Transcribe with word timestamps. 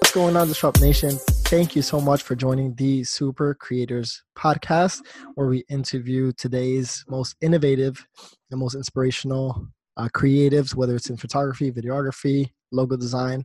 What's 0.00 0.12
going 0.12 0.36
on, 0.36 0.48
Disrupt 0.48 0.80
Nation? 0.80 1.10
Thank 1.46 1.76
you 1.76 1.82
so 1.82 2.00
much 2.00 2.22
for 2.22 2.34
joining 2.34 2.74
the 2.74 3.04
Super 3.04 3.54
Creators 3.54 4.24
Podcast, 4.36 5.02
where 5.36 5.46
we 5.46 5.62
interview 5.68 6.32
today's 6.32 7.04
most 7.08 7.36
innovative 7.40 8.04
and 8.50 8.58
most 8.58 8.74
inspirational 8.74 9.68
uh, 9.96 10.08
creatives, 10.08 10.74
whether 10.74 10.96
it's 10.96 11.10
in 11.10 11.16
photography, 11.16 11.70
videography, 11.70 12.50
logo 12.72 12.96
design, 12.96 13.44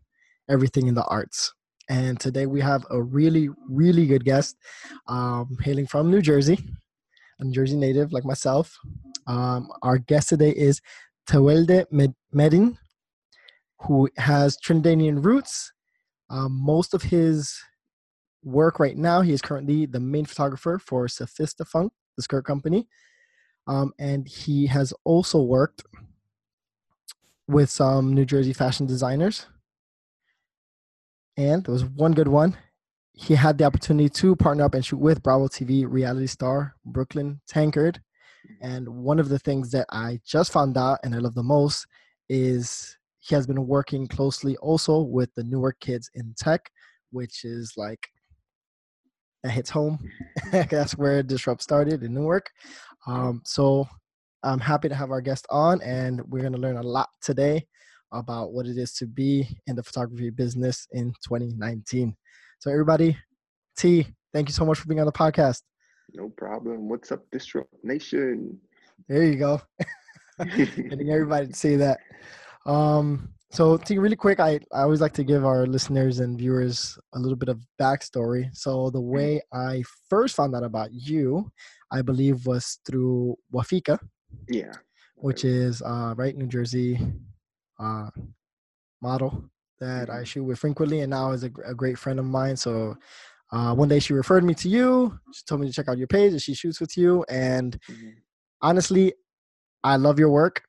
everything 0.50 0.88
in 0.88 0.96
the 0.96 1.06
arts. 1.06 1.54
And 1.88 2.20
today 2.20 2.48
we 2.48 2.62
have 2.62 2.84
a 2.90 3.00
really, 3.00 3.50
really 3.70 4.08
good 4.08 4.26
guest 4.26 4.56
um, 5.08 5.56
hailing 5.62 5.86
from 5.86 6.10
New 6.10 6.24
Jersey, 6.24 6.68
a 7.40 7.44
New 7.44 7.54
Jersey 7.54 7.76
native 7.78 8.12
like 8.12 8.26
myself. 8.26 8.76
Um, 9.28 9.70
our 9.82 9.98
guest 9.98 10.30
today 10.30 10.52
is 10.52 10.82
Tewelde 11.28 11.86
Medhin, 12.34 12.78
who 13.82 14.10
has 14.18 14.58
Trinidadian 14.58 15.24
roots. 15.24 15.72
Um, 16.30 16.60
most 16.64 16.94
of 16.94 17.04
his 17.04 17.58
work 18.44 18.80
right 18.80 18.98
now, 18.98 19.22
he 19.22 19.34
is 19.34 19.42
currently 19.42 19.86
the 19.86 20.00
main 20.00 20.26
photographer 20.26 20.80
for 20.80 21.08
Sofistafunk, 21.08 21.90
the 22.16 22.24
skirt 22.24 22.46
company. 22.46 22.88
Um, 23.68 23.94
and 24.00 24.28
he 24.28 24.68
has 24.68 24.94
also 25.04 25.42
worked 25.42 25.84
with 27.48 27.70
some 27.70 28.14
New 28.14 28.26
Jersey 28.26 28.54
fashion 28.54 28.86
designers. 28.86 29.48
And 31.38 31.64
there 31.64 31.74
was 31.74 31.86
one 31.86 32.14
good 32.14 32.28
one. 32.28 32.58
He 33.14 33.36
had 33.36 33.58
the 33.58 33.64
opportunity 33.66 34.10
to 34.10 34.36
partner 34.36 34.66
up 34.66 34.74
and 34.74 34.86
shoot 34.86 34.98
with 34.98 35.24
Bravo 35.24 35.48
TV 35.48 35.86
reality 35.88 36.28
star 36.28 36.76
Brooklyn 36.86 37.42
Tankard. 37.48 38.02
And 38.62 38.88
one 38.88 39.20
of 39.20 39.30
the 39.30 39.40
things 39.40 39.72
that 39.72 39.88
I 39.92 40.20
just 40.26 40.52
found 40.52 40.78
out 40.78 41.00
and 41.04 41.14
I 41.14 41.20
love 41.20 41.36
the 41.36 41.44
most 41.44 41.86
is 42.30 42.98
he 43.20 43.36
has 43.36 43.48
been 43.48 43.68
working 43.68 44.08
closely 44.08 44.56
also 44.58 45.02
with 45.02 45.34
the 45.36 45.44
Newark 45.44 45.80
Kids 45.80 46.10
in 46.14 46.34
Tech, 46.38 46.70
which 47.12 47.44
is 47.44 47.74
like 47.78 48.08
that 49.44 49.52
hits 49.52 49.70
home. 49.70 50.00
That's 50.52 50.98
where 50.98 51.22
Disrupt 51.24 51.62
started 51.62 52.04
in 52.04 52.14
Newark. 52.14 52.50
Um, 53.08 53.42
so 53.46 53.88
I'm 54.44 54.60
happy 54.60 54.90
to 54.90 54.96
have 54.96 55.12
our 55.12 55.22
guest 55.22 55.46
on, 55.50 55.82
and 55.82 56.22
we're 56.30 56.42
going 56.42 56.54
to 56.54 56.60
learn 56.60 56.78
a 56.78 56.84
lot 56.84 57.10
today 57.22 57.66
about 58.12 58.54
what 58.54 58.68
it 58.68 58.78
is 58.78 58.94
to 58.94 59.08
be 59.08 59.48
in 59.68 59.76
the 59.76 59.84
photography 59.84 60.30
business 60.30 60.88
in 60.92 61.14
2019. 61.24 62.16
So, 62.60 62.72
everybody, 62.72 63.18
T, 63.78 64.08
thank 64.34 64.50
you 64.50 64.54
so 64.54 64.66
much 64.66 64.80
for 64.80 64.88
being 64.88 65.00
on 65.00 65.06
the 65.06 65.12
podcast. 65.12 65.62
No 66.14 66.30
problem. 66.30 66.90
What's 66.90 67.12
up, 67.12 67.24
Disrupt 67.32 67.74
Nation? 67.84 68.60
There 69.08 69.24
you 69.24 69.36
go. 69.36 69.62
Getting 70.40 71.12
everybody 71.12 71.48
to 71.48 71.54
say 71.54 71.76
that. 71.78 72.00
Um, 72.66 73.30
so, 73.52 73.78
T, 73.78 73.98
really 73.98 74.16
quick, 74.16 74.40
I, 74.40 74.60
I 74.74 74.82
always 74.82 75.02
like 75.02 75.14
to 75.14 75.24
give 75.24 75.46
our 75.46 75.66
listeners 75.66 76.20
and 76.20 76.38
viewers 76.38 76.98
a 77.14 77.20
little 77.20 77.38
bit 77.38 77.50
of 77.50 77.62
backstory. 77.80 78.56
So, 78.56 78.90
the 78.90 79.00
mm. 79.00 79.14
way 79.14 79.42
I 79.54 79.84
first 80.10 80.36
found 80.36 80.56
out 80.56 80.64
about 80.64 80.90
you, 80.92 81.50
I 81.92 82.02
believe, 82.02 82.46
was 82.46 82.80
through 82.86 83.38
Wafika. 83.54 84.00
Yeah. 84.50 84.74
Which 85.16 85.46
is 85.46 85.82
uh, 85.82 86.14
right 86.18 86.36
New 86.36 86.48
Jersey 86.48 87.00
uh, 87.80 88.10
model 89.02 89.46
that 89.80 90.10
I 90.10 90.16
mm-hmm. 90.16 90.24
shoot 90.24 90.44
with 90.44 90.60
frequently, 90.60 91.02
and 91.02 91.12
now 91.12 91.32
is 91.32 91.44
a, 91.44 91.52
a 91.66 91.74
great 91.74 91.98
friend 91.98 92.20
of 92.20 92.26
mine. 92.26 92.58
So 92.58 92.98
uh, 93.52 93.74
one 93.74 93.88
day 93.88 94.00
she 94.00 94.14
referred 94.14 94.44
me 94.44 94.54
to 94.56 94.70
you. 94.70 95.18
She 95.34 95.44
told 95.46 95.62
me 95.62 95.68
to 95.68 95.74
check 95.74 95.88
out 95.88 95.98
your 95.98 96.08
page, 96.08 96.32
and 96.32 96.42
she 96.42 96.54
shoots 96.54 96.80
with 96.80 96.98
you. 96.98 97.24
And 97.30 97.80
mm-hmm. 97.90 98.10
honestly, 98.62 99.14
I 99.84 99.98
love 99.98 100.20
your 100.20 100.30
work. 100.30 100.64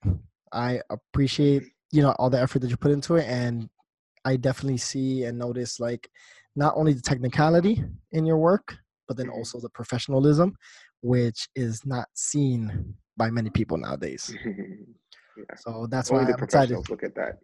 I 0.53 0.81
appreciate 0.91 1.65
you 1.93 2.03
know 2.03 2.13
all 2.19 2.31
the 2.31 2.41
effort 2.41 2.61
that 2.61 2.71
you 2.71 2.77
put 2.77 2.91
into 2.91 3.17
it, 3.17 3.27
and 3.27 3.69
I 4.25 4.37
definitely 4.37 4.79
see 4.79 5.25
and 5.25 5.39
notice 5.39 5.81
like 5.81 6.09
not 6.55 6.75
only 6.77 6.93
the 6.93 7.03
technicality 7.03 7.83
in 8.13 8.27
your 8.27 8.39
work, 8.39 8.77
but 9.09 9.17
then 9.17 9.27
mm-hmm. 9.27 9.37
also 9.37 9.61
the 9.61 9.71
professionalism, 9.71 10.57
which 11.01 11.49
is 11.55 11.85
not 11.87 12.09
seen 12.15 12.95
by 13.17 13.31
many 13.31 13.51
people 13.51 13.77
nowadays. 13.77 14.35
yeah. 14.47 15.55
So 15.59 15.87
that's 15.91 16.11
Only 16.11 16.25
why 16.25 16.31
the 16.31 16.37
I'm 16.37 16.45
excited. 16.45 16.91
Look 16.91 17.03
at 17.03 17.15
that. 17.15 17.39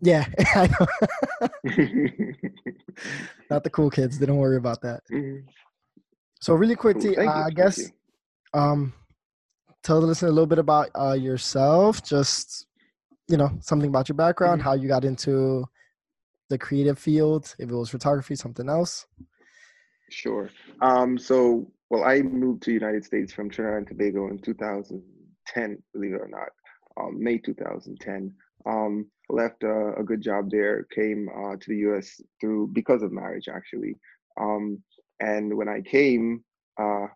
Yeah, 0.00 0.26
not 3.50 3.64
the 3.64 3.70
cool 3.72 3.90
kids. 3.90 4.18
They 4.18 4.26
don't 4.26 4.36
worry 4.36 4.56
about 4.56 4.82
that. 4.82 5.00
Mm-hmm. 5.10 5.48
So 6.40 6.54
really 6.54 6.76
quick, 6.76 7.00
T, 7.00 7.16
uh, 7.16 7.30
I 7.30 7.50
guess, 7.50 7.90
um, 8.52 8.92
tell 9.82 10.00
the 10.00 10.06
listener 10.06 10.28
a 10.28 10.32
little 10.32 10.46
bit 10.46 10.58
about 10.58 10.90
uh, 10.94 11.12
yourself. 11.12 12.04
Just 12.04 12.66
you 13.28 13.36
know, 13.36 13.50
something 13.60 13.88
about 13.88 14.08
your 14.08 14.16
background, 14.16 14.60
mm-hmm. 14.60 14.68
how 14.68 14.74
you 14.74 14.88
got 14.88 15.04
into 15.04 15.64
the 16.48 16.58
creative 16.58 16.98
field, 16.98 17.54
if 17.58 17.70
it 17.70 17.74
was 17.74 17.90
photography, 17.90 18.36
something 18.36 18.68
else. 18.68 19.06
Sure. 20.10 20.50
Um, 20.80 21.18
so 21.18 21.66
well, 21.90 22.04
I 22.04 22.20
moved 22.22 22.62
to 22.64 22.70
the 22.70 22.74
United 22.74 23.04
States 23.04 23.32
from 23.32 23.48
Trinidad 23.48 23.78
and 23.78 23.86
Tobago 23.86 24.28
in 24.28 24.38
2010, 24.38 25.82
believe 25.92 26.14
it 26.14 26.20
or 26.20 26.28
not, 26.28 26.48
um, 27.00 27.22
May 27.22 27.38
2010. 27.38 28.34
Um, 28.66 29.06
left 29.28 29.64
uh, 29.64 29.94
a 29.94 30.02
good 30.02 30.20
job 30.20 30.50
there, 30.50 30.84
came 30.84 31.28
uh, 31.28 31.56
to 31.56 31.66
the 31.68 31.78
US 31.90 32.20
through 32.40 32.68
because 32.72 33.02
of 33.02 33.12
marriage, 33.12 33.48
actually. 33.48 33.96
Um, 34.40 34.82
and 35.20 35.56
when 35.56 35.68
I 35.68 35.80
came, 35.80 36.44
uh, 36.80 37.06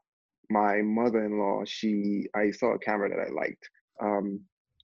my 0.48 0.82
mother-in-law, 0.82 1.64
she, 1.66 2.26
I 2.34 2.50
saw 2.50 2.74
a 2.74 2.78
camera 2.78 3.08
that 3.10 3.20
I 3.20 3.30
liked. 3.32 3.68
Um, 4.02 4.40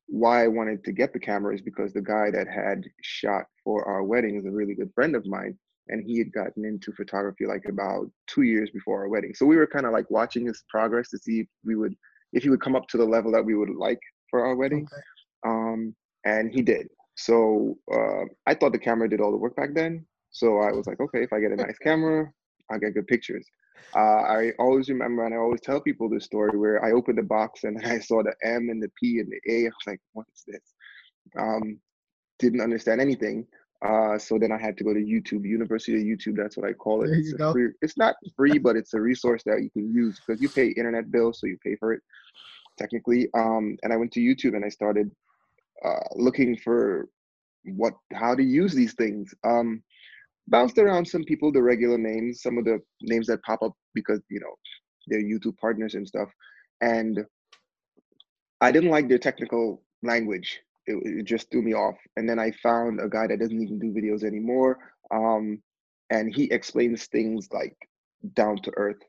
why 0.06 0.44
I 0.44 0.48
wanted 0.48 0.84
to 0.84 0.92
get 0.92 1.12
the 1.12 1.18
camera 1.18 1.54
is 1.54 1.60
because 1.60 1.92
the 1.92 2.02
guy 2.02 2.30
that 2.30 2.46
had 2.46 2.84
shot 3.02 3.46
for 3.64 3.84
our 3.84 4.04
wedding 4.04 4.36
is 4.36 4.44
a 4.44 4.50
really 4.50 4.74
good 4.74 4.92
friend 4.94 5.16
of 5.16 5.26
mine 5.26 5.58
and 5.88 6.04
he 6.04 6.18
had 6.18 6.32
gotten 6.32 6.64
into 6.64 6.92
photography 6.92 7.46
like 7.46 7.64
about 7.68 8.10
two 8.26 8.42
years 8.42 8.70
before 8.70 9.00
our 9.02 9.08
wedding. 9.08 9.34
So 9.34 9.46
we 9.46 9.56
were 9.56 9.66
kind 9.66 9.86
of 9.86 9.92
like 9.92 10.10
watching 10.10 10.46
his 10.46 10.64
progress 10.68 11.10
to 11.10 11.18
see 11.18 11.40
if 11.40 11.46
we 11.64 11.76
would, 11.76 11.94
if 12.32 12.42
he 12.42 12.50
would 12.50 12.60
come 12.60 12.76
up 12.76 12.88
to 12.88 12.96
the 12.96 13.04
level 13.04 13.32
that 13.32 13.44
we 13.44 13.54
would 13.54 13.70
like 13.70 14.00
for 14.30 14.44
our 14.44 14.56
wedding. 14.56 14.86
Okay. 14.92 15.02
Um, 15.44 15.94
and 16.26 16.52
he 16.52 16.60
did. 16.60 16.88
So 17.14 17.78
uh, 17.90 18.24
I 18.46 18.54
thought 18.54 18.72
the 18.72 18.78
camera 18.78 19.08
did 19.08 19.20
all 19.20 19.30
the 19.30 19.38
work 19.38 19.56
back 19.56 19.70
then. 19.72 20.04
So 20.30 20.58
I 20.58 20.72
was 20.72 20.86
like, 20.86 21.00
okay, 21.00 21.22
if 21.22 21.32
I 21.32 21.40
get 21.40 21.52
a 21.52 21.56
nice 21.56 21.78
camera, 21.78 22.30
I'll 22.70 22.78
get 22.78 22.92
good 22.92 23.06
pictures. 23.06 23.46
Uh, 23.94 24.22
I 24.22 24.52
always 24.58 24.88
remember, 24.88 25.24
and 25.24 25.32
I 25.32 25.38
always 25.38 25.60
tell 25.60 25.80
people 25.80 26.10
this 26.10 26.24
story 26.24 26.58
where 26.58 26.84
I 26.84 26.92
opened 26.92 27.16
the 27.16 27.22
box 27.22 27.64
and 27.64 27.78
I 27.86 28.00
saw 28.00 28.22
the 28.22 28.34
M 28.42 28.68
and 28.68 28.82
the 28.82 28.90
P 29.00 29.20
and 29.20 29.32
the 29.32 29.40
A. 29.50 29.66
I 29.66 29.68
was 29.68 29.86
like, 29.86 30.00
what 30.12 30.26
is 30.34 30.42
this? 30.46 30.74
Um, 31.38 31.78
didn't 32.38 32.60
understand 32.60 33.00
anything. 33.00 33.46
Uh, 33.84 34.18
so 34.18 34.38
then 34.38 34.52
I 34.52 34.58
had 34.58 34.76
to 34.78 34.84
go 34.84 34.92
to 34.92 35.00
YouTube, 35.00 35.46
University 35.46 35.96
of 35.96 36.02
YouTube. 36.02 36.36
That's 36.36 36.56
what 36.56 36.68
I 36.68 36.72
call 36.72 37.04
it. 37.04 37.10
It's, 37.10 37.34
free, 37.52 37.68
it's 37.82 37.96
not 37.96 38.16
free, 38.34 38.58
but 38.58 38.74
it's 38.74 38.94
a 38.94 39.00
resource 39.00 39.42
that 39.44 39.62
you 39.62 39.70
can 39.70 39.94
use 39.94 40.18
because 40.18 40.40
you 40.42 40.48
pay 40.48 40.68
internet 40.68 41.10
bills, 41.10 41.40
so 41.40 41.46
you 41.46 41.58
pay 41.64 41.76
for 41.76 41.92
it 41.92 42.02
technically. 42.78 43.28
Um, 43.34 43.76
and 43.82 43.92
I 43.92 43.96
went 43.96 44.12
to 44.12 44.20
YouTube 44.20 44.54
and 44.54 44.64
I 44.64 44.68
started 44.68 45.10
uh, 45.84 46.08
looking 46.14 46.56
for 46.56 47.08
what 47.64 47.94
how 48.14 48.34
to 48.34 48.42
use 48.42 48.74
these 48.74 48.94
things. 48.94 49.34
Um, 49.44 49.82
bounced 50.48 50.78
around 50.78 51.06
some 51.06 51.24
people, 51.24 51.50
the 51.50 51.62
regular 51.62 51.98
names, 51.98 52.42
some 52.42 52.58
of 52.58 52.64
the 52.64 52.78
names 53.02 53.26
that 53.26 53.42
pop 53.42 53.62
up 53.62 53.72
because 53.94 54.20
you 54.30 54.40
know 54.40 54.54
they're 55.08 55.22
YouTube 55.22 55.56
partners 55.58 55.94
and 55.94 56.06
stuff, 56.06 56.28
and 56.80 57.24
I 58.60 58.72
didn't 58.72 58.90
like 58.90 59.08
their 59.08 59.18
technical 59.18 59.82
language 60.02 60.60
it, 60.86 61.02
it, 61.04 61.24
just 61.24 61.50
threw 61.50 61.62
me 61.62 61.74
off. 61.74 61.96
And 62.16 62.28
then 62.28 62.38
I 62.38 62.52
found 62.62 63.00
a 63.00 63.08
guy 63.08 63.26
that 63.26 63.38
doesn't 63.38 63.60
even 63.60 63.78
do 63.78 63.92
videos 63.92 64.24
anymore. 64.24 64.78
Um, 65.12 65.62
and 66.10 66.34
he 66.34 66.44
explains 66.44 67.06
things 67.06 67.48
like 67.52 67.76
down 68.34 68.56
to 68.62 68.72
earth, 68.76 69.02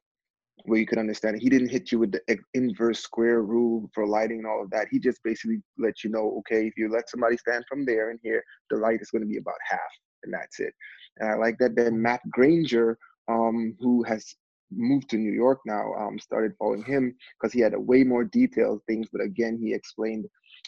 where 0.65 0.79
you 0.79 0.85
could 0.85 0.97
understand. 0.97 1.41
He 1.41 1.49
didn't 1.49 1.69
hit 1.69 1.91
you 1.91 1.99
with 1.99 2.11
the 2.11 2.37
inverse 2.53 2.99
square 2.99 3.41
rule 3.41 3.89
for 3.93 4.05
lighting 4.05 4.39
and 4.39 4.47
all 4.47 4.61
of 4.63 4.69
that. 4.71 4.87
He 4.91 4.99
just 4.99 5.19
basically 5.23 5.61
let 5.77 6.03
you 6.03 6.09
know, 6.09 6.35
okay, 6.39 6.67
if 6.67 6.77
you 6.77 6.89
let 6.89 7.09
somebody 7.09 7.37
stand 7.37 7.63
from 7.69 7.85
there 7.85 8.09
and 8.09 8.19
here, 8.23 8.43
the 8.69 8.77
light 8.77 9.01
is 9.01 9.11
going 9.11 9.21
to 9.21 9.27
be 9.27 9.37
about 9.37 9.55
half, 9.69 9.79
and 10.23 10.33
that's 10.33 10.59
it. 10.59 10.73
And 11.19 11.29
I 11.29 11.35
like 11.35 11.57
that. 11.59 11.75
Then 11.75 12.01
Matt 12.01 12.21
Granger, 12.31 12.97
um, 13.27 13.75
who 13.79 14.03
has 14.03 14.35
moved 14.71 15.09
to 15.09 15.17
New 15.17 15.31
York 15.31 15.59
now, 15.65 15.93
um, 15.93 16.19
started 16.19 16.53
following 16.59 16.83
him 16.83 17.15
because 17.39 17.53
he 17.53 17.61
had 17.61 17.73
a 17.73 17.79
way 17.79 18.03
more 18.03 18.23
detailed 18.23 18.81
things. 18.87 19.07
But 19.11 19.21
again, 19.21 19.57
he 19.61 19.73
explained 19.73 20.25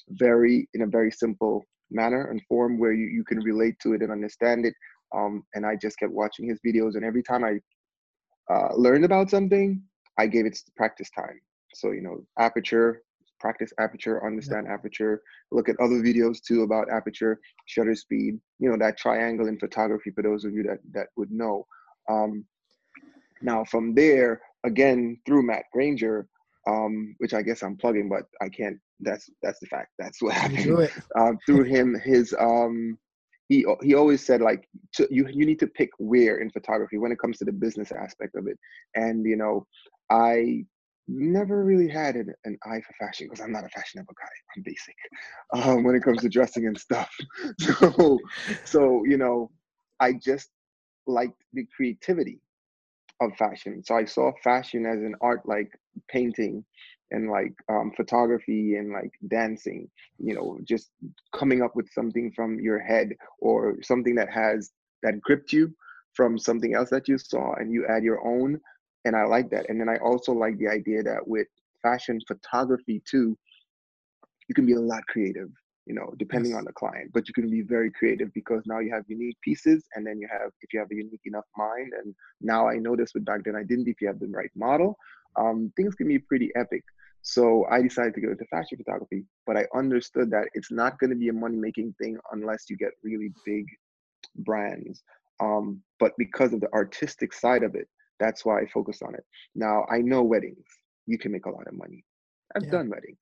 very 0.09 0.67
in 0.73 0.83
a 0.83 0.87
very 0.87 1.11
simple 1.11 1.65
manner 1.91 2.29
and 2.29 2.41
form 2.47 2.79
where 2.79 2.93
you, 2.93 3.07
you 3.07 3.23
can 3.23 3.39
relate 3.39 3.75
to 3.81 3.93
it 3.93 4.01
and 4.01 4.11
understand 4.11 4.65
it. 4.65 4.73
Um, 5.15 5.43
and 5.55 5.65
I 5.65 5.75
just 5.75 5.97
kept 5.97 6.13
watching 6.13 6.47
his 6.47 6.59
videos, 6.65 6.95
and 6.95 7.03
every 7.03 7.23
time 7.23 7.43
I 7.43 7.59
uh, 8.53 8.73
learned 8.75 9.05
about 9.05 9.29
something, 9.29 9.81
I 10.19 10.27
gave 10.27 10.45
it 10.45 10.59
practice 10.75 11.09
time. 11.09 11.39
So 11.73 11.91
you 11.91 12.01
know, 12.01 12.25
aperture, 12.37 13.01
practice 13.39 13.71
aperture, 13.79 14.25
understand 14.25 14.67
yeah. 14.67 14.73
aperture, 14.73 15.21
look 15.51 15.69
at 15.69 15.79
other 15.79 15.95
videos 15.95 16.37
too 16.45 16.63
about 16.63 16.91
aperture, 16.91 17.39
shutter 17.65 17.95
speed, 17.95 18.39
you 18.59 18.69
know, 18.69 18.77
that 18.77 18.97
triangle 18.97 19.47
in 19.47 19.57
photography 19.57 20.11
for 20.11 20.21
those 20.21 20.45
of 20.45 20.53
you 20.53 20.63
that, 20.63 20.79
that 20.91 21.07
would 21.15 21.31
know. 21.31 21.65
Um, 22.09 22.45
now 23.41 23.63
from 23.63 23.95
there, 23.95 24.41
again, 24.65 25.17
through 25.25 25.43
Matt 25.43 25.63
Granger, 25.73 26.27
um, 26.67 27.15
which 27.19 27.33
I 27.33 27.41
guess 27.41 27.63
I'm 27.63 27.77
plugging, 27.77 28.09
but 28.09 28.23
I 28.41 28.49
can't. 28.49 28.77
That's 28.99 29.29
that's 29.41 29.59
the 29.59 29.67
fact. 29.67 29.91
That's 29.97 30.21
what 30.21 30.33
happened. 30.33 30.89
Um, 31.17 31.39
through 31.45 31.63
him, 31.63 31.95
his 32.03 32.35
um, 32.37 32.97
he 33.47 33.65
he 33.81 33.95
always 33.95 34.25
said 34.25 34.41
like 34.41 34.67
to, 34.95 35.07
you 35.09 35.27
you 35.29 35.45
need 35.45 35.59
to 35.59 35.67
pick 35.67 35.89
where 35.97 36.39
in 36.39 36.49
photography 36.51 36.97
when 36.97 37.11
it 37.11 37.19
comes 37.19 37.37
to 37.37 37.45
the 37.45 37.51
business 37.51 37.91
aspect 37.93 38.35
of 38.35 38.47
it, 38.47 38.59
and 38.95 39.25
you 39.25 39.37
know, 39.37 39.65
I 40.09 40.65
never 41.07 41.63
really 41.63 41.87
had 41.87 42.15
an, 42.15 42.57
eye 42.65 42.81
for 42.81 42.93
fashion 42.99 43.27
because 43.27 43.43
I'm 43.43 43.51
not 43.51 43.65
a 43.65 43.69
fashionable 43.69 44.13
guy. 44.13 44.27
I'm 44.55 44.63
basic 44.63 44.95
um, 45.53 45.83
when 45.83 45.95
it 45.95 46.03
comes 46.03 46.21
to 46.21 46.29
dressing 46.29 46.67
and 46.67 46.77
stuff. 46.77 47.09
So 47.59 48.19
so 48.65 49.03
you 49.05 49.17
know, 49.17 49.51
I 49.99 50.13
just 50.13 50.49
liked 51.07 51.41
the 51.53 51.65
creativity 51.75 52.39
of 53.21 53.35
fashion. 53.35 53.83
So 53.83 53.95
I 53.95 54.05
saw 54.05 54.31
fashion 54.43 54.85
as 54.85 54.99
an 54.99 55.15
art 55.21 55.41
like 55.45 55.71
painting 56.07 56.63
and 57.11 57.29
like 57.29 57.53
um, 57.69 57.91
photography 57.95 58.75
and 58.75 58.91
like 58.91 59.11
dancing, 59.27 59.89
you 60.19 60.35
know, 60.35 60.59
just 60.63 60.91
coming 61.35 61.61
up 61.61 61.75
with 61.75 61.89
something 61.91 62.31
from 62.35 62.59
your 62.59 62.79
head 62.79 63.09
or 63.39 63.77
something 63.81 64.15
that 64.15 64.29
has 64.29 64.71
that 65.03 65.19
gripped 65.21 65.51
you 65.51 65.73
from 66.13 66.37
something 66.37 66.75
else 66.75 66.89
that 66.89 67.07
you 67.07 67.17
saw 67.17 67.53
and 67.55 67.71
you 67.71 67.85
add 67.87 68.03
your 68.03 68.25
own. 68.25 68.59
And 69.09 69.17
I 69.25 69.27
like 69.27 69.51
that. 69.51 69.69
And 69.69 69.81
then 69.81 69.89
I 69.89 69.97
also 70.09 70.33
like 70.33 70.59
the 70.59 70.69
idea 70.69 71.03
that 71.03 71.27
with 71.27 71.47
fashion 71.81 72.19
photography 72.27 73.01
too, 73.09 73.37
you 74.47 74.55
can 74.55 74.65
be 74.67 74.73
a 74.73 74.79
lot 74.79 75.05
creative 75.07 75.49
you 75.87 75.95
know, 75.95 76.13
depending 76.19 76.51
Yes. 76.51 76.59
on 76.59 76.65
the 76.65 76.73
client. 76.73 77.11
But 77.13 77.27
you 77.27 77.33
can 77.33 77.49
be 77.49 77.61
very 77.63 77.91
creative 77.91 78.33
because 78.33 78.63
now 78.67 78.79
you 78.79 78.93
have 78.93 79.05
unique 79.07 79.37
pieces, 79.43 79.87
and 79.95 80.05
then 80.05 80.19
you 80.19 80.27
have 80.31 80.51
if 80.61 80.73
you 80.73 80.79
have 80.79 80.91
a 80.91 80.95
unique 80.95 81.21
enough 81.25 81.45
mind, 81.57 81.93
and 81.99 82.15
now 82.41 82.67
I 82.69 82.77
this, 82.97 83.13
but 83.13 83.25
back 83.25 83.43
then 83.43 83.55
I 83.55 83.63
didn't. 83.63 83.87
If 83.87 84.01
you 84.01 84.07
have 84.07 84.19
the 84.19 84.27
right 84.27 84.51
model, 84.55 84.97
um, 85.37 85.73
things 85.75 85.95
can 85.95 86.07
be 86.07 86.19
pretty 86.19 86.51
epic. 86.55 86.83
So 87.23 87.65
I 87.71 87.81
decided 87.81 88.13
to 88.15 88.21
go 88.21 88.31
into 88.31 88.45
fashion 88.51 88.77
photography, 88.77 89.25
but 89.47 89.57
I 89.57 89.65
understood 89.75 90.29
that 90.31 90.49
it's 90.53 90.71
not 90.71 90.99
going 90.99 91.09
to 91.11 91.15
be 91.15 91.29
a 91.29 91.33
money 91.33 91.57
making 91.57 91.95
thing 91.99 92.17
unless 92.31 92.69
you 92.69 92.77
get 92.77 92.91
really 93.03 93.31
big 93.45 93.65
brands. 94.37 95.03
Um, 95.41 95.81
but 95.99 96.13
because 96.17 96.53
of 96.53 96.61
the 96.61 96.71
artistic 96.73 97.33
side 97.33 97.63
of 97.63 97.75
it, 97.75 97.87
that's 98.19 98.45
why 98.45 98.59
I 98.61 98.67
focused 98.67 99.03
on 99.03 99.15
it. 99.15 99.25
Now 99.55 99.85
I 99.89 99.99
know 99.99 100.23
weddings, 100.23 100.65
you 101.05 101.17
can 101.17 101.31
make 101.31 101.45
a 101.45 101.49
lot 101.51 101.67
of 101.67 101.73
money. 101.73 102.03
I've 102.55 102.63
Yeah. 102.63 102.71
done 102.71 102.89
weddings, 102.89 103.19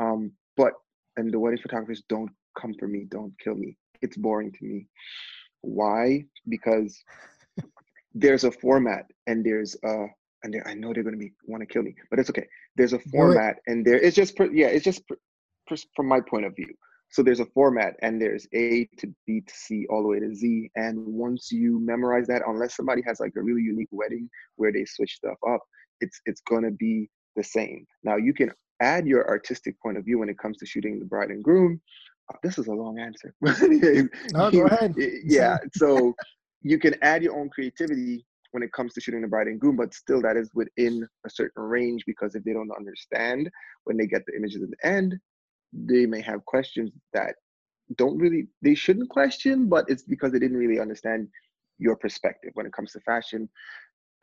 um, 0.00 0.32
but 0.56 0.72
and 1.16 1.32
the 1.32 1.38
wedding 1.38 1.60
photographers 1.60 2.02
don't 2.08 2.30
come 2.58 2.74
for 2.78 2.88
me, 2.88 3.04
don't 3.08 3.32
kill 3.38 3.54
me. 3.54 3.76
It's 4.00 4.16
boring 4.16 4.52
to 4.52 4.64
me. 4.64 4.86
Why? 5.60 6.24
Because 6.48 7.02
there's 8.14 8.44
a 8.44 8.50
format 8.50 9.06
and 9.26 9.44
there's 9.44 9.76
a 9.84 10.06
and 10.44 10.60
I 10.66 10.74
know 10.74 10.92
they're 10.92 11.04
gonna 11.04 11.16
be 11.16 11.32
want 11.46 11.60
to 11.62 11.66
kill 11.66 11.82
me, 11.82 11.94
but 12.10 12.18
it's 12.18 12.30
okay. 12.30 12.46
There's 12.76 12.92
a 12.92 12.98
format 12.98 13.56
and 13.66 13.84
there 13.84 13.98
it's 13.98 14.16
just 14.16 14.38
yeah, 14.52 14.66
it's 14.68 14.84
just 14.84 15.02
from 15.94 16.06
my 16.08 16.20
point 16.20 16.44
of 16.46 16.56
view. 16.56 16.74
So 17.12 17.22
there's 17.22 17.40
a 17.40 17.46
format 17.46 17.94
and 18.00 18.20
there's 18.20 18.48
A 18.54 18.86
to 18.96 19.14
B 19.26 19.42
to 19.42 19.54
C 19.54 19.86
all 19.90 20.02
the 20.02 20.08
way 20.08 20.18
to 20.18 20.34
Z. 20.34 20.70
And 20.76 20.98
once 21.06 21.52
you 21.52 21.78
memorize 21.78 22.26
that, 22.28 22.42
unless 22.46 22.74
somebody 22.74 23.02
has 23.06 23.20
like 23.20 23.34
a 23.36 23.42
really 23.42 23.60
unique 23.60 23.90
wedding 23.90 24.30
where 24.56 24.72
they 24.72 24.86
switch 24.86 25.16
stuff 25.16 25.36
up, 25.46 25.60
it's 26.00 26.20
it's 26.24 26.40
gonna 26.48 26.70
be 26.70 27.10
the 27.36 27.44
same. 27.44 27.86
Now 28.02 28.16
you 28.16 28.32
can 28.32 28.50
add 28.80 29.06
your 29.06 29.28
artistic 29.28 29.78
point 29.80 29.98
of 29.98 30.06
view 30.06 30.18
when 30.18 30.30
it 30.30 30.38
comes 30.38 30.56
to 30.58 30.66
shooting 30.66 30.98
the 30.98 31.04
bride 31.04 31.28
and 31.28 31.44
groom. 31.44 31.82
Uh, 32.32 32.38
this 32.42 32.58
is 32.58 32.68
a 32.68 32.72
long 32.72 32.98
answer. 32.98 33.34
No, 34.32 34.50
go 34.50 34.66
ahead. 34.66 34.94
yeah, 34.96 35.58
so 35.74 36.14
you 36.62 36.78
can 36.78 36.94
add 37.02 37.22
your 37.22 37.38
own 37.38 37.50
creativity 37.50 38.24
when 38.52 38.62
it 38.62 38.72
comes 38.72 38.94
to 38.94 39.00
shooting 39.00 39.20
the 39.20 39.28
bride 39.28 39.48
and 39.48 39.60
groom, 39.60 39.76
but 39.76 39.92
still 39.92 40.22
that 40.22 40.36
is 40.38 40.50
within 40.54 41.06
a 41.26 41.30
certain 41.30 41.62
range 41.62 42.04
because 42.06 42.34
if 42.34 42.42
they 42.44 42.52
don't 42.54 42.70
understand 42.70 43.50
when 43.84 43.98
they 43.98 44.06
get 44.06 44.24
the 44.26 44.34
images 44.34 44.62
at 44.62 44.70
the 44.70 44.86
end, 44.86 45.18
they 45.72 46.06
may 46.06 46.20
have 46.20 46.44
questions 46.44 46.90
that 47.12 47.34
don't 47.96 48.18
really 48.18 48.46
they 48.62 48.74
shouldn't 48.74 49.10
question, 49.10 49.68
but 49.68 49.84
it's 49.88 50.02
because 50.02 50.32
they 50.32 50.38
didn't 50.38 50.56
really 50.56 50.80
understand 50.80 51.28
your 51.78 51.96
perspective 51.96 52.50
when 52.54 52.66
it 52.66 52.72
comes 52.72 52.92
to 52.92 53.00
fashion. 53.00 53.48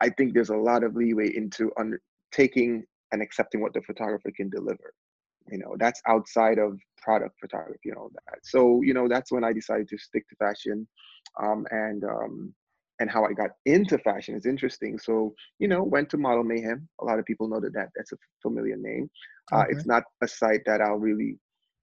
I 0.00 0.08
think 0.10 0.32
there's 0.32 0.50
a 0.50 0.56
lot 0.56 0.82
of 0.82 0.96
leeway 0.96 1.34
into 1.36 1.70
under 1.78 2.00
taking 2.32 2.84
and 3.12 3.22
accepting 3.22 3.60
what 3.60 3.74
the 3.74 3.82
photographer 3.82 4.30
can 4.34 4.48
deliver. 4.48 4.92
You 5.48 5.58
know, 5.58 5.76
that's 5.78 6.00
outside 6.06 6.58
of 6.58 6.78
product 7.02 7.36
photography, 7.40 7.80
you 7.84 7.94
know 7.94 8.10
that. 8.26 8.38
So, 8.42 8.82
you 8.82 8.94
know, 8.94 9.08
that's 9.08 9.32
when 9.32 9.44
I 9.44 9.52
decided 9.52 9.88
to 9.88 9.98
stick 9.98 10.28
to 10.28 10.36
fashion. 10.36 10.86
Um, 11.42 11.66
and 11.70 12.04
um 12.04 12.54
and 13.00 13.10
how 13.10 13.24
I 13.24 13.32
got 13.32 13.50
into 13.64 13.98
fashion 13.98 14.34
is 14.34 14.44
interesting. 14.44 14.98
So, 14.98 15.34
you 15.58 15.68
know, 15.68 15.82
went 15.82 16.10
to 16.10 16.18
Model 16.18 16.44
Mayhem. 16.44 16.86
A 17.00 17.04
lot 17.04 17.18
of 17.18 17.24
people 17.24 17.48
know 17.48 17.58
that, 17.60 17.72
that 17.72 17.88
that's 17.96 18.12
a 18.12 18.16
familiar 18.42 18.76
name. 18.76 19.10
Uh, 19.52 19.62
Okay. 19.62 19.72
It's 19.72 19.86
not 19.86 20.04
a 20.22 20.28
site 20.28 20.62
that 20.66 20.80
I'll 20.80 20.96
really 20.96 21.38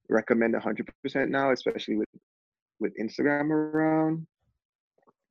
recommend 0.09 0.55
100% 0.55 1.29
now, 1.29 1.51
especially 1.51 1.97
with 1.97 2.09
with 2.79 2.93
Instagram 3.01 3.49
around. 3.49 4.27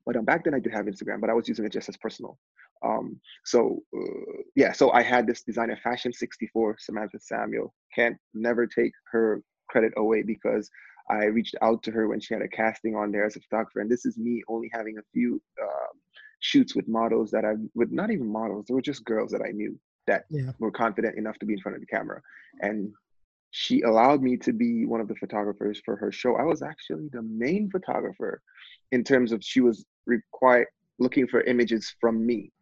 But 0.05 0.17
um, 0.17 0.25
back 0.25 0.45
then 0.45 0.55
I 0.55 0.59
did 0.59 0.73
have 0.73 0.87
Instagram, 0.87 1.21
but 1.21 1.31
I 1.31 1.35
was 1.35 1.49
using 1.49 1.65
it 1.65 1.73
just 1.73 1.89
as 1.89 1.97
personal. 1.97 2.39
Um, 2.85 3.21
so 3.45 3.81
uh, 3.97 4.43
yeah, 4.55 4.73
so 4.73 4.91
I 4.93 5.03
had 5.03 5.27
this 5.27 5.43
designer, 5.43 5.79
Fashion 5.83 6.13
64, 6.13 6.77
Samantha 6.79 7.19
Samuel. 7.21 7.73
Can't 7.95 8.17
never 8.35 8.67
take 8.67 8.93
her 9.13 9.43
credit 9.69 9.93
away 9.97 10.23
because 10.23 10.69
I 11.11 11.25
reached 11.25 11.57
out 11.63 11.83
to 11.85 11.93
her 11.93 12.09
when 12.09 12.21
she 12.21 12.35
had 12.35 12.43
a 12.43 12.49
casting 12.49 12.97
on 12.97 13.13
there 13.13 13.25
as 13.25 13.37
a 13.37 13.41
photographer, 13.41 13.81
and 13.81 13.91
this 13.91 14.05
is 14.05 14.19
me 14.19 14.43
only 14.49 14.71
having 14.73 14.99
a 14.99 15.07
few 15.13 15.41
um, 15.63 16.01
shoots 16.41 16.75
with 16.75 16.89
models 16.89 17.31
that 17.31 17.45
I 17.45 17.55
with 17.75 17.91
not 17.91 18.11
even 18.11 18.31
models, 18.31 18.67
they 18.67 18.75
were 18.75 18.83
just 18.83 19.05
girls 19.05 19.31
that 19.33 19.43
I 19.43 19.53
knew 19.53 19.79
that 20.07 20.25
Yeah. 20.31 20.53
were 20.59 20.71
confident 20.71 21.17
enough 21.19 21.39
to 21.39 21.47
be 21.47 21.55
in 21.55 21.61
front 21.61 21.77
of 21.77 21.81
the 21.81 21.87
camera, 21.87 22.21
and 22.61 22.93
she 23.51 23.83
allowed 23.83 24.23
me 24.23 24.37
to 24.37 24.53
be 24.53 24.85
one 24.87 25.01
of 25.01 25.09
the 25.09 25.15
photographers 25.17 25.81
for 25.85 25.97
her 25.97 26.13
show. 26.13 26.37
I 26.37 26.43
was 26.43 26.63
actually 26.63 27.09
the 27.09 27.23
main 27.23 27.71
photographer 27.71 28.43
in 28.93 29.03
terms 29.05 29.33
of 29.33 29.43
she 29.43 29.61
was 29.61 29.85
required 30.07 30.69
looking 30.99 31.27
for 31.27 31.41
images 31.43 31.95
from 32.01 32.25
me. 32.25 32.53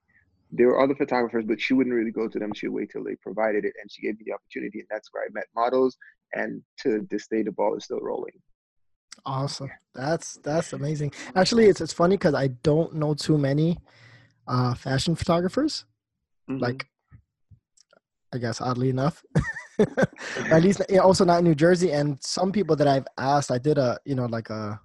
There 0.51 0.69
were 0.69 0.81
other 0.81 0.95
photographers, 0.95 1.45
but 1.47 1.61
she 1.61 1.75
wouldn't 1.75 1.95
really 1.95 2.11
go 2.13 2.29
to 2.29 2.39
them. 2.39 2.53
She'd 2.55 2.69
wait 2.69 2.91
till 2.91 3.03
they 3.03 3.17
provided 3.17 3.65
it, 3.65 3.75
and 3.81 3.91
she 3.91 4.03
gave 4.03 4.19
me 4.19 4.25
the 4.27 4.35
opportunity, 4.35 4.81
and 4.81 4.89
that's 4.91 5.09
where 5.13 5.25
I 5.25 5.29
met 5.33 5.47
models. 5.55 5.97
And 6.33 6.63
to 6.83 7.07
this 7.11 7.27
day, 7.27 7.43
the 7.43 7.53
ball 7.53 7.77
is 7.77 7.85
still 7.85 8.01
rolling. 8.01 8.33
Awesome. 9.27 9.71
That's 9.95 10.35
that's 10.43 10.73
amazing. 10.73 11.13
Actually, 11.35 11.67
it's 11.67 11.81
it's 11.81 11.93
funny 11.93 12.17
because 12.17 12.35
I 12.35 12.49
don't 12.49 12.95
know 12.95 13.15
too 13.15 13.39
many 13.39 13.79
uh, 14.47 14.75
fashion 14.75 15.15
photographers. 15.15 15.87
Mhm. 16.49 16.61
Like, 16.61 16.87
I 18.35 18.39
guess 18.39 18.61
oddly 18.61 18.91
enough, 18.91 19.25
at 20.51 20.63
least 20.63 20.83
also 21.03 21.25
not 21.25 21.39
in 21.39 21.45
New 21.45 21.55
Jersey. 21.55 21.93
And 21.93 22.23
some 22.23 22.53
people 22.53 22.77
that 22.77 22.89
I've 22.89 23.07
asked, 23.19 23.51
I 23.51 23.59
did 23.59 23.79
a 23.79 23.99
you 24.05 24.15
know 24.15 24.27
like 24.27 24.51
a 24.51 24.81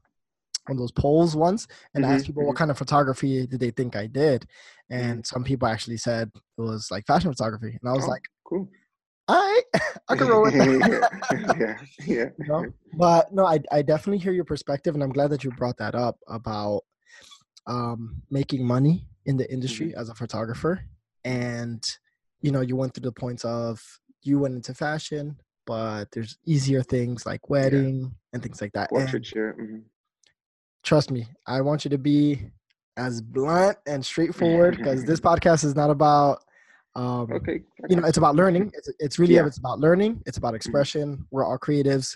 one 0.67 0.77
of 0.77 0.79
those 0.79 0.91
polls 0.91 1.35
once 1.35 1.67
and 1.95 2.05
asked 2.05 2.25
Mhm, 2.25 2.27
people 2.27 2.45
what 2.45 2.53
mhm. 2.53 2.57
kind 2.57 2.71
of 2.71 2.77
photography 2.77 3.47
did 3.47 3.59
they 3.59 3.71
think 3.71 3.95
I 3.95 4.07
did, 4.07 4.47
Mm-hmm. 4.91 5.19
and 5.19 5.25
some 5.25 5.43
people 5.43 5.67
actually 5.67 5.97
said 5.97 6.31
it 6.35 6.61
was 6.61 6.89
like 6.91 7.05
fashion 7.07 7.31
photography, 7.31 7.77
and 7.81 7.89
I 7.89 7.93
was 7.93 8.05
Oh, 8.05 8.11
like, 8.11 8.23
cool. 8.43 8.69
I 9.27 9.61
I 10.09 10.15
can 10.15 10.27
roll 10.27 10.43
with 10.43 10.57
that. 10.57 11.09
yeah, 11.59 11.77
yeah. 12.05 12.29
you 12.37 12.45
know? 12.45 12.65
But 12.93 13.33
no, 13.33 13.45
I 13.45 13.59
I 13.71 13.81
definitely 13.81 14.19
hear 14.19 14.33
your 14.33 14.45
perspective, 14.45 14.93
and 14.95 15.03
I'm 15.03 15.11
glad 15.13 15.29
that 15.31 15.43
you 15.43 15.51
brought 15.51 15.77
that 15.77 15.95
up 15.95 16.19
about 16.27 16.81
um, 17.67 18.21
making 18.29 18.65
money 18.65 19.07
in 19.25 19.37
the 19.37 19.51
industry 19.51 19.93
as 19.95 20.09
a 20.09 20.15
photographer. 20.15 20.81
And 21.23 21.83
you 22.41 22.51
know, 22.51 22.61
you 22.61 22.75
went 22.75 22.93
through 22.93 23.03
the 23.09 23.11
points 23.11 23.43
of 23.45 23.81
you 24.23 24.39
went 24.39 24.55
into 24.55 24.73
fashion, 24.73 25.37
but 25.65 26.05
there's 26.11 26.37
easier 26.45 26.81
things 26.83 27.25
like 27.25 27.49
wedding 27.49 28.13
and 28.33 28.41
things 28.43 28.61
like 28.61 28.71
that. 28.73 28.89
Portraiture. 28.89 29.55
mhm. 29.59 29.83
trust 30.83 31.11
me, 31.11 31.27
I 31.47 31.61
want 31.61 31.85
you 31.85 31.89
to 31.91 31.97
be 31.97 32.51
as 32.97 33.21
blunt 33.21 33.77
and 33.87 34.05
straightforward 34.05 34.77
because 34.77 35.05
this 35.05 35.19
podcast 35.29 35.63
is 35.63 35.75
not 35.75 35.89
about 35.89 36.43
um, 36.95 37.31
Okay. 37.31 37.61
You 37.87 37.95
know 37.97 38.05
it's 38.07 38.17
about 38.17 38.35
learning 38.35 38.71
it's, 38.73 38.89
it's 38.99 39.19
really 39.19 39.35
Yeah. 39.35 39.45
it's 39.45 39.57
about 39.59 39.79
learning 39.79 40.21
it's 40.25 40.37
about 40.37 40.53
expression 40.55 41.25
we're 41.31 41.45
all 41.45 41.57
creatives 41.57 42.13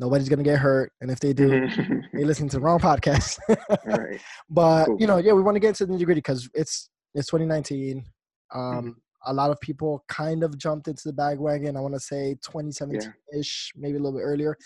nobody's 0.00 0.28
gonna 0.28 0.42
get 0.42 0.58
hurt 0.58 0.92
and 1.00 1.10
if 1.10 1.20
they 1.20 1.32
do 1.32 1.68
they 2.12 2.24
listen 2.30 2.48
to 2.50 2.56
the 2.56 2.60
wrong 2.60 2.80
podcast 2.80 3.38
right. 3.86 4.20
but 4.50 4.86
Cool. 4.86 4.96
you 5.00 5.06
know 5.06 5.18
yeah 5.18 5.32
we 5.32 5.42
want 5.42 5.54
to 5.54 5.60
get 5.60 5.68
into 5.68 5.86
the 5.86 5.92
nitty 5.92 6.04
gritty 6.04 6.18
because 6.18 6.50
it's 6.54 6.90
it's 7.14 7.28
2019 7.28 8.04
um 8.52 8.60
Mhm. 8.60 8.94
A 9.26 9.32
lot 9.32 9.50
of 9.50 9.60
people 9.60 10.04
kind 10.08 10.42
of 10.42 10.56
jumped 10.58 10.88
into 10.88 11.02
the 11.04 11.12
bandwagon 11.12 11.76
i 11.76 11.80
want 11.80 11.94
to 11.94 12.00
say 12.00 12.36
2017ish 12.46 13.68
maybe 13.76 13.96
a 13.96 14.00
little 14.00 14.18
bit 14.18 14.24
earlier 14.24 14.56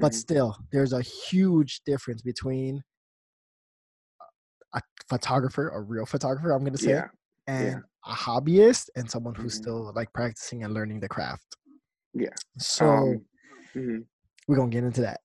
but 0.00 0.12
Mhm. 0.12 0.16
still 0.16 0.56
there's 0.72 0.92
a 0.92 1.00
huge 1.02 1.82
difference 1.84 2.22
between 2.22 2.82
a 4.74 4.80
photographer 5.08 5.68
a 5.70 5.80
real 5.80 6.06
photographer 6.06 6.50
i'm 6.52 6.64
gonna 6.64 6.78
say 6.78 6.90
Yeah. 6.90 7.06
and 7.46 7.82
a 8.06 8.10
hobbyist 8.12 8.88
and 8.96 9.08
someone 9.10 9.34
who's 9.34 9.54
Mhm. 9.54 9.62
still 9.62 9.92
like 9.94 10.12
practicing 10.12 10.64
and 10.64 10.74
learning 10.74 10.98
the 11.00 11.08
craft. 11.08 11.56
Yeah. 12.14 12.34
So 12.58 12.86
Um, 12.86 13.26
mhm. 13.76 14.04
we're 14.48 14.56
gonna 14.56 14.70
get 14.70 14.82
into 14.84 15.02
that. 15.02 15.20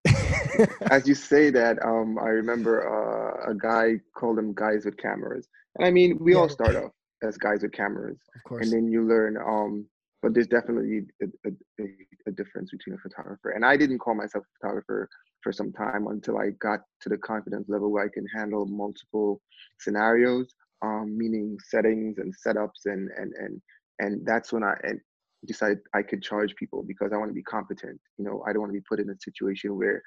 As 0.92 1.08
you 1.08 1.16
say 1.32 1.50
that, 1.52 1.84
um, 1.84 2.20
I 2.20 2.30
remember 2.30 2.74
uh, 2.88 3.50
a 3.52 3.56
guy 3.56 4.00
called 4.16 4.38
them 4.38 4.54
guys 4.54 4.86
with 4.86 4.98
cameras, 4.98 5.48
and 5.76 5.86
I 5.88 5.92
mean, 5.92 6.20
we 6.22 6.36
all 6.36 6.50
start 6.50 6.76
off 6.76 6.92
as 7.24 7.38
guys 7.38 7.62
with 7.64 7.72
cameras, 7.72 8.18
of 8.36 8.44
course. 8.44 8.64
and 8.64 8.72
then 8.72 8.92
you 8.92 9.08
learn 9.08 9.38
um, 9.38 9.88
but 10.22 10.34
there's 10.34 10.48
definitely 10.48 11.04
a, 11.22 11.26
a, 11.48 11.86
a, 12.28 12.32
difference 12.32 12.72
between 12.72 12.96
a 12.96 12.98
photographer. 12.98 13.52
And 13.52 13.66
i 13.66 13.78
didn't 13.78 14.00
call 14.00 14.16
myself 14.16 14.44
a 14.44 14.54
photographer 14.60 15.10
for 15.42 15.52
some 15.52 15.72
time 15.72 16.08
until 16.08 16.38
i 16.38 16.50
got 16.60 16.80
to 17.02 17.10
the 17.10 17.18
confidence 17.18 17.70
level 17.70 17.92
where 17.92 18.06
i 18.06 18.10
can 18.14 18.26
handle 18.36 18.66
multiple 18.66 19.42
scenarios 19.80 20.54
um, 20.82 21.18
meaning 21.18 21.58
settings 21.68 22.18
and 22.18 22.34
setups 22.46 22.86
and 22.86 23.10
and 23.18 23.34
and 23.38 23.62
and 24.00 24.26
that's 24.26 24.52
when 24.52 24.64
i 24.64 24.76
and 24.84 25.00
decided 25.46 25.80
i 25.94 26.02
could 26.02 26.22
charge 26.22 26.56
people 26.56 26.84
because 26.84 27.12
i 27.14 27.18
want 27.18 27.30
to 27.30 27.36
be 27.36 27.44
competent. 27.44 28.00
You 28.18 28.26
know 28.26 28.44
i 28.48 28.52
don't 28.52 28.62
want 28.62 28.72
to 28.72 28.80
be 28.80 28.86
put 28.90 29.00
in 29.00 29.10
a 29.10 29.20
situation 29.20 29.78
where 29.78 30.02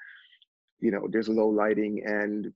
you 0.79 0.91
know 0.91 1.07
there's 1.09 1.29
low 1.29 1.47
lighting 1.47 2.03
and 2.05 2.51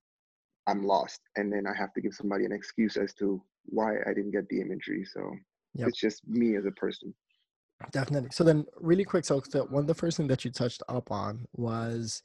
i'm 0.68 0.84
lost 0.84 1.22
and 1.36 1.52
then 1.52 1.66
i 1.68 1.78
have 1.78 1.94
to 1.94 2.02
give 2.02 2.14
somebody 2.14 2.46
an 2.46 2.52
excuse 2.52 2.98
as 2.98 3.14
to 3.14 3.42
why 3.66 3.94
i 4.08 4.14
didn't 4.14 4.32
get 4.32 4.48
the 4.50 4.62
imagery 4.62 5.06
so 5.06 5.32
yep. 5.74 5.88
it's 5.88 6.00
just 6.00 6.28
me 6.28 6.56
as 6.56 6.66
a 6.66 6.72
person 6.72 7.14
Definitely. 7.92 8.30
So 8.32 8.44
then, 8.44 8.66
really 8.78 9.04
quick. 9.04 9.26
So, 9.26 9.42
so 9.48 9.66
one 9.66 9.82
of 9.82 9.88
the 9.88 9.94
first 9.94 10.18
thing 10.18 10.28
that 10.28 10.46
you 10.46 10.52
touched 10.52 10.82
up 10.88 11.12
on 11.12 11.46
was 11.54 12.22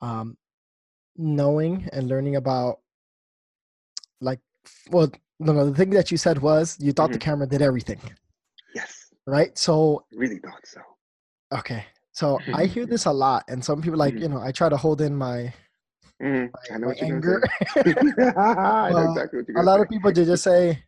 um, 0.00 0.36
knowing 1.16 1.88
and 1.92 2.08
learning 2.08 2.36
about, 2.36 2.78
like, 4.20 4.40
well, 4.90 5.10
no, 5.40 5.52
no. 5.52 5.68
The 5.68 5.74
thing 5.74 5.90
that 5.90 6.10
you 6.10 6.16
said 6.16 6.38
was 6.38 6.76
you 6.80 6.92
thought 6.92 7.06
mm-hmm. 7.06 7.14
the 7.14 7.18
camera 7.18 7.46
did 7.46 7.62
everything. 7.62 8.00
Yes. 8.74 9.10
Right. 9.26 9.56
So. 9.58 10.04
Really 10.12 10.38
thought 10.38 10.64
so. 10.64 10.80
Okay. 11.52 11.84
So 12.12 12.38
I 12.54 12.66
hear 12.66 12.86
this 12.92 13.06
a 13.06 13.12
lot, 13.12 13.44
and 13.48 13.64
some 13.64 13.82
people 13.82 13.98
like 13.98 14.14
mm-hmm. 14.14 14.22
you 14.22 14.28
know 14.28 14.40
I 14.40 14.52
try 14.52 14.68
to 14.68 14.76
hold 14.76 15.00
in 15.00 15.16
my 15.16 15.52
Mm, 16.22 16.50
I 16.72 16.78
know 16.78 16.88
what 16.88 17.02
anger. 17.02 17.42
I 17.76 18.90
know 18.90 19.10
exactly 19.12 19.40
what 19.40 19.48
you're 19.48 19.60
a 19.60 19.62
lot 19.62 19.76
say. 19.76 19.82
of 19.82 19.88
people 19.88 20.12
just 20.12 20.42
say, 20.42 20.82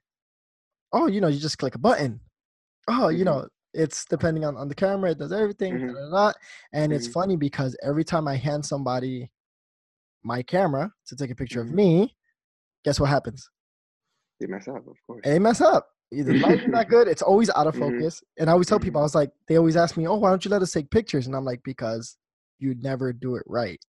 "Oh, 0.92 1.06
you 1.06 1.20
know, 1.20 1.28
you 1.28 1.38
just 1.38 1.58
click 1.58 1.76
a 1.76 1.78
button." 1.78 2.20
oh, 2.90 3.08
you 3.08 3.18
mm-hmm. 3.18 3.25
know, 3.25 3.46
it's 3.72 4.04
depending 4.04 4.44
on, 4.44 4.56
on 4.56 4.68
the 4.68 4.75
camera, 4.75 5.12
it 5.12 5.18
does 5.18 5.32
everything, 5.32 5.75
mm-hmm. 5.75 5.92
blah, 5.92 6.00
blah, 6.00 6.10
blah. 6.10 6.32
and 6.72 6.90
mm-hmm. 6.90 6.96
it's 6.96 7.08
funny 7.08 7.37
because 7.37 7.76
every 7.82 8.04
time 8.04 8.26
I 8.26 8.37
hand 8.37 8.64
somebody 8.64 9.30
my 10.22 10.42
camera 10.42 10.92
to 11.06 11.16
take 11.16 11.30
a 11.30 11.34
picture 11.34 11.60
of 11.60 11.68
mm-hmm. 11.68 11.76
me, 11.76 12.16
guess 12.84 13.00
what 13.00 13.08
happens? 13.08 13.49
They 14.40 14.46
mess 14.46 14.68
up, 14.68 14.76
of 14.76 14.96
course. 15.06 15.20
They 15.25 15.38
mess 15.38 15.60
up. 15.60 15.88
Either 16.12 16.34
lighting's 16.34 16.68
not 16.68 16.88
good, 16.88 17.06
it's 17.06 17.22
always 17.22 17.50
out 17.50 17.66
of 17.66 17.75
mm-hmm. 17.75 17.99
focus. 17.99 18.22
And 18.38 18.50
I 18.50 18.52
always 18.52 18.66
tell 18.66 18.80
people, 18.80 19.00
I 19.00 19.04
was 19.04 19.14
like, 19.14 19.30
they 19.46 19.56
always 19.56 19.76
ask 19.76 19.96
me, 19.96 20.08
oh, 20.08 20.16
why 20.16 20.30
don't 20.30 20.44
you 20.44 20.50
let 20.50 20.62
us 20.62 20.72
take 20.72 20.90
pictures? 20.90 21.26
And 21.26 21.37
I'm 21.37 21.44
like, 21.44 21.60
because 21.64 22.16
you 22.58 22.75
never 22.80 23.12
do 23.12 23.37
it 23.37 23.44
right. 23.46 23.80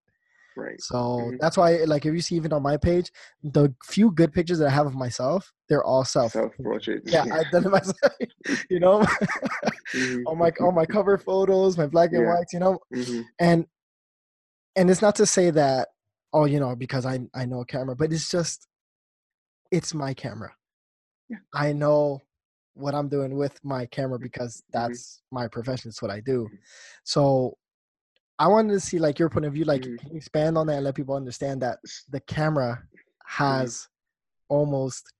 Right. 0.62 0.82
So 0.82 0.96
mm-hmm. 0.96 1.38
that's 1.40 1.58
why, 1.58 1.78
like, 1.86 2.06
if 2.06 2.14
you 2.14 2.22
see 2.22 2.36
even 2.36 2.54
on 2.54 2.62
my 2.62 2.78
page, 2.78 3.12
the 3.44 3.74
few 3.84 4.12
good 4.12 4.32
pictures 4.32 4.60
that 4.60 4.68
I 4.68 4.72
have 4.72 4.86
of 4.86 4.96
myself, 4.96 5.52
they're 5.70 5.84
all 5.84 6.06
self. 6.06 6.34
Self 6.34 6.54
portrait. 6.62 7.02
Yeah, 7.06 7.24
I 7.24 7.44
done 7.52 7.66
it 7.66 7.70
myself. 7.72 8.14
you 8.70 8.80
know, 8.80 9.00
mm-hmm. 9.02 10.22
all 10.28 10.36
my 10.36 10.52
all 10.60 10.72
my 10.72 10.86
cover 10.86 11.18
photos, 11.18 11.78
my 11.78 11.88
black 11.88 12.12
and 12.12 12.24
yeah. 12.24 12.34
whites. 12.34 12.54
You 12.54 12.60
know, 12.60 12.80
mm-hmm. 12.94 13.22
and 13.40 13.66
and 14.76 14.90
it's 14.90 15.02
not 15.02 15.16
to 15.16 15.26
say 15.26 15.50
that 15.50 15.88
oh, 16.34 16.46
you 16.46 16.60
know, 16.60 16.76
because 16.76 17.06
I 17.06 17.20
I 17.34 17.46
know 17.46 17.62
a 17.62 17.66
camera, 17.66 17.96
but 17.96 18.12
it's 18.14 18.30
just 18.30 18.68
it's 19.72 19.94
my 19.94 20.14
camera. 20.14 20.54
Yeah. 21.30 21.38
I 21.54 21.74
know 21.74 22.22
what 22.74 22.96
I'm 22.96 23.10
doing 23.10 23.36
with 23.36 23.60
my 23.64 23.86
camera 23.88 24.20
because 24.20 24.58
mm-hmm. 24.58 24.80
that's 24.80 25.22
my 25.32 25.48
profession. 25.48 25.90
It's 25.90 26.02
what 26.02 26.12
I 26.12 26.20
do. 26.20 26.44
Mm-hmm. 26.46 26.56
So 27.04 27.58
I 28.42 28.48
wanted 28.48 28.74
to 28.74 28.80
see 28.80 28.98
like 28.98 29.20
your 29.20 29.30
point 29.30 29.46
of 29.46 29.54
view. 29.54 29.66
Like, 29.66 29.84
mm-hmm. 29.84 30.18
expand 30.18 30.58
on 30.58 30.66
that 30.68 30.78
and 30.78 30.86
let 30.86 30.96
people 30.96 31.16
understand 31.16 31.62
that 31.62 31.78
the 32.10 32.20
camera 32.22 32.82
mm-hmm. 32.82 33.44
has 33.44 33.76
mm-hmm. 33.76 34.56
almost. 34.56 35.14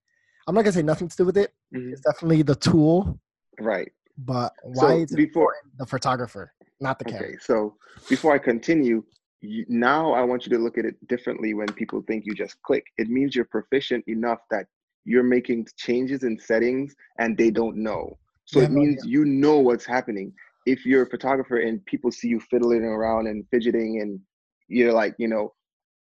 I'm 0.48 0.56
not 0.56 0.62
gonna 0.62 0.72
say 0.72 0.82
nothing 0.82 1.06
to 1.06 1.16
do 1.16 1.24
with 1.24 1.36
it. 1.36 1.52
Mm-hmm. 1.72 1.92
It's 1.92 2.00
definitely 2.00 2.42
the 2.42 2.56
tool. 2.56 3.20
Right. 3.60 3.92
But 4.18 4.52
why 4.64 4.88
so 4.88 4.96
is 4.96 5.14
before 5.14 5.54
the 5.78 5.86
photographer, 5.86 6.52
not 6.80 6.98
the 6.98 7.04
camera? 7.04 7.28
Okay. 7.28 7.36
So 7.40 7.76
before 8.08 8.32
I 8.34 8.38
continue, 8.38 9.04
you, 9.40 9.64
now 9.68 10.12
I 10.12 10.22
want 10.22 10.44
you 10.44 10.50
to 10.56 10.58
look 10.58 10.76
at 10.76 10.84
it 10.84 10.96
differently. 11.06 11.54
When 11.54 11.68
people 11.68 12.02
think 12.02 12.26
you 12.26 12.34
just 12.34 12.60
click, 12.62 12.84
it 12.98 13.08
means 13.08 13.36
you're 13.36 13.44
proficient 13.44 14.04
enough 14.08 14.40
that 14.50 14.66
you're 15.04 15.22
making 15.22 15.68
changes 15.76 16.24
in 16.24 16.40
settings 16.40 16.94
and 17.20 17.38
they 17.38 17.52
don't 17.52 17.76
know. 17.76 18.18
So 18.46 18.58
yeah, 18.58 18.66
it 18.66 18.72
means 18.72 19.04
yeah. 19.04 19.10
you 19.12 19.24
know 19.24 19.60
what's 19.60 19.86
happening 19.86 20.32
if 20.66 20.86
you're 20.86 21.02
a 21.02 21.10
photographer 21.10 21.58
and 21.58 21.84
people 21.86 22.10
see 22.10 22.28
you 22.28 22.40
fiddling 22.40 22.84
around 22.84 23.26
and 23.26 23.44
fidgeting 23.50 24.00
and 24.00 24.20
you're 24.68 24.92
like 24.92 25.14
you 25.18 25.28
know 25.28 25.52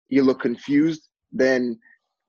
you 0.10 0.24
look 0.24 0.42
confused 0.42 1.10
then 1.32 1.78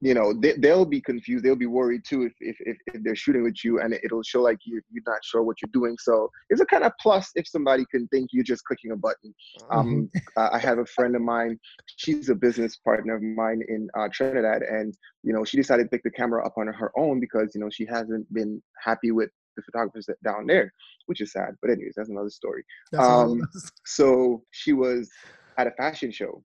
you 0.03 0.15
know 0.15 0.35
they, 0.35 0.53
they'll 0.55 0.85
be 0.85 1.01
confused. 1.01 1.45
They'll 1.45 1.55
be 1.55 1.67
worried 1.67 2.03
too 2.05 2.23
if, 2.23 2.33
if, 2.41 2.57
if, 2.61 2.77
if 2.93 3.03
they're 3.05 3.15
shooting 3.15 3.45
with 3.45 3.65
you 3.65 3.81
and 3.81 3.95
it'll 3.95 4.25
show 4.25 4.43
like 4.43 4.59
you, 4.65 4.83
you're 4.91 5.05
not 5.07 5.25
sure 5.25 5.45
what 5.45 5.63
you're 5.63 5.71
doing. 5.73 5.97
So 6.01 6.29
it's 6.51 6.61
a 6.61 6.67
kind 6.67 6.83
of 6.83 6.93
plus 7.01 7.31
if 7.37 7.47
somebody 7.47 7.85
can 7.89 8.09
think 8.09 8.31
you're 8.33 8.43
just 8.43 8.65
clicking 8.65 8.91
a 8.91 8.97
button. 8.97 9.33
Um, 9.71 10.11
mm-hmm. 10.37 10.55
i 10.55 10.59
have 10.59 10.79
a 10.79 10.87
friend 10.87 11.15
of 11.15 11.23
mine. 11.23 11.59
She's 11.87 12.29
a 12.29 12.35
business 12.35 12.77
partner 12.77 13.15
of 13.15 13.23
mine 13.23 13.63
in 13.69 13.89
uh, 13.97 14.09
trinidad 14.13 14.63
and 14.63 14.93
you 15.23 15.33
know 15.33 15.45
she 15.45 15.57
decided 15.57 15.85
to 15.85 15.89
pick 15.89 16.03
the 16.03 16.11
camera 16.11 16.45
up 16.45 16.55
on 16.57 16.67
her 16.67 16.91
own 16.99 17.21
because 17.21 17.53
you 17.55 17.61
know 17.61 17.71
she 17.71 17.87
hasn't 17.87 18.31
been 18.35 18.61
happy 18.85 19.13
with 19.13 19.31
the 19.57 19.63
photographers 19.63 20.09
down 20.25 20.47
there, 20.47 20.73
which 21.07 21.21
is 21.21 21.33
sad. 21.33 21.55
But 21.61 21.71
anyways, 21.71 21.95
that's 21.97 22.09
another 22.09 22.31
story. 22.31 22.65
That's 22.91 23.09
um, 23.09 23.41
so 23.87 24.43
she 24.51 24.73
was 24.73 25.11
at 25.59 25.67
a 25.67 25.73
fashion 25.73 26.11
show. 26.11 26.43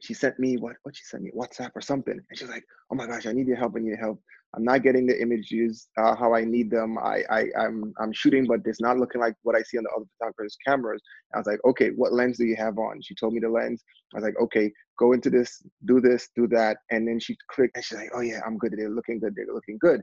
She 0.00 0.14
sent 0.14 0.38
me 0.38 0.56
what 0.56 0.76
what 0.84 0.96
she 0.96 1.04
sent 1.04 1.24
me 1.24 1.30
WhatsApp 1.36 1.70
or 1.74 1.80
something, 1.80 2.14
and 2.14 2.38
she's 2.38 2.48
like, 2.48 2.64
"Oh 2.90 2.94
my 2.94 3.06
gosh, 3.06 3.26
I 3.26 3.32
need 3.32 3.48
your 3.48 3.56
help. 3.56 3.74
I 3.76 3.80
need 3.80 3.88
your 3.88 3.98
help. 3.98 4.20
I'm 4.54 4.64
not 4.64 4.82
getting 4.82 5.06
the 5.06 5.20
images 5.20 5.88
uh, 5.98 6.16
how 6.16 6.34
I 6.34 6.44
need 6.44 6.70
them. 6.70 6.96
I, 6.98 7.22
I 7.30 7.44
I'm 7.58 7.92
I'm 8.00 8.12
shooting, 8.12 8.46
but 8.46 8.60
it's 8.64 8.80
not 8.80 8.98
looking 8.98 9.20
like 9.20 9.34
what 9.42 9.54
I 9.54 9.62
see 9.62 9.76
on 9.76 9.84
the 9.84 9.90
other 9.90 10.06
photographers' 10.18 10.56
cameras." 10.66 11.02
I 11.34 11.38
was 11.38 11.46
like, 11.46 11.58
"Okay, 11.66 11.90
what 11.90 12.12
lens 12.12 12.38
do 12.38 12.46
you 12.46 12.56
have 12.56 12.78
on?" 12.78 13.02
She 13.02 13.14
told 13.14 13.34
me 13.34 13.40
the 13.40 13.50
lens. 13.50 13.82
I 14.14 14.18
was 14.18 14.24
like, 14.24 14.38
"Okay, 14.40 14.72
go 14.98 15.12
into 15.12 15.28
this, 15.28 15.62
do 15.84 16.00
this, 16.00 16.30
do 16.34 16.46
that," 16.48 16.78
and 16.90 17.06
then 17.06 17.20
she 17.20 17.36
clicked, 17.50 17.76
and 17.76 17.84
she's 17.84 17.98
like, 17.98 18.10
"Oh 18.14 18.20
yeah, 18.20 18.40
I'm 18.46 18.56
good. 18.56 18.74
They're 18.76 18.88
looking 18.88 19.18
good. 19.18 19.34
They're 19.36 19.52
looking 19.52 19.78
good," 19.80 20.00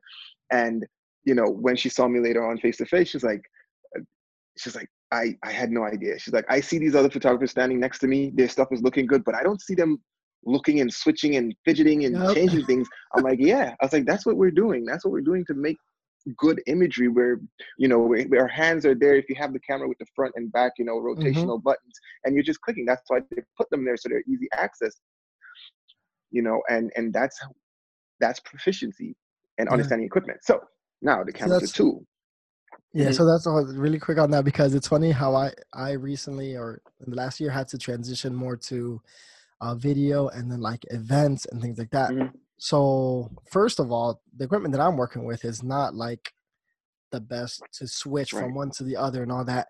and 0.51 0.85
you 1.25 1.35
know, 1.35 1.45
when 1.45 1.75
she 1.75 1.89
saw 1.89 2.07
me 2.07 2.19
later 2.19 2.47
on 2.47 2.57
face 2.57 2.77
to 2.77 2.85
face, 2.85 3.09
she's 3.09 3.23
like, 3.23 3.41
uh, 3.97 4.01
she's 4.57 4.75
like, 4.75 4.87
I, 5.11 5.35
I 5.43 5.51
had 5.51 5.71
no 5.71 5.83
idea. 5.83 6.17
She's 6.19 6.33
like, 6.33 6.45
I 6.49 6.59
see 6.59 6.77
these 6.77 6.95
other 6.95 7.09
photographers 7.09 7.51
standing 7.51 7.79
next 7.79 7.99
to 7.99 8.07
me. 8.07 8.31
Their 8.33 8.49
stuff 8.49 8.69
is 8.71 8.81
looking 8.81 9.05
good, 9.05 9.23
but 9.23 9.35
I 9.35 9.43
don't 9.43 9.61
see 9.61 9.75
them 9.75 9.97
looking 10.43 10.79
and 10.81 10.93
switching 10.93 11.35
and 11.37 11.55
fidgeting 11.65 12.05
and 12.05 12.15
nope. 12.15 12.35
changing 12.35 12.65
things. 12.65 12.87
I'm 13.13 13.23
like, 13.23 13.39
yeah. 13.39 13.75
I 13.81 13.85
was 13.85 13.93
like, 13.93 14.05
that's 14.05 14.25
what 14.25 14.37
we're 14.37 14.51
doing. 14.51 14.85
That's 14.85 15.03
what 15.03 15.11
we're 15.11 15.21
doing 15.21 15.45
to 15.45 15.53
make 15.53 15.77
good 16.37 16.61
imagery 16.67 17.07
where, 17.07 17.39
you 17.77 17.87
know, 17.87 17.99
where, 17.99 18.23
where 18.25 18.41
our 18.41 18.47
hands 18.47 18.85
are 18.85 18.95
there. 18.95 19.15
If 19.15 19.29
you 19.29 19.35
have 19.35 19.53
the 19.53 19.59
camera 19.59 19.87
with 19.87 19.97
the 19.99 20.07
front 20.15 20.33
and 20.35 20.51
back, 20.51 20.73
you 20.77 20.85
know, 20.85 20.97
mm-hmm. 20.97 21.21
rotational 21.21 21.57
mm-hmm. 21.57 21.63
buttons 21.63 21.99
and 22.23 22.35
you're 22.35 22.43
just 22.43 22.61
clicking. 22.61 22.85
That's 22.85 23.03
why 23.07 23.19
they 23.31 23.41
put 23.57 23.69
them 23.69 23.85
there. 23.85 23.97
So 23.97 24.09
they're 24.09 24.23
easy 24.27 24.47
access, 24.53 24.95
you 26.31 26.41
know, 26.41 26.61
and, 26.69 26.91
and 26.95 27.13
that's, 27.13 27.39
that's 28.19 28.39
proficiency 28.41 29.15
and 29.57 29.69
understanding 29.69 30.05
equipment. 30.05 30.39
So 30.43 30.61
now 31.05 31.23
the 31.23 31.31
camera's 31.31 31.71
so 31.71 31.73
a 31.73 31.77
tool. 31.77 32.05
Yeah, 32.93 33.05
mm-hmm. 33.05 33.13
so 33.13 33.25
that's 33.25 33.45
all 33.45 33.63
really 33.65 33.99
quick 33.99 34.17
on 34.17 34.31
that 34.31 34.43
because 34.43 34.73
it's 34.73 34.87
funny 34.87 35.11
how 35.11 35.35
I 35.35 35.51
I 35.73 35.91
recently 35.91 36.55
or 36.55 36.81
in 37.05 37.11
the 37.11 37.15
last 37.15 37.39
year 37.39 37.51
had 37.51 37.67
to 37.69 37.77
transition 37.77 38.33
more 38.33 38.57
to 38.57 39.01
uh, 39.61 39.75
video 39.75 40.27
and 40.29 40.51
then 40.51 40.61
like 40.61 40.83
events 40.89 41.45
and 41.51 41.61
things 41.61 41.77
like 41.77 41.91
that. 41.91 42.11
Mm-hmm. 42.11 42.35
So 42.57 43.29
first 43.51 43.79
of 43.79 43.91
all, 43.91 44.21
the 44.35 44.45
equipment 44.45 44.73
that 44.73 44.81
I'm 44.81 44.97
working 44.97 45.25
with 45.25 45.45
is 45.45 45.61
not 45.61 45.93
like 45.93 46.33
the 47.11 47.21
best 47.21 47.61
to 47.73 47.87
switch 47.87 48.33
right. 48.33 48.41
from 48.41 48.55
one 48.55 48.71
to 48.71 48.83
the 48.83 48.97
other 48.97 49.23
and 49.23 49.31
all 49.31 49.45
that. 49.45 49.67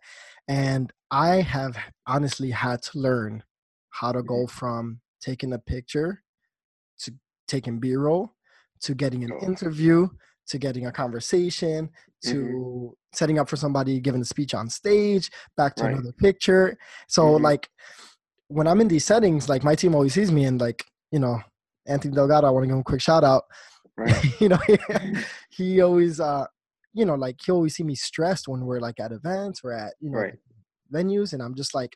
And 0.48 0.92
I 1.12 1.42
have 1.42 1.77
honestly 2.08 2.51
had 2.51 2.82
to 2.84 3.00
learn 3.00 3.44
how 3.89 4.12
to 4.12 4.24
go 4.24 4.46
mm-hmm. 4.46 4.58
from 4.58 5.01
taking 5.20 5.54
a 5.54 5.60
picture 5.60 6.24
to 7.00 7.13
taking 7.48 7.80
B-roll 7.80 8.34
to 8.82 8.94
getting 8.94 9.24
an 9.24 9.32
oh. 9.34 9.46
interview 9.46 10.08
to 10.48 10.58
getting 10.58 10.86
a 10.86 10.92
conversation 10.92 11.90
to 12.24 12.34
mm-hmm. 12.34 12.88
setting 13.14 13.40
up 13.40 13.50
for 13.50 13.56
somebody 13.56 14.00
giving 14.00 14.22
a 14.22 14.25
speech 14.25 14.54
on 14.54 14.70
stage 14.70 15.30
back 15.58 15.75
to 15.75 15.84
right. 15.84 15.94
another 15.94 16.12
picture 16.14 16.78
so 17.08 17.24
mm-hmm. 17.24 17.44
like 17.44 17.70
when 18.48 18.68
i'm 18.68 18.82
in 18.82 18.88
these 18.88 19.06
settings 19.06 19.50
like 19.50 19.64
my 19.64 19.75
team 19.75 19.96
always 19.96 20.14
sees 20.14 20.32
me 20.32 20.46
and 20.46 20.62
like 20.62 20.86
you 21.12 21.20
know 21.20 21.40
anthony 21.88 22.14
delgado 22.14 22.48
i 22.48 22.50
want 22.50 22.64
to 22.64 22.68
give 22.68 22.75
him 22.75 22.82
a 22.82 22.84
quick 22.84 23.02
shout 23.02 23.24
out 23.24 23.44
right. 23.98 24.24
you 24.42 24.50
know 24.50 24.60
he, 24.68 24.78
he, 25.50 25.82
always 25.82 26.20
uh 26.20 26.46
you 26.94 27.06
know 27.06 27.16
like 27.16 27.38
he 27.46 27.52
always 27.52 27.75
see 27.75 27.84
me 27.84 27.96
stressed 27.96 28.48
when 28.48 28.66
we're 28.66 28.80
like 28.80 29.00
at 29.00 29.12
events 29.12 29.62
or 29.64 29.72
at 29.72 29.94
you 30.00 30.10
know 30.10 30.20
right. 30.20 30.34
venues 30.94 31.34
and 31.34 31.42
i'm 31.42 31.56
just 31.56 31.74
like 31.75 31.96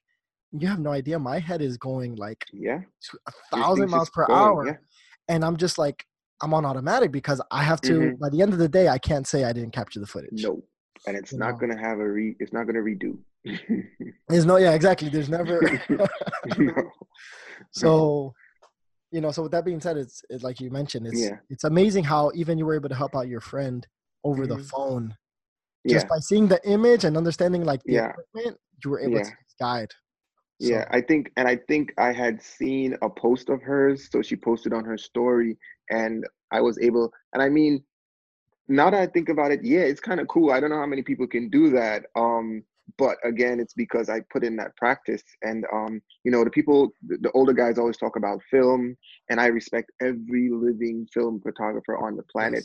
you 0.52 0.68
have 0.68 0.80
no 0.80 0.92
idea 0.92 1.18
my 1.18 1.40
head 1.40 1.62
is 1.62 1.78
going 1.78 2.16
like 2.16 2.44
yeah 2.52 2.80
a 3.28 3.56
thousand 3.56 3.90
miles 3.90 4.10
per 4.10 4.26
going, 4.26 4.40
hour 4.40 4.68
yeah. 4.68 4.76
and 5.28 5.46
i'm 5.46 5.58
just 5.58 5.78
like 5.78 6.06
I'm 6.42 6.54
on 6.54 6.66
automatic 6.66 7.12
because 7.12 7.42
I 7.52 7.64
have 7.64 7.82
to. 7.82 7.94
Mm-hmm. 7.94 8.16
By 8.16 8.30
the 8.30 8.42
end 8.42 8.54
of 8.54 8.60
the 8.60 8.70
day, 8.70 8.88
I 8.88 8.98
can't 8.98 9.28
say 9.28 9.44
I 9.44 9.54
didn't 9.54 9.72
capture 9.72 10.00
the 10.00 10.08
footage. 10.08 10.44
No, 10.44 10.64
and 11.08 11.18
it's 11.18 11.32
you 11.32 11.38
not 11.38 11.54
know? 11.54 11.68
gonna 11.68 11.80
have 11.80 12.00
a 12.00 12.10
re. 12.10 12.36
It's 12.40 12.54
not 12.54 12.66
gonna 12.66 12.80
redo. 12.80 13.18
There's 14.30 14.46
no. 14.46 14.58
Yeah, 14.58 14.74
exactly. 14.74 15.10
There's 15.10 15.30
never. 15.30 15.62
no. 16.58 16.74
So, 17.72 18.34
you 19.12 19.20
know. 19.20 19.32
So 19.32 19.44
with 19.44 19.52
that 19.52 19.66
being 19.66 19.82
said, 19.82 19.98
it's, 19.98 20.24
it's 20.30 20.44
like 20.44 20.62
you 20.62 20.72
mentioned. 20.72 21.08
It's 21.08 21.22
yeah. 21.22 21.36
it's 21.50 21.66
amazing 21.66 22.06
how 22.06 22.32
even 22.34 22.58
you 22.58 22.66
were 22.66 22.74
able 22.74 22.88
to 22.90 22.96
help 22.96 23.16
out 23.16 23.28
your 23.28 23.42
friend 23.42 23.86
over 24.24 24.46
mm-hmm. 24.46 24.58
the 24.58 24.64
phone 24.64 25.14
just 25.88 26.06
yeah 26.06 26.10
by 26.10 26.20
seeing 26.20 26.48
the 26.48 26.60
image 26.68 27.04
and 27.04 27.16
understanding 27.18 27.64
like 27.64 27.82
the 27.84 27.94
Yeah. 27.94 28.10
equipment, 28.10 28.58
you 28.84 28.92
were 28.92 29.00
able 29.00 29.18
Yeah. 29.18 29.24
to 29.24 29.36
guide. 29.60 29.92
Yeah, 30.60 30.86
I 30.92 31.00
think, 31.00 31.32
and 31.38 31.48
I 31.48 31.56
think 31.56 31.94
I 31.98 32.12
had 32.12 32.42
seen 32.42 32.98
a 33.02 33.10
post 33.10 33.50
of 33.50 33.62
hers, 33.62 34.10
so 34.12 34.22
she 34.22 34.36
posted 34.36 34.74
on 34.74 34.84
her 34.84 34.98
story, 34.98 35.58
and 35.90 36.26
I 36.52 36.62
was 36.62 36.80
able, 36.80 37.12
and 37.34 37.42
I 37.42 37.50
mean, 37.50 37.84
now 38.68 38.90
that 38.90 39.02
I 39.02 39.08
think 39.08 39.30
about 39.30 39.52
it, 39.52 39.62
yeah, 39.64 39.82
it's 39.82 40.00
kind 40.00 40.20
of 40.20 40.28
cool. 40.28 40.52
I 40.52 40.60
don't 40.60 40.70
know 40.70 40.78
how 40.78 40.86
many 40.86 41.02
people 41.02 41.28
can 41.28 41.50
do 41.50 41.72
that. 41.72 42.06
Um, 42.16 42.64
but 42.98 43.18
again, 43.24 43.60
it's 43.60 43.74
because 43.74 44.10
I 44.10 44.22
put 44.32 44.44
in 44.44 44.56
that 44.58 44.76
practice, 44.76 45.24
and 45.42 45.66
um, 45.74 46.02
you 46.24 46.32
know, 46.32 46.44
the 46.44 46.50
people, 46.50 46.92
the, 47.08 47.32
older 47.34 47.54
guys 47.54 47.78
always 47.78 47.98
talk 47.98 48.16
about 48.16 48.42
film, 48.50 48.96
and 49.30 49.40
I 49.40 49.48
respect 49.48 49.92
every 50.02 50.50
living 50.50 51.08
film 51.14 51.42
photographer 51.42 51.98
on 51.98 52.16
the 52.16 52.24
planet, 52.24 52.64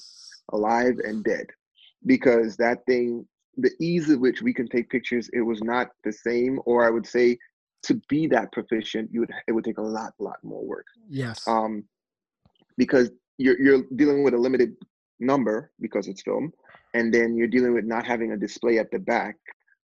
alive 0.52 0.94
and 1.04 1.24
dead, 1.24 1.46
because 2.06 2.56
that 2.56 2.84
thing, 2.86 3.26
the 3.56 3.70
ease 3.80 4.10
of 4.10 4.20
which 4.20 4.42
we 4.42 4.54
can 4.54 4.68
take 4.68 4.88
pictures, 4.90 5.28
it 5.32 5.42
was 5.42 5.62
not 5.62 5.88
the 6.04 6.12
same, 6.12 6.60
or 6.64 6.86
I 6.86 6.90
would 6.90 7.06
say 7.06 7.38
to 7.84 8.00
be 8.08 8.26
that 8.28 8.50
proficient, 8.52 9.10
you 9.12 9.20
would 9.20 9.30
it 9.46 9.52
would 9.52 9.64
take 9.64 9.78
a 9.78 9.82
lot, 9.82 10.14
lot 10.18 10.38
more 10.42 10.64
work. 10.64 10.86
Yes. 11.08 11.46
Um, 11.46 11.84
because 12.76 13.10
you're 13.38 13.60
you're 13.60 13.82
dealing 13.96 14.22
with 14.24 14.34
a 14.34 14.38
limited 14.38 14.74
number 15.20 15.70
because 15.80 16.08
it's 16.08 16.22
film, 16.22 16.52
and 16.94 17.12
then 17.12 17.36
you're 17.36 17.48
dealing 17.48 17.74
with 17.74 17.84
not 17.84 18.06
having 18.06 18.32
a 18.32 18.36
display 18.36 18.78
at 18.78 18.90
the 18.90 18.98
back. 18.98 19.36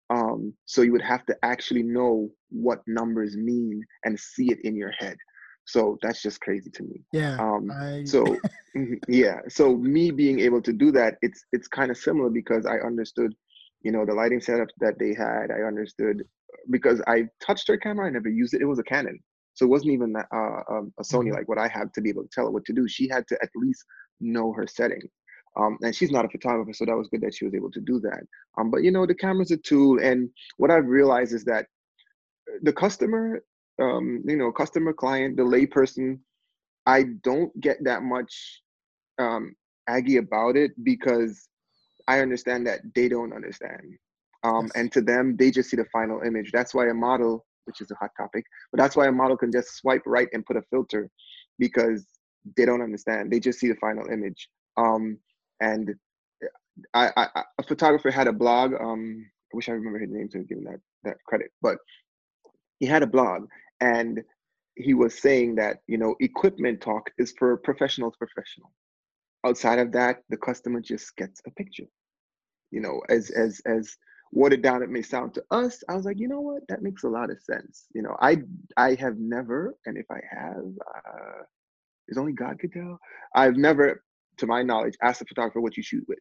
Um, 0.09 0.53
so 0.65 0.81
you 0.81 0.91
would 0.91 1.03
have 1.03 1.25
to 1.27 1.37
actually 1.43 1.83
know 1.83 2.29
what 2.49 2.81
numbers 2.87 3.37
mean 3.37 3.83
and 4.05 4.19
see 4.19 4.51
it 4.51 4.59
in 4.63 4.75
your 4.75 4.91
head. 4.97 5.17
So 5.65 5.97
that's 6.01 6.21
just 6.21 6.41
crazy 6.41 6.71
to 6.71 6.83
me. 6.83 7.01
yeah. 7.13 7.37
Um, 7.39 7.71
I 7.71 8.03
so 8.05 8.25
mhm, 8.75 8.99
yeah, 9.07 9.39
so 9.47 9.75
me 9.75 10.11
being 10.11 10.39
able 10.39 10.61
to 10.63 10.73
do 10.73 10.91
that, 10.93 11.15
it's 11.21 11.45
it's 11.51 11.67
kind 11.67 11.91
of 11.91 11.97
similar 11.97 12.29
because 12.29 12.65
I 12.65 12.77
understood, 12.77 13.33
you 13.81 13.91
know, 13.91 14.05
the 14.05 14.13
lighting 14.13 14.41
setup 14.41 14.69
that 14.79 14.97
they 14.99 15.13
had. 15.13 15.51
I 15.51 15.61
understood 15.67 16.23
because 16.71 17.01
I 17.07 17.25
touched 17.39 17.67
her 17.67 17.77
camera. 17.77 18.07
I 18.07 18.09
never 18.09 18.29
used 18.29 18.53
it. 18.53 18.61
It 18.61 18.65
was 18.65 18.79
a 18.79 18.83
Canon, 18.83 19.19
so 19.59 19.65
it 19.65 19.69
wasn't 19.69 19.91
even 19.91 20.15
uh, 20.15 20.61
um, 20.71 20.93
a 20.99 21.03
Sony 21.03 21.31
Mhm. 21.31 21.33
like 21.33 21.49
what 21.49 21.57
I 21.57 21.67
have 21.67 21.91
to 21.91 22.01
be 22.01 22.09
able 22.09 22.23
to 22.23 22.29
tell 22.31 22.45
her 22.45 22.51
what 22.51 22.63
to 22.65 22.73
do. 22.73 22.87
She 22.87 23.09
had 23.09 23.27
to 23.27 23.37
at 23.43 23.49
least 23.55 23.83
know 24.21 24.53
her 24.53 24.65
setting. 24.65 25.01
Um, 25.57 25.77
and 25.81 25.93
she's 25.93 26.11
not 26.11 26.23
a 26.23 26.29
photographer, 26.29 26.71
so 26.73 26.85
that 26.85 26.95
was 26.95 27.09
good 27.09 27.19
that 27.21 27.35
she 27.35 27.43
was 27.43 27.53
able 27.53 27.71
to 27.71 27.81
do 27.81 27.99
that. 27.99 28.21
Um, 28.57 28.71
but 28.71 28.83
you 28.83 28.91
know, 28.91 29.05
the 29.05 29.15
camera's 29.15 29.51
a 29.51 29.57
tool, 29.57 29.99
and 29.99 30.29
what 30.57 30.71
I've 30.71 30.85
realized 30.87 31.33
is 31.33 31.43
that 31.45 31.67
the 32.61 32.71
customer, 32.71 33.43
um, 33.81 34.23
you 34.25 34.37
know, 34.37 34.51
customer 34.51 34.93
client, 34.93 35.35
the 35.35 35.43
layperson, 35.43 36.19
I 36.85 37.03
don't 37.23 37.51
get 37.59 37.83
that 37.83 38.03
much 38.03 38.61
um, 39.19 39.55
aggy 39.89 40.17
about 40.17 40.55
it 40.55 40.71
because 40.83 41.49
I 42.07 42.21
understand 42.21 42.65
that 42.67 42.79
they 42.95 43.09
don't 43.09 43.33
understand. 43.33 43.83
Um, 44.43 44.65
Yes. 44.65 44.71
and 44.75 44.91
to 44.93 45.01
them, 45.01 45.35
they 45.37 45.51
just 45.51 45.69
see 45.69 45.77
the 45.77 45.85
final 45.91 46.21
image. 46.21 46.51
That's 46.53 46.73
why 46.73 46.87
a 46.87 46.93
model, 46.93 47.45
which 47.65 47.81
is 47.81 47.91
a 47.91 47.95
hot 47.95 48.11
topic, 48.17 48.45
but 48.71 48.79
that's 48.79 48.95
why 48.95 49.07
a 49.07 49.11
model 49.11 49.37
can 49.37 49.51
just 49.51 49.75
swipe 49.75 50.03
right 50.05 50.27
and 50.33 50.45
put 50.45 50.57
a 50.57 50.61
filter 50.69 51.09
because 51.57 52.05
they 52.57 52.65
don't 52.65 52.81
understand. 52.81 53.31
They 53.31 53.39
just 53.39 53.59
see 53.59 53.67
the 53.67 53.75
final 53.75 54.09
image. 54.11 54.49
Um, 54.77 55.17
and 55.61 55.93
I, 56.93 57.11
I, 57.17 57.43
a 57.57 57.63
photographer 57.63 58.11
had 58.11 58.27
a 58.27 58.33
blog. 58.33 58.73
Um, 58.79 59.25
I 59.53 59.55
wish 59.55 59.69
I 59.69 59.73
remember 59.73 59.99
his 59.99 60.11
name 60.11 60.29
to 60.29 60.39
give 60.39 60.57
him 60.57 60.63
that 60.65 60.79
that 61.03 61.17
credit, 61.25 61.51
but 61.61 61.77
he 62.79 62.85
had 62.85 63.03
a 63.03 63.07
blog 63.07 63.47
and 63.81 64.21
he 64.75 64.93
was 64.93 65.19
saying 65.19 65.55
that 65.55 65.79
you 65.87 65.97
know 65.97 66.15
equipment 66.19 66.81
talk 66.81 67.09
is 67.17 67.33
for 67.37 67.57
professionals 67.57 68.15
professional 68.17 68.71
outside 69.45 69.79
of 69.79 69.91
that 69.91 70.23
the 70.29 70.37
customer 70.37 70.79
just 70.79 71.15
gets 71.17 71.41
a 71.45 71.51
picture 71.51 71.85
you 72.71 72.79
know 72.79 73.01
as 73.09 73.29
as 73.31 73.61
as 73.65 73.95
watered 74.31 74.61
down 74.61 74.83
it 74.83 74.89
may 74.89 75.01
sound 75.01 75.33
to 75.33 75.43
us 75.51 75.83
i 75.89 75.95
was 75.95 76.05
like 76.05 76.19
you 76.19 76.27
know 76.27 76.41
what? 76.41 76.61
That 76.69 76.81
makes 76.83 77.03
a 77.03 77.07
lot 77.09 77.29
of 77.31 77.41
sense. 77.41 77.85
You 77.93 78.01
know 78.03 78.15
i 78.21 78.37
i 78.77 78.93
have 78.95 79.17
never 79.17 79.75
and 79.85 79.97
if 79.97 80.05
i 80.11 80.19
have 80.31 80.63
uh 80.95 81.41
is 82.07 82.17
only 82.17 82.33
god 82.33 82.59
could 82.59 82.73
tell. 82.73 82.99
I've 83.35 83.57
never 83.57 84.03
to 84.37 84.47
my 84.47 84.61
knowledge 84.63 84.95
asked 85.03 85.21
a 85.21 85.25
photographer 85.25 85.61
what 85.61 85.77
you 85.77 85.83
shoot 85.83 86.05
with. 86.07 86.19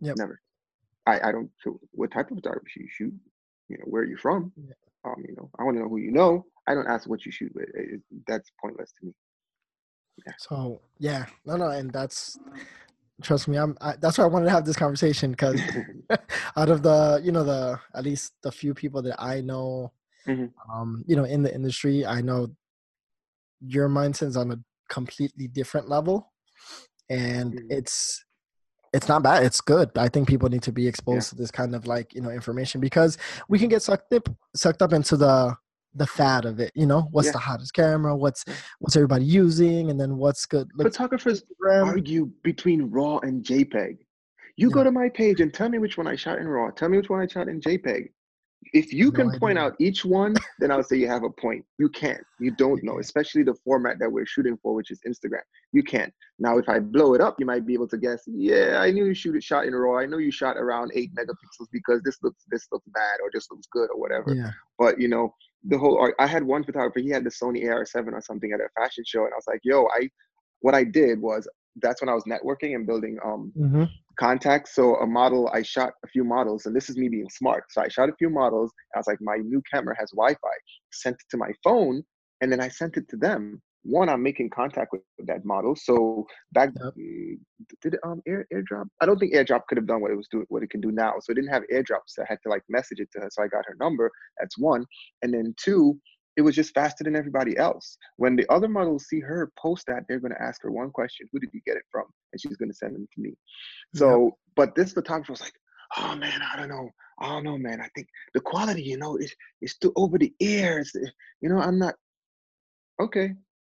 Yeah 0.00 0.14
never. 0.16 0.40
I 1.06 1.28
i 1.28 1.32
don't 1.32 1.50
so 1.62 1.80
what 1.92 2.10
type 2.12 2.30
of 2.30 2.36
photography 2.36 2.80
you 2.80 2.88
shoot 2.90 3.14
you 3.68 3.78
know 3.78 3.84
where 3.86 4.02
are 4.02 4.06
you 4.06 4.16
from 4.16 4.52
Yeah. 4.56 4.74
um 5.06 5.22
you 5.28 5.34
know 5.36 5.48
i 5.58 5.62
want 5.64 5.76
to 5.76 5.82
know 5.82 5.88
who 5.88 5.98
you 5.98 6.12
know. 6.12 6.46
I 6.68 6.74
don't 6.74 6.86
ask 6.86 7.08
what 7.08 7.24
you 7.26 7.32
shoot 7.32 7.50
with. 7.54 7.68
It- 7.74 7.94
it- 7.94 8.02
that's 8.28 8.50
pointless 8.62 8.92
to 9.00 9.06
me. 9.06 9.12
Yeah. 10.26 10.34
So 10.38 10.80
yeah, 10.98 11.26
no, 11.46 11.56
no, 11.56 11.68
and 11.70 11.90
that's 11.90 12.38
trust 13.20 13.48
me, 13.48 13.56
I'm. 13.56 13.76
I, 13.80 13.94
that's 14.00 14.18
why 14.18 14.24
I 14.24 14.28
wanted 14.28 14.46
to 14.46 14.50
have 14.52 14.64
this 14.64 14.76
conversation 14.76 15.30
because 15.30 15.60
out 16.56 16.68
of 16.68 16.82
the, 16.82 17.20
you 17.22 17.32
know, 17.32 17.44
the 17.44 17.78
at 17.94 18.04
least 18.04 18.32
the 18.42 18.50
few 18.52 18.74
people 18.74 19.02
that 19.02 19.20
I 19.20 19.40
know, 19.40 19.92
Mhm. 20.26 20.52
um, 20.72 21.04
you 21.06 21.16
know, 21.16 21.24
in 21.24 21.42
the 21.42 21.54
industry, 21.54 22.04
I 22.04 22.20
know 22.20 22.48
your 23.60 23.88
mindset 23.88 24.28
is 24.28 24.36
on 24.36 24.50
a 24.52 24.58
completely 24.88 25.46
different 25.48 25.88
level, 25.88 26.32
and 27.08 27.54
Mhm. 27.54 27.66
it's 27.70 28.24
it's 28.92 29.06
not 29.06 29.22
bad. 29.22 29.44
It's 29.44 29.60
good. 29.60 29.90
I 29.96 30.08
think 30.08 30.26
people 30.26 30.48
need 30.48 30.64
to 30.64 30.72
be 30.72 30.88
exposed 30.88 31.28
to 31.28 31.36
this 31.36 31.52
kind 31.52 31.76
of 31.76 31.86
like 31.86 32.12
you 32.14 32.20
know 32.20 32.30
information 32.30 32.80
because 32.80 33.18
we 33.48 33.58
can 33.58 33.68
get 33.68 33.82
sucked 33.82 34.12
up 34.12 34.28
sucked 34.56 34.82
up 34.82 34.92
into 34.92 35.16
the 35.16 35.56
the 35.94 36.06
fad 36.06 36.44
of 36.44 36.60
it. 36.60 36.70
You 36.74 36.86
know, 36.86 37.08
what's 37.10 37.26
Yeah. 37.26 37.32
the 37.32 37.38
hottest 37.38 37.74
camera? 37.74 38.16
What's 38.16 38.44
what's 38.78 38.96
everybody 38.96 39.24
using? 39.24 39.90
And 39.90 40.00
then 40.00 40.16
what's 40.16 40.46
good? 40.46 40.68
Photographers 40.78 41.42
Instagram. 41.42 41.86
argue 41.86 42.30
between 42.42 42.90
raw 42.90 43.18
and 43.18 43.42
jpeg 43.44 43.98
you 44.56 44.70
go 44.70 44.84
to 44.84 44.90
my 44.90 45.08
page 45.08 45.40
and 45.40 45.54
tell 45.54 45.68
me 45.68 45.78
which 45.78 45.96
one 45.96 46.06
i 46.06 46.14
shot 46.14 46.38
in 46.38 46.46
raw 46.46 46.70
tell 46.70 46.88
me 46.88 46.96
which 46.98 47.08
one 47.08 47.20
i 47.20 47.26
shot 47.26 47.48
in 47.48 47.60
jpeg 47.60 48.10
if 48.72 48.92
you 48.92 49.06
No 49.06 49.12
can 49.12 49.38
point 49.38 49.58
out 49.58 49.74
each 49.78 50.04
one 50.04 50.34
then 50.58 50.70
i'll 50.70 50.82
say 50.82 50.96
you 50.96 51.08
have 51.08 51.22
a 51.24 51.30
point. 51.30 51.64
You 51.78 51.88
can't. 51.88 52.22
You 52.38 52.50
don't 52.50 52.82
know 52.84 52.98
especially 52.98 53.42
the 53.42 53.54
format 53.64 53.98
that 53.98 54.10
we're 54.10 54.26
shooting 54.26 54.58
for 54.62 54.74
which 54.74 54.90
is 54.90 55.00
instagram. 55.06 55.42
You 55.72 55.82
can't. 55.82 56.12
Now 56.38 56.58
if 56.58 56.68
i 56.68 56.78
blow 56.78 57.14
it 57.14 57.20
up 57.20 57.36
you 57.38 57.46
might 57.46 57.66
be 57.66 57.74
able 57.74 57.88
to 57.88 57.98
guess 57.98 58.22
yeah 58.26 58.78
i 58.80 58.90
knew 58.90 59.06
you 59.06 59.14
shoot 59.14 59.36
it 59.36 59.42
shot 59.42 59.66
in 59.66 59.74
raw. 59.74 59.98
I 59.98 60.06
know 60.06 60.18
you 60.18 60.30
shot 60.30 60.56
around 60.56 60.92
eight 60.94 61.14
megapixels 61.14 61.68
because 61.72 62.02
this 62.02 62.18
looks 62.22 62.44
this 62.50 62.66
looks 62.70 62.86
bad 62.88 63.16
or 63.22 63.30
this 63.32 63.48
looks 63.50 63.66
good 63.72 63.88
or 63.92 63.98
whatever. 63.98 64.34
Yeah. 64.34 64.50
but 64.78 65.00
you 65.00 65.08
know 65.08 65.34
the 65.64 65.78
whole 65.78 65.98
art 65.98 66.14
i 66.18 66.26
had 66.26 66.42
one 66.42 66.64
photographer 66.64 67.00
he 67.00 67.10
had 67.10 67.24
the 67.24 67.30
sony 67.30 67.64
ar7 67.64 68.12
or 68.12 68.20
something 68.22 68.52
at 68.52 68.60
a 68.60 68.68
fashion 68.80 69.04
show 69.06 69.24
and 69.24 69.32
i 69.32 69.36
was 69.36 69.44
like 69.46 69.60
yo 69.62 69.86
i 69.98 70.08
what 70.60 70.74
i 70.74 70.82
did 70.82 71.20
was 71.20 71.46
that's 71.76 72.00
when 72.00 72.08
i 72.08 72.14
was 72.14 72.24
networking 72.24 72.74
and 72.74 72.86
building 72.86 73.18
um 73.24 73.52
hmm 73.56 73.84
contacts. 74.18 74.74
So 74.74 74.96
a 74.96 75.06
model 75.06 75.48
i 75.54 75.62
shot 75.62 75.92
a 76.04 76.08
few 76.08 76.24
models 76.24 76.66
and 76.66 76.76
this 76.76 76.90
is 76.90 76.96
me 76.96 77.08
being 77.08 77.28
smart. 77.30 77.64
So 77.70 77.80
i 77.80 77.88
shot 77.88 78.08
a 78.10 78.14
few 78.18 78.28
models 78.28 78.70
i 78.94 78.98
was 78.98 79.06
like 79.06 79.18
my 79.20 79.36
new 79.36 79.62
camera 79.72 79.94
has 79.98 80.10
wi-fi. 80.10 80.56
Sent 80.92 81.14
it 81.16 81.26
to 81.30 81.38
my 81.38 81.50
phone 81.64 82.02
and 82.40 82.52
then 82.52 82.60
i 82.60 82.68
sent 82.68 82.96
it 82.98 83.08
to 83.10 83.16
them. 83.16 83.62
One 83.82 84.10
i'm 84.10 84.22
making 84.22 84.50
contact 84.50 84.92
with 84.92 85.02
that 85.26 85.44
model. 85.44 85.74
So 85.74 86.26
back 86.52 86.70
Yep. 86.82 86.94
mm, 86.98 87.38
did 87.82 87.94
it 87.94 88.00
um 88.04 88.20
air 88.26 88.46
airdrop? 88.52 88.86
I 89.00 89.06
don't 89.06 89.18
think 89.18 89.34
airdrop 89.34 89.62
could 89.68 89.78
have 89.78 89.86
done 89.86 90.00
what 90.02 90.10
it 90.10 90.16
was 90.16 90.28
doing 90.30 90.44
what 90.48 90.62
it 90.62 90.70
can 90.70 90.80
do 90.80 90.90
now. 90.92 91.14
So 91.20 91.32
it 91.32 91.36
didn't 91.36 91.52
have 91.52 91.62
airdrop 91.72 92.02
so 92.06 92.22
i 92.22 92.26
had 92.28 92.38
to 92.44 92.50
like 92.50 92.62
message 92.68 93.00
it 93.00 93.08
to 93.12 93.20
her 93.20 93.28
so 93.30 93.42
i 93.42 93.48
got 93.48 93.64
her 93.66 93.76
number. 93.80 94.10
That's 94.38 94.58
one. 94.58 94.84
And 95.22 95.32
then 95.32 95.54
two 95.64 95.98
it 96.40 96.42
was 96.42 96.54
just 96.54 96.72
faster 96.72 97.04
than 97.04 97.14
everybody 97.14 97.54
else. 97.58 97.98
When 98.16 98.34
the 98.34 98.46
other 98.50 98.66
models 98.66 99.06
see 99.08 99.20
her 99.20 99.52
post 99.58 99.86
that 99.88 100.04
they're 100.08 100.20
going 100.20 100.32
to 100.32 100.40
ask 100.42 100.62
her 100.62 100.70
one 100.70 100.90
question 100.90 101.28
who 101.30 101.38
did 101.38 101.50
you 101.52 101.60
get 101.66 101.76
it 101.76 101.82
from? 101.92 102.04
And 102.32 102.40
she's 102.40 102.56
going 102.56 102.70
to 102.70 102.74
send 102.74 102.94
them 102.94 103.06
to 103.14 103.20
me. 103.20 103.34
So 103.94 104.38
but 104.56 104.74
this 104.74 104.94
photographer 104.94 105.32
was 105.32 105.42
like 105.42 105.52
oh 105.98 106.16
man 106.16 106.40
i 106.50 106.56
don't 106.56 106.70
know. 106.70 106.88
I 107.20 107.26
don't 107.28 107.44
know 107.44 107.58
man. 107.58 107.82
I 107.82 107.88
think 107.94 108.06
the 108.32 108.40
quality 108.40 108.82
you 108.82 108.96
know 108.96 109.16
is 109.18 109.34
is 109.60 109.76
too 109.76 109.92
over 109.96 110.16
the 110.16 110.32
ears 110.40 110.90
eh, 110.96 111.10
you 111.42 111.50
know 111.50 111.58
i'm 111.60 111.78
not 111.78 111.94
okay 113.02 113.34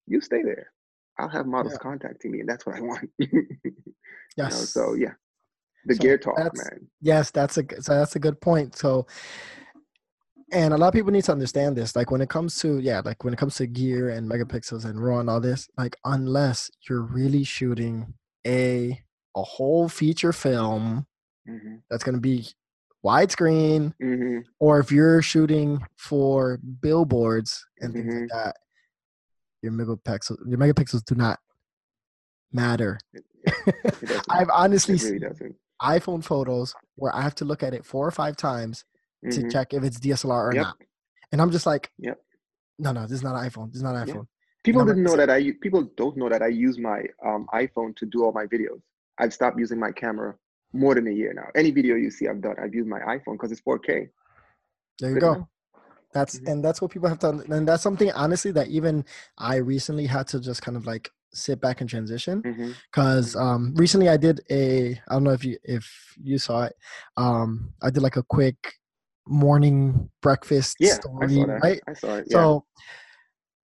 you 0.06 0.20
stay 0.20 0.42
there. 0.42 0.70
I'll 1.18 1.28
have 1.30 1.46
models 1.46 1.72
Yeah. 1.72 1.78
contacting 1.78 2.32
me 2.32 2.40
and 2.40 2.48
that's 2.48 2.66
what 2.66 2.76
i 2.76 2.80
want. 2.82 3.08
You 3.18 3.30
Yes. 4.36 4.52
know 4.52 4.64
so 4.66 4.94
yeah. 4.94 5.14
The 5.86 5.94
So 5.94 6.02
gear 6.02 6.18
talk 6.18 6.36
man. 6.54 6.90
Yes, 7.00 7.30
that's 7.30 7.56
a 7.56 7.64
so 7.80 7.94
that's 7.94 8.16
a 8.16 8.18
good 8.18 8.38
point. 8.42 8.76
So, 8.76 9.06
and 10.52 10.74
a 10.74 10.76
lot 10.76 10.88
of 10.88 10.94
people 10.94 11.12
need 11.12 11.24
to 11.24 11.32
understand 11.32 11.76
this. 11.76 11.94
Like 11.94 12.10
when 12.10 12.20
it 12.20 12.28
comes 12.28 12.58
to 12.60 12.78
yeah, 12.78 13.00
like 13.04 13.22
when 13.24 13.32
it 13.32 13.38
comes 13.38 13.56
to 13.56 13.66
gear 13.66 14.10
and 14.10 14.28
megapixels 14.30 14.84
and 14.84 15.02
raw 15.02 15.20
and 15.20 15.30
all 15.30 15.40
this, 15.40 15.68
like 15.76 15.96
unless 16.04 16.70
you're 16.88 17.02
really 17.02 17.44
shooting 17.44 18.14
a 18.46 19.00
a 19.36 19.42
whole 19.42 19.88
feature 19.88 20.32
film 20.32 21.06
hmm 21.46 21.76
that's 21.88 22.04
going 22.04 22.14
to 22.14 22.20
be 22.20 22.46
widescreen, 23.04 23.92
hmm 24.00 24.38
or 24.58 24.78
if 24.78 24.92
you're 24.92 25.22
shooting 25.22 25.80
for 25.96 26.58
billboards 26.80 27.64
and 27.80 27.92
things 27.94 28.12
Mhm. 28.14 28.20
like 28.20 28.30
that, 28.30 28.56
your 29.62 29.72
megapixels 29.72 30.38
your 30.48 30.58
megapixels 30.58 31.04
do 31.04 31.14
not 31.14 31.38
matter. 32.52 32.98
I've 34.28 34.50
honestly 34.52 34.94
really 34.94 35.10
seen 35.10 35.20
doesn't 35.20 35.56
iPhone 35.80 36.22
photos 36.22 36.74
where 36.96 37.14
I 37.14 37.22
have 37.22 37.34
to 37.36 37.44
look 37.44 37.62
at 37.62 37.72
it 37.74 37.86
four 37.86 38.06
or 38.06 38.10
five 38.10 38.36
times 38.36 38.84
to 39.30 39.40
Mhm. 39.40 39.52
check 39.52 39.74
if 39.74 39.82
it's 39.84 39.98
DSLR 40.00 40.48
or 40.48 40.54
Yep. 40.54 40.62
not. 40.62 40.76
And 41.32 41.40
I'm 41.40 41.50
just 41.50 41.66
like, 41.66 41.90
Yep. 41.98 42.18
no, 42.78 42.92
no, 42.92 43.02
this 43.02 43.12
is 43.12 43.22
not 43.22 43.36
an 43.36 43.48
iPhone. 43.48 43.68
This 43.68 43.76
is 43.76 43.82
not 43.82 43.96
an 43.96 44.06
iPhone. 44.08 44.26
People 44.62 44.82
I'm 44.82 44.88
like, 44.88 44.96
didn't 44.96 45.06
know 45.10 45.16
that 45.16 45.30
I 45.30 45.52
people 45.60 45.82
don't 45.96 46.16
know 46.16 46.28
that 46.28 46.42
I 46.42 46.48
use 46.48 46.78
my 46.78 47.04
um, 47.24 47.46
iPhone 47.54 47.96
to 47.96 48.06
do 48.06 48.24
all 48.24 48.32
my 48.32 48.46
videos. 48.46 48.80
I've 49.18 49.32
stopped 49.32 49.58
using 49.58 49.78
my 49.78 49.92
camera 49.92 50.36
more 50.72 50.94
than 50.94 51.06
a 51.06 51.10
year 51.10 51.32
now. 51.32 51.48
Any 51.54 51.70
video 51.70 51.96
you 51.96 52.10
see 52.10 52.28
I've 52.28 52.40
done, 52.40 52.56
I've 52.62 52.74
used 52.74 52.88
my 52.88 53.00
iPhone 53.00 53.32
because 53.32 53.52
it's 53.52 53.62
4K. 53.62 54.08
There 54.98 55.08
you 55.08 55.14
Good 55.14 55.20
go. 55.20 55.32
Enough. 55.32 55.48
That's 56.12 56.38
mm-hmm. 56.38 56.48
and 56.48 56.64
that's 56.64 56.82
what 56.82 56.90
people 56.90 57.08
have 57.08 57.20
to 57.20 57.28
and 57.28 57.66
that's 57.66 57.82
something 57.82 58.10
honestly 58.12 58.50
that 58.52 58.68
even 58.68 59.04
I 59.38 59.56
recently 59.56 60.06
had 60.06 60.26
to 60.28 60.40
just 60.40 60.60
kind 60.60 60.76
of 60.76 60.86
like 60.86 61.08
sit 61.32 61.60
back 61.60 61.80
and 61.80 61.88
transition 61.88 62.42
because 62.90 63.36
mm-hmm. 63.36 63.46
um 63.46 63.74
recently 63.76 64.08
I 64.08 64.16
did 64.16 64.40
a 64.50 65.00
I 65.08 65.14
don't 65.14 65.22
know 65.22 65.30
if 65.30 65.44
you 65.44 65.56
if 65.62 65.88
you 66.20 66.38
saw 66.38 66.64
it 66.64 66.74
um 67.16 67.72
I 67.80 67.90
did 67.90 68.02
like 68.02 68.16
a 68.16 68.24
quick 68.24 68.56
morning 69.26 70.10
breakfast 70.22 70.76
yeah, 70.80 70.94
story 70.94 71.44
right 71.44 71.80
I 71.88 71.92
saw 71.92 72.16
it 72.16 72.26
yeah. 72.28 72.36
so 72.36 72.64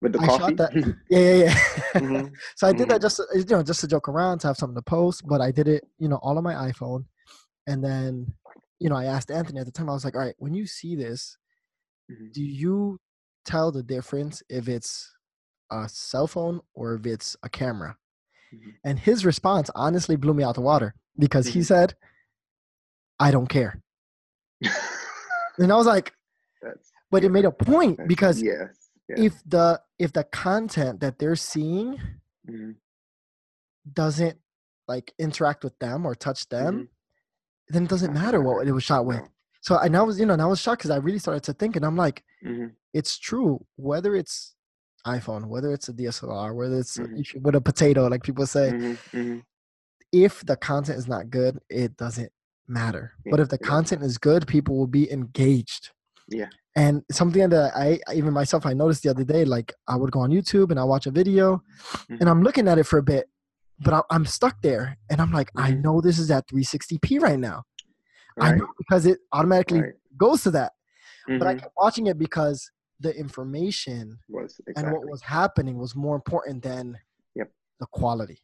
with 0.02 0.12
the 0.12 0.20
I 0.20 0.26
coffee 0.26 0.54
that, 0.54 0.74
yeah 1.10 1.18
yeah 1.18 1.44
yeah 1.44 1.54
mm-hmm. 2.00 2.26
so 2.56 2.66
I 2.66 2.72
did 2.72 2.88
that 2.88 3.00
mm-hmm. 3.00 3.02
just 3.02 3.20
you 3.34 3.56
know 3.56 3.62
just 3.62 3.80
to 3.80 3.88
joke 3.88 4.08
around 4.08 4.38
to 4.40 4.48
have 4.48 4.56
something 4.56 4.76
to 4.76 4.82
post 4.82 5.22
but 5.26 5.40
I 5.40 5.50
did 5.50 5.68
it 5.68 5.84
you 5.98 6.08
know 6.08 6.16
all 6.22 6.36
on 6.36 6.44
my 6.44 6.54
iPhone 6.54 7.04
and 7.66 7.82
then 7.82 8.32
you 8.78 8.88
know 8.88 8.96
I 8.96 9.06
asked 9.06 9.30
Anthony 9.30 9.60
at 9.60 9.66
the 9.66 9.72
time 9.72 9.88
I 9.88 9.94
was 9.94 10.04
like 10.04 10.14
all 10.14 10.20
right 10.20 10.34
when 10.38 10.54
you 10.54 10.66
see 10.66 10.94
this 10.94 11.36
mm-hmm. 12.10 12.28
do 12.32 12.42
you 12.42 12.98
tell 13.46 13.72
the 13.72 13.82
difference 13.82 14.42
if 14.48 14.68
it's 14.68 15.10
a 15.70 15.88
cell 15.88 16.26
phone 16.26 16.60
or 16.74 16.94
if 16.94 17.06
it's 17.06 17.36
a 17.42 17.48
camera? 17.48 17.96
Mm-hmm. 18.54 18.70
And 18.84 18.98
his 18.98 19.24
response 19.24 19.70
honestly 19.74 20.16
blew 20.16 20.34
me 20.34 20.44
out 20.44 20.54
the 20.54 20.60
water 20.60 20.94
because 21.18 21.46
mm-hmm. 21.46 21.58
he 21.60 21.64
said, 21.64 21.94
I 23.18 23.30
don't 23.30 23.48
care. 23.48 23.80
And 25.58 25.72
I 25.72 25.76
was 25.76 25.86
like, 25.86 26.12
that's, 26.62 26.90
but 27.10 27.24
it 27.24 27.30
made 27.30 27.44
a 27.44 27.50
point 27.50 28.00
because 28.06 28.42
yes, 28.42 28.88
yes, 29.08 29.18
if 29.18 29.42
the 29.46 29.80
if 29.98 30.12
the 30.12 30.24
content 30.24 31.00
that 31.00 31.18
they're 31.18 31.36
seeing 31.36 31.98
mm-hmm. 32.48 32.72
doesn't 33.92 34.38
like 34.88 35.12
interact 35.18 35.64
with 35.64 35.78
them 35.78 36.06
or 36.06 36.14
touch 36.14 36.48
them, 36.48 36.74
mm-hmm. 36.74 36.84
then 37.68 37.84
it 37.84 37.90
doesn't 37.90 38.12
matter 38.12 38.40
what 38.40 38.66
it 38.66 38.72
was 38.72 38.84
shot 38.84 39.06
with. 39.06 39.22
So 39.60 39.78
and 39.78 39.96
I 39.96 40.02
was, 40.02 40.20
you 40.20 40.26
know, 40.26 40.34
and 40.34 40.42
I 40.42 40.46
was 40.46 40.60
shocked 40.60 40.80
because 40.80 40.90
I 40.90 40.96
really 40.96 41.18
started 41.18 41.42
to 41.44 41.52
think, 41.52 41.76
and 41.76 41.84
I'm 41.84 41.96
like, 41.96 42.22
mm-hmm. 42.44 42.68
it's 42.92 43.18
true. 43.18 43.64
Whether 43.76 44.14
it's 44.14 44.54
iPhone, 45.06 45.46
whether 45.46 45.72
it's 45.72 45.88
a 45.88 45.92
DSLR, 45.92 46.54
whether 46.54 46.78
it's 46.78 46.98
mm-hmm. 46.98 47.42
with 47.42 47.54
a 47.54 47.60
potato, 47.60 48.06
like 48.08 48.22
people 48.22 48.46
say, 48.46 48.70
mm-hmm. 48.72 49.16
mm-hmm. 49.16 49.38
if 50.12 50.44
the 50.44 50.56
content 50.56 50.98
is 50.98 51.08
not 51.08 51.30
good, 51.30 51.58
it 51.68 51.96
doesn't 51.96 52.30
matter. 52.68 53.12
Yeah. 53.24 53.30
But 53.30 53.40
if 53.40 53.48
the 53.48 53.58
content 53.58 54.02
is 54.02 54.18
good, 54.18 54.46
people 54.46 54.76
will 54.76 54.86
be 54.86 55.10
engaged. 55.10 55.90
Yeah. 56.28 56.48
And 56.74 57.02
something 57.10 57.48
that 57.48 57.74
I 57.74 58.00
even 58.14 58.32
myself 58.32 58.66
I 58.66 58.74
noticed 58.74 59.02
the 59.02 59.10
other 59.10 59.24
day, 59.24 59.44
like 59.44 59.72
I 59.88 59.96
would 59.96 60.10
go 60.10 60.20
on 60.20 60.30
YouTube 60.30 60.70
and 60.70 60.78
I 60.78 60.84
watch 60.84 61.06
a 61.06 61.10
video, 61.10 61.62
and 62.08 62.22
I'm 62.22 62.36
mm-hmm. 62.36 62.42
looking 62.42 62.68
at 62.68 62.78
it 62.78 62.84
for 62.84 62.98
a 62.98 63.02
bit, 63.02 63.28
but 63.80 63.94
I, 63.94 64.14
am 64.14 64.26
stuck 64.26 64.60
there, 64.60 64.98
and 65.08 65.20
I'm 65.20 65.32
like, 65.32 65.50
I 65.56 65.70
mm-hmm. 65.70 65.82
know 65.82 66.00
this 66.00 66.18
is 66.18 66.30
at 66.30 66.46
360p 66.48 67.20
right 67.20 67.38
now. 67.38 67.62
Right. 68.36 68.52
I 68.52 68.56
know 68.56 68.68
because 68.76 69.06
it 69.06 69.20
automatically 69.32 69.80
right. 69.80 69.92
goes 70.18 70.42
to 70.42 70.50
that. 70.50 70.72
Mm-hmm. 71.28 71.38
But 71.38 71.48
I 71.48 71.52
mm-hmm. 71.52 71.60
kept 71.60 71.72
watching 71.78 72.06
it 72.08 72.18
because 72.18 72.70
the 73.00 73.14
information 73.14 74.18
was 74.28 74.60
exactly. 74.66 74.84
and 74.84 74.92
what 74.92 75.10
was 75.10 75.22
happening 75.22 75.78
was 75.78 75.94
more 75.94 76.14
important 76.14 76.62
than 76.62 76.98
yep. 77.34 77.50
the 77.80 77.86
quality. 77.86 78.40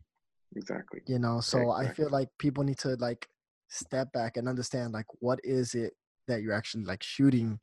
Exactly. 0.57 1.01
You 1.07 1.19
know, 1.19 1.41
so 1.41 1.59
exactly. 1.59 1.87
I 1.87 1.93
feel 1.93 2.11
like 2.11 2.29
people 2.39 2.65
need 2.65 2.79
to 2.79 2.97
like 2.97 3.29
step 3.73 4.13
back 4.13 4.37
and 4.37 4.49
understand 4.49 4.93
like 4.93 5.07
what 5.21 5.41
is 5.43 5.75
it 5.75 5.95
that 6.29 6.43
you're 6.43 6.53
actually 6.53 6.85
like 6.85 7.03
shooting 7.03 7.59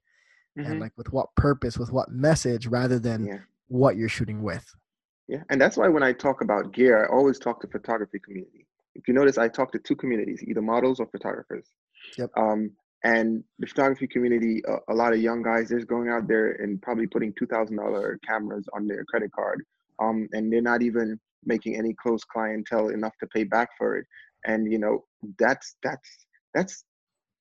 mm-hmm. 0.57 0.69
and 0.69 0.79
like 0.79 0.91
with 0.97 1.11
what 1.13 1.27
purpose, 1.35 1.77
with 1.77 1.91
what 1.91 2.09
message 2.11 2.67
rather 2.67 2.99
than 2.99 3.25
yeah. 3.25 3.37
what 3.67 3.95
you're 3.95 4.09
shooting 4.09 4.41
with. 4.41 4.65
Yeah. 5.27 5.43
And 5.49 5.61
that's 5.61 5.77
why 5.77 5.87
when 5.87 6.03
I 6.03 6.11
talk 6.11 6.41
about 6.41 6.73
gear, 6.73 7.05
I 7.05 7.15
always 7.15 7.37
talk 7.37 7.61
to 7.61 7.67
photography 7.67 8.19
community. 8.19 8.65
If 8.95 9.07
you 9.07 9.13
notice, 9.13 9.37
I 9.37 9.47
talk 9.47 9.71
to 9.73 9.79
two 9.79 9.95
communities, 9.95 10.43
either 10.45 10.61
models 10.61 10.99
or 10.99 11.07
photographers. 11.07 11.67
Yep. 12.17 12.31
Um, 12.35 12.71
and 13.03 13.43
the 13.59 13.67
photography 13.67 14.07
community, 14.07 14.61
a, 14.67 14.91
a, 14.91 14.95
lot 14.95 15.13
of 15.13 15.19
young 15.19 15.41
guys, 15.41 15.69
they're 15.69 15.85
going 15.85 16.09
out 16.09 16.27
there 16.27 16.53
and 16.53 16.81
probably 16.81 17.07
putting 17.07 17.33
two 17.37 17.45
thousand 17.45 17.77
dollar 17.77 18.19
cameras 18.27 18.65
on 18.73 18.87
their 18.87 19.05
credit 19.05 19.31
card, 19.31 19.63
um, 20.01 20.27
and 20.33 20.51
they're 20.51 20.61
not 20.61 20.81
even 20.81 21.17
making 21.45 21.77
any 21.77 21.93
close 21.93 22.25
clientele 22.25 22.89
enough 22.89 23.13
to 23.21 23.27
pay 23.27 23.45
back 23.45 23.69
for 23.77 23.95
it. 23.95 24.05
And 24.45 24.71
you 24.71 24.79
know, 24.79 25.05
that's 25.37 25.75
that's 25.83 26.25
that's 26.53 26.83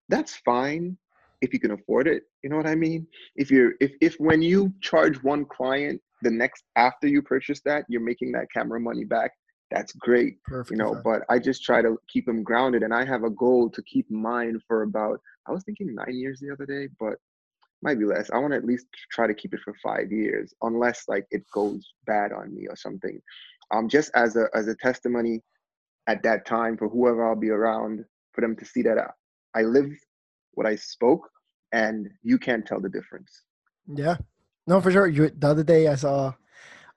that's 0.08 0.36
fine 0.36 0.96
if 1.40 1.52
you 1.52 1.60
can 1.60 1.72
afford 1.72 2.08
it. 2.08 2.24
You 2.42 2.50
know 2.50 2.56
what 2.56 2.66
I 2.66 2.74
mean? 2.74 3.06
If 3.36 3.50
you're 3.50 3.72
if 3.80 3.92
if 4.00 4.14
when 4.18 4.42
you 4.42 4.72
charge 4.80 5.22
one 5.22 5.44
client, 5.44 6.00
the 6.22 6.30
next 6.30 6.64
after 6.76 7.06
you 7.06 7.22
purchase 7.22 7.60
that, 7.64 7.84
you're 7.88 8.00
making 8.00 8.32
that 8.32 8.46
camera 8.52 8.80
money 8.80 9.04
back 9.04 9.32
that's 9.70 9.92
great 9.92 10.42
Perfect, 10.44 10.70
you 10.70 10.76
know 10.76 11.00
but 11.04 11.22
i 11.28 11.38
just 11.38 11.62
try 11.62 11.82
to 11.82 11.96
keep 12.08 12.26
them 12.26 12.42
grounded 12.42 12.82
and 12.82 12.94
i 12.94 13.04
have 13.04 13.24
a 13.24 13.30
goal 13.30 13.70
to 13.70 13.82
keep 13.82 14.10
mine 14.10 14.60
for 14.66 14.82
about 14.82 15.20
i 15.46 15.52
was 15.52 15.64
thinking 15.64 15.94
nine 15.94 16.16
years 16.16 16.40
the 16.40 16.50
other 16.50 16.66
day 16.66 16.88
but 16.98 17.14
might 17.82 17.98
be 17.98 18.04
less 18.04 18.30
i 18.30 18.38
want 18.38 18.52
to 18.52 18.56
at 18.56 18.64
least 18.64 18.86
try 19.10 19.26
to 19.26 19.34
keep 19.34 19.54
it 19.54 19.60
for 19.64 19.74
five 19.82 20.10
years 20.10 20.52
unless 20.62 21.04
like 21.08 21.26
it 21.30 21.42
goes 21.52 21.92
bad 22.06 22.32
on 22.32 22.54
me 22.54 22.66
or 22.68 22.76
something 22.76 23.20
um 23.70 23.88
just 23.88 24.10
as 24.14 24.36
a 24.36 24.46
as 24.54 24.68
a 24.68 24.74
testimony 24.76 25.40
at 26.08 26.22
that 26.24 26.44
time 26.44 26.76
for 26.76 26.88
whoever 26.88 27.28
i'll 27.28 27.36
be 27.36 27.50
around 27.50 28.04
for 28.32 28.40
them 28.40 28.56
to 28.56 28.64
see 28.64 28.82
that 28.82 28.98
i, 28.98 29.60
I 29.60 29.62
live 29.62 29.90
what 30.52 30.66
i 30.66 30.74
spoke 30.74 31.28
and 31.72 32.08
you 32.22 32.38
can't 32.38 32.66
tell 32.66 32.80
the 32.80 32.88
difference 32.88 33.44
yeah 33.86 34.16
no 34.66 34.80
for 34.80 34.90
sure 34.90 35.06
you 35.06 35.30
the 35.30 35.48
other 35.48 35.62
day 35.62 35.86
i 35.86 35.94
saw 35.94 36.34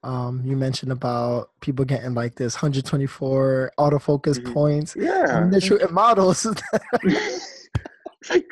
um, 0.04 0.42
you 0.44 0.56
mentioned 0.58 0.92
about 0.92 1.52
people 1.62 1.86
getting 1.86 2.14
like 2.14 2.36
this 2.36 2.56
124 2.56 3.72
autofocus 3.78 4.40
mm-hmm. 4.40 4.54
points. 4.54 4.96
Yeah. 4.98 5.38
And 5.38 5.54
they're 5.54 5.62
shooting 5.62 5.94
models. 5.94 6.46
like, 8.30 8.48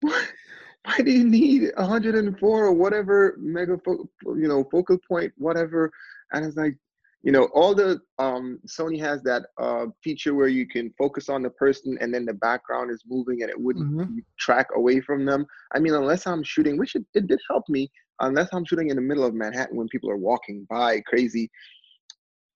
why 0.00 0.98
do 0.98 1.10
you 1.10 1.24
need 1.24 1.72
104 1.76 2.64
or 2.64 2.72
whatever 2.72 3.36
mega, 3.38 3.78
fo- 3.84 4.08
you 4.24 4.48
know, 4.48 4.64
focal 4.70 4.98
point, 5.06 5.32
whatever? 5.36 5.90
And 6.32 6.44
it's 6.44 6.56
like, 6.56 6.76
you 7.24 7.32
know, 7.32 7.44
all 7.54 7.74
the 7.74 8.00
um, 8.18 8.60
Sony 8.66 9.00
has 9.00 9.22
that 9.22 9.46
uh, 9.58 9.86
feature 10.02 10.34
where 10.34 10.48
you 10.48 10.68
can 10.68 10.92
focus 10.98 11.30
on 11.30 11.42
the 11.42 11.48
person 11.50 11.96
and 12.02 12.12
then 12.12 12.26
the 12.26 12.34
background 12.34 12.90
is 12.90 13.02
moving 13.08 13.40
and 13.40 13.50
it 13.50 13.58
wouldn't 13.58 13.90
mm-hmm. 13.90 14.18
track 14.38 14.66
away 14.76 15.00
from 15.00 15.24
them. 15.24 15.46
I 15.74 15.78
mean, 15.78 15.94
unless 15.94 16.26
I'm 16.26 16.42
shooting, 16.42 16.76
which 16.76 16.94
it, 16.94 17.04
it 17.14 17.26
did 17.26 17.40
help 17.48 17.64
me 17.70 17.90
unless 18.20 18.48
I'm 18.52 18.66
shooting 18.66 18.90
in 18.90 18.96
the 18.96 19.02
middle 19.02 19.24
of 19.24 19.34
Manhattan 19.34 19.76
when 19.76 19.88
people 19.88 20.10
are 20.10 20.18
walking 20.18 20.66
by 20.68 21.00
crazy, 21.00 21.50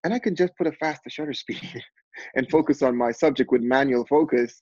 and 0.04 0.12
I 0.12 0.18
can 0.18 0.36
just 0.36 0.54
put 0.56 0.66
a 0.66 0.72
faster 0.72 1.08
shutter 1.08 1.32
speed 1.34 1.82
and 2.36 2.48
focus 2.50 2.82
on 2.82 2.94
my 2.94 3.10
subject 3.10 3.50
with 3.50 3.62
manual 3.62 4.06
focus, 4.06 4.60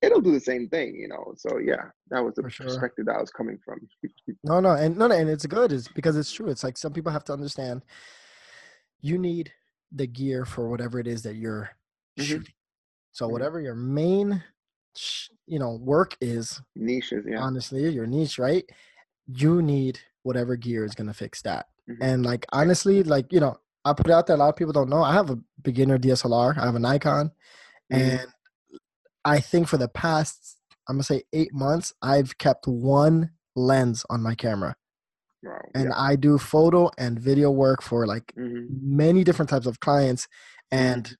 it'll 0.00 0.22
do 0.22 0.32
the 0.32 0.40
same 0.40 0.66
thing, 0.70 0.96
you 0.96 1.08
know. 1.08 1.34
So 1.36 1.58
yeah, 1.58 1.90
that 2.08 2.24
was 2.24 2.34
the 2.36 2.48
sure. 2.48 2.66
perspective 2.66 3.04
that 3.04 3.16
I 3.16 3.20
was 3.20 3.30
coming 3.30 3.58
from. 3.62 3.86
no, 4.44 4.60
no, 4.60 4.70
and 4.70 4.96
no, 4.96 5.08
no, 5.08 5.14
and 5.14 5.28
it's 5.28 5.44
good, 5.44 5.72
is 5.72 5.88
because 5.88 6.16
it's 6.16 6.32
true. 6.32 6.48
It's 6.48 6.64
like 6.64 6.78
some 6.78 6.94
people 6.94 7.12
have 7.12 7.24
to 7.24 7.34
understand 7.34 7.82
you 9.02 9.18
need 9.18 9.52
the 9.90 10.06
gear 10.06 10.44
for 10.44 10.70
whatever 10.70 10.98
it 10.98 11.06
is 11.06 11.22
that 11.22 11.36
you're 11.36 11.70
mm-hmm. 12.18 12.24
shooting. 12.24 12.54
So 13.12 13.26
mm-hmm. 13.26 13.32
whatever 13.32 13.60
your 13.60 13.74
main 13.74 14.42
you 15.46 15.58
know 15.58 15.78
work 15.80 16.18
is 16.20 16.60
niches 16.76 17.24
yeah 17.26 17.40
honestly 17.40 17.88
your 17.88 18.06
niche 18.06 18.38
right 18.38 18.68
you 19.26 19.62
need 19.62 19.98
whatever 20.22 20.56
gear 20.56 20.84
is 20.84 20.94
gonna 20.94 21.14
fix 21.14 21.42
that. 21.42 21.66
Mm-hmm. 21.88 22.02
And 22.02 22.26
like 22.26 22.46
honestly, 22.52 23.02
like 23.02 23.32
you 23.32 23.40
know, 23.40 23.56
I 23.84 23.92
put 23.92 24.06
it 24.06 24.12
out 24.12 24.26
there. 24.26 24.36
A 24.36 24.38
lot 24.38 24.48
of 24.48 24.56
people 24.56 24.72
don't 24.72 24.88
know. 24.90 25.02
I 25.02 25.12
have 25.12 25.30
a 25.30 25.38
beginner 25.62 25.98
DSLR. 25.98 26.56
I 26.56 26.64
have 26.64 26.74
a 26.74 26.78
Nikon, 26.78 27.30
mm-hmm. 27.92 28.00
and 28.00 28.26
I 29.24 29.40
think 29.40 29.68
for 29.68 29.76
the 29.76 29.88
past, 29.88 30.58
I'm 30.88 30.96
gonna 30.96 31.04
say 31.04 31.22
eight 31.32 31.52
months, 31.52 31.92
I've 32.02 32.38
kept 32.38 32.66
one 32.66 33.30
lens 33.54 34.04
on 34.08 34.22
my 34.22 34.34
camera. 34.34 34.76
Wow, 35.42 35.60
and 35.74 35.84
yeah. 35.90 36.00
I 36.00 36.16
do 36.16 36.38
photo 36.38 36.90
and 36.98 37.18
video 37.18 37.50
work 37.50 37.82
for 37.82 38.06
like 38.06 38.32
mm-hmm. 38.38 38.66
many 38.70 39.24
different 39.24 39.48
types 39.48 39.66
of 39.66 39.80
clients, 39.80 40.28
and. 40.70 41.16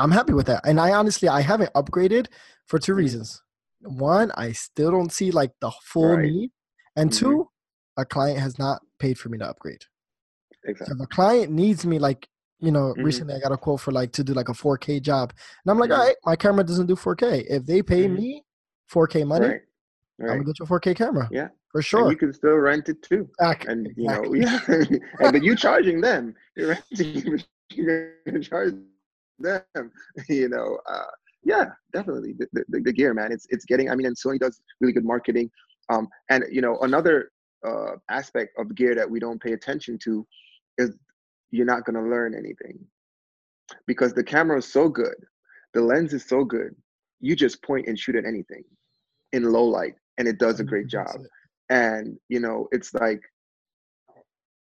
I'm 0.00 0.10
happy 0.10 0.32
with 0.32 0.46
that. 0.46 0.66
And 0.66 0.80
I 0.80 0.90
honestly, 0.90 1.28
I 1.28 1.40
haven't 1.40 1.72
upgraded 1.74 2.26
for 2.66 2.80
two 2.80 2.92
mm-hmm. 2.92 2.98
reasons. 2.98 3.40
One, 3.82 4.32
I 4.36 4.50
still 4.50 4.90
don't 4.90 5.12
see 5.12 5.30
like 5.30 5.52
the 5.60 5.70
full 5.82 6.16
right. 6.16 6.24
need, 6.28 6.50
and 6.96 7.10
mm-hmm. 7.10 7.30
two, 7.30 7.48
a 7.96 8.04
client 8.04 8.40
has 8.40 8.58
not 8.58 8.82
paid 8.98 9.18
for 9.18 9.28
me 9.28 9.38
to 9.38 9.48
upgrade. 9.48 9.82
Exactly. 10.64 10.96
So 10.96 11.02
if 11.02 11.04
a 11.04 11.14
client 11.14 11.52
needs 11.52 11.84
me, 11.84 11.98
like 11.98 12.26
you 12.60 12.72
know, 12.72 12.92
mm-hmm. 12.92 13.02
recently 13.04 13.34
I 13.34 13.40
got 13.40 13.52
a 13.52 13.56
quote 13.56 13.80
for 13.80 13.92
like 13.92 14.12
to 14.12 14.24
do 14.24 14.32
like 14.32 14.48
a 14.48 14.52
4K 14.52 15.02
job, 15.02 15.32
and 15.64 15.70
I'm 15.70 15.78
like, 15.78 15.90
mm-hmm. 15.90 16.00
all 16.00 16.06
right, 16.06 16.16
my 16.24 16.36
camera 16.36 16.64
doesn't 16.64 16.86
do 16.86 16.96
4K. 16.96 17.44
If 17.48 17.66
they 17.66 17.82
pay 17.82 18.04
mm-hmm. 18.04 18.14
me 18.14 18.44
4K 18.92 19.26
money, 19.26 19.46
right. 19.46 19.60
Right. 20.18 20.30
I'm 20.30 20.38
gonna 20.38 20.44
get 20.44 20.58
you 20.60 20.64
a 20.64 20.68
4K 20.68 20.96
camera. 20.96 21.28
Yeah, 21.30 21.48
for 21.74 21.82
sure. 21.82 22.02
And 22.02 22.10
you 22.12 22.16
can 22.16 22.32
still 22.32 22.54
rent 22.54 22.88
it 22.88 23.02
too. 23.02 23.28
And 23.66 23.88
you 23.96 24.06
know, 24.06 24.22
yeah. 24.34 24.60
and 24.68 25.00
but 25.18 25.42
you 25.42 25.56
charging 25.56 26.00
them, 26.00 26.32
you're 26.56 26.68
renting, 26.92 27.42
you're 27.72 28.12
gonna 28.24 28.40
charge 28.40 28.74
them. 29.40 29.62
You 30.28 30.48
know, 30.48 30.78
uh, 30.88 31.10
yeah, 31.42 31.70
definitely 31.92 32.34
the, 32.38 32.46
the, 32.52 32.80
the, 32.80 32.92
gear, 32.92 33.12
man. 33.12 33.32
It's 33.32 33.46
it's 33.50 33.64
getting. 33.64 33.90
I 33.90 33.96
mean, 33.96 34.06
and 34.06 34.16
Sony 34.16 34.38
does 34.38 34.60
really 34.80 34.92
good 34.92 35.04
marketing. 35.04 35.50
Um, 35.90 36.06
and 36.30 36.44
you 36.48 36.60
know, 36.60 36.78
another 36.82 37.32
uh, 37.66 37.96
aspect 38.08 38.52
of 38.56 38.72
gear 38.76 38.94
that 38.94 39.10
we 39.10 39.18
don't 39.18 39.42
pay 39.42 39.52
attention 39.52 39.98
to 40.04 40.24
is 40.78 40.96
you're 41.50 41.66
not 41.66 41.84
going 41.84 41.96
to 41.96 42.08
learn 42.08 42.34
anything 42.34 42.78
because 43.86 44.12
the 44.12 44.22
camera 44.22 44.58
is 44.58 44.66
so 44.66 44.88
good 44.88 45.14
the 45.72 45.80
lens 45.80 46.12
is 46.12 46.24
so 46.26 46.44
good 46.44 46.74
you 47.20 47.34
just 47.34 47.62
point 47.62 47.86
and 47.86 47.98
shoot 47.98 48.16
at 48.16 48.24
anything 48.26 48.62
in 49.32 49.44
low 49.44 49.64
light 49.64 49.94
and 50.18 50.28
it 50.28 50.38
does 50.38 50.60
a 50.60 50.64
great 50.64 50.86
job. 50.86 51.16
And 51.70 52.18
you 52.28 52.40
know 52.40 52.68
it's 52.72 52.92
like 52.94 53.22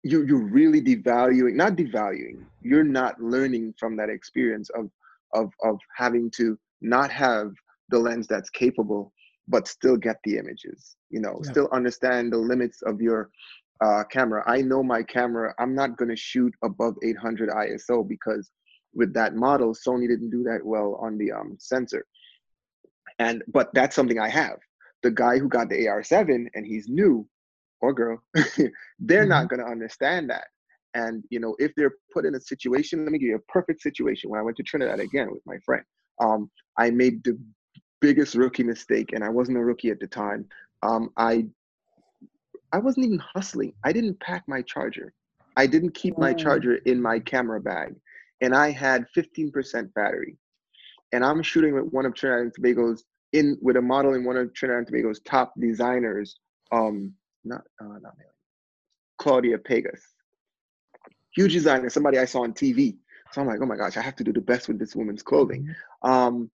you 0.03 0.24
you're 0.24 0.48
really 0.48 0.81
devaluing 0.81 1.55
not 1.55 1.77
devaluing 1.77 2.44
you're 2.62 2.85
not 2.85 3.20
learning 3.20 3.74
from 3.79 3.96
that 3.96 4.09
experience 4.09 4.70
of 4.70 4.90
of 5.35 5.53
of 5.62 5.79
having 5.96 6.31
to 6.31 6.59
not 6.81 7.11
have 7.11 7.53
the 7.90 7.98
lens 7.98 8.27
that's 8.27 8.51
capable 8.51 9.12
but 9.48 9.66
still 9.66 9.96
get 9.96 10.16
the 10.24 10.38
images 10.38 10.96
you 11.11 11.20
know 11.20 11.40
Yeah. 11.44 11.51
still 11.51 11.68
understand 11.72 12.33
the 12.33 12.38
limits 12.38 12.83
of 12.83 13.01
your 13.01 13.31
uh, 13.81 14.03
camera. 14.11 14.42
I 14.48 14.61
know 14.61 14.83
my 14.83 15.03
camera 15.03 15.55
i'm 15.59 15.74
not 15.74 15.96
going 15.96 16.09
to 16.09 16.16
shoot 16.16 16.53
above 16.64 16.94
800 17.03 17.48
iso 17.48 18.07
because 18.07 18.51
with 18.94 19.12
that 19.14 19.37
model 19.37 19.74
sony 19.74 20.09
didn't 20.09 20.31
do 20.31 20.42
that 20.44 20.64
well 20.64 20.98
on 21.01 21.16
the 21.18 21.31
um, 21.33 21.57
sensor. 21.61 22.05
And 23.18 23.42
but 23.48 23.72
that's 23.74 23.94
something 23.94 24.18
i 24.18 24.29
have 24.29 24.59
the 25.02 25.11
guy 25.11 25.38
who 25.38 25.48
got 25.48 25.68
the 25.68 25.87
ar7 25.87 26.46
and 26.54 26.66
he's 26.66 26.88
new 26.88 27.26
or 27.80 27.92
girl 27.92 28.22
they're 28.98 29.26
not 29.26 29.48
going 29.48 29.61
to 29.61 29.66
understand 29.66 30.30
that. 30.30 30.46
And 30.94 31.22
you 31.30 31.38
know 31.38 31.54
if 31.58 31.72
they're 31.76 31.94
put 32.12 32.24
in 32.24 32.34
a 32.34 32.40
situation 32.40 33.04
let 33.04 33.12
me 33.12 33.18
give 33.18 33.28
you 33.28 33.37
a 33.37 33.52
perfect 33.52 33.82
situation 33.82 34.30
when 34.30 34.40
i 34.40 34.42
went 34.42 34.56
to 34.56 34.62
trinidad 34.62 35.00
again 35.00 35.30
with 35.30 35.42
my 35.46 35.56
friend. 35.64 35.84
Um, 36.20 36.50
i 36.76 36.90
made 36.90 37.22
the 37.24 37.38
biggest 38.00 38.34
rookie 38.34 38.62
mistake 38.62 39.12
and 39.12 39.22
i 39.22 39.28
wasn't 39.28 39.58
a 39.58 39.64
rookie 39.64 39.90
at 39.90 40.00
the 40.00 40.06
time. 40.06 40.46
Um, 40.82 41.11
i 41.16 41.46
i 42.72 42.78
wasn't 42.78 43.06
even 43.06 43.22
hustling. 43.34 43.72
I 43.84 43.92
didn't 43.92 44.18
pack 44.20 44.44
my 44.46 44.62
charger. 44.62 45.12
I 45.56 45.66
didn't 45.66 45.94
keep 45.94 46.16
my 46.18 46.32
charger 46.32 46.76
in 46.76 47.02
my 47.02 47.18
camera 47.18 47.61
bag. 47.61 47.94
And 48.40 48.54
i 48.54 48.70
had 48.70 49.06
15% 49.16 49.92
battery. 49.94 50.37
And 51.12 51.24
i'm 51.24 51.42
shooting 51.42 51.74
with 51.74 51.92
one 51.92 52.06
of 52.06 52.14
trinidad 52.14 52.42
and 52.42 52.54
tobago's 52.54 53.04
in 53.32 53.56
with 53.60 53.76
a 53.76 53.82
model 53.82 54.14
in 54.14 54.24
one 54.24 54.36
of 54.36 54.52
trinidad 54.54 54.78
and 54.78 54.86
tobago's 54.86 55.20
top 55.20 55.52
designers 55.60 56.38
um 56.72 57.12
not 57.44 57.62
uh, 57.80 57.84
not 58.00 58.14
Mary, 58.18 58.30
claudia 59.18 59.58
Pegus 59.58 60.00
huge 61.34 61.52
designer 61.52 61.88
somebody 61.88 62.18
i 62.18 62.24
saw 62.24 62.42
on 62.42 62.52
tv 62.52 62.96
so 63.32 63.40
i'm 63.40 63.46
like 63.46 63.60
oh 63.62 63.66
my 63.66 63.76
gosh 63.76 63.96
i 63.96 64.00
have 64.02 64.16
to 64.16 64.24
do 64.24 64.32
the 64.32 64.40
best 64.40 64.68
with 64.68 64.78
this 64.78 64.94
woman's 64.96 65.22
clothing 65.22 65.66
Mhm. 66.04 66.08
um, 66.10 66.50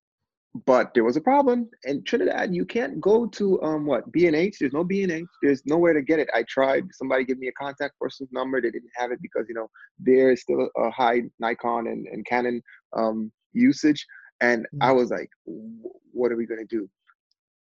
but 0.66 0.94
there 0.94 1.02
was 1.02 1.16
a 1.16 1.20
problem 1.20 1.68
in 1.82 2.04
Trinidad. 2.04 2.54
You 2.54 2.64
can't 2.64 3.00
go 3.00 3.26
to 3.26 3.60
um 3.62 3.86
what 3.86 4.12
B 4.12 4.28
and 4.28 4.36
H. 4.36 4.58
There's 4.60 4.72
no 4.72 4.84
B 4.84 5.02
and 5.02 5.10
H. 5.10 5.26
There's 5.42 5.66
nowhere 5.66 5.94
to 5.94 6.00
get 6.00 6.20
it. 6.20 6.28
I 6.32 6.44
tried. 6.44 6.84
Somebody 6.92 7.24
give 7.24 7.38
me 7.38 7.48
a 7.48 7.52
contact 7.52 7.98
person's 7.98 8.30
number. 8.30 8.60
They 8.60 8.70
didn't 8.70 8.92
have 8.94 9.10
it 9.10 9.20
because 9.20 9.46
you 9.48 9.56
know 9.56 9.68
there's 9.98 10.42
still 10.42 10.68
a 10.76 10.90
high 10.92 11.22
Nikon 11.40 11.88
and, 11.88 12.06
and 12.06 12.24
Canon 12.24 12.62
um 12.96 13.32
usage. 13.52 14.06
And 14.40 14.64
I 14.80 14.92
was 14.92 15.10
like, 15.10 15.28
"Wh- 15.44 15.90
what 16.14 16.32
are 16.32 16.36
we 16.36 16.46
gonna 16.46 16.64
do? 16.64 16.88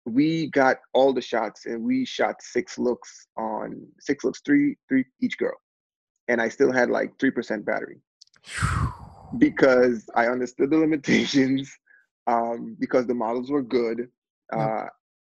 We 0.06 0.48
got 0.48 0.78
all 0.94 1.14
the 1.14 1.22
shots 1.22 1.66
and 1.66 1.84
we 1.84 2.06
shot 2.06 2.42
six 2.42 2.78
looks 2.78 3.28
on 3.38 3.88
six 4.00 4.24
looks, 4.24 4.42
three 4.46 4.76
three 4.88 5.06
each 5.22 5.38
girl, 5.38 5.58
and 6.28 6.42
I 6.42 6.50
still 6.50 6.72
had 6.72 6.90
like 6.90 7.18
three 7.20 7.32
percent 7.32 7.66
battery 7.66 8.02
because 9.38 10.10
I 10.16 10.28
understood 10.28 10.72
the 10.72 10.78
limitations, 10.78 11.72
um, 12.28 12.76
because 12.80 13.06
the 13.08 13.14
models 13.14 13.52
were 13.52 13.62
good. 13.62 14.08
Uh, 14.52 14.86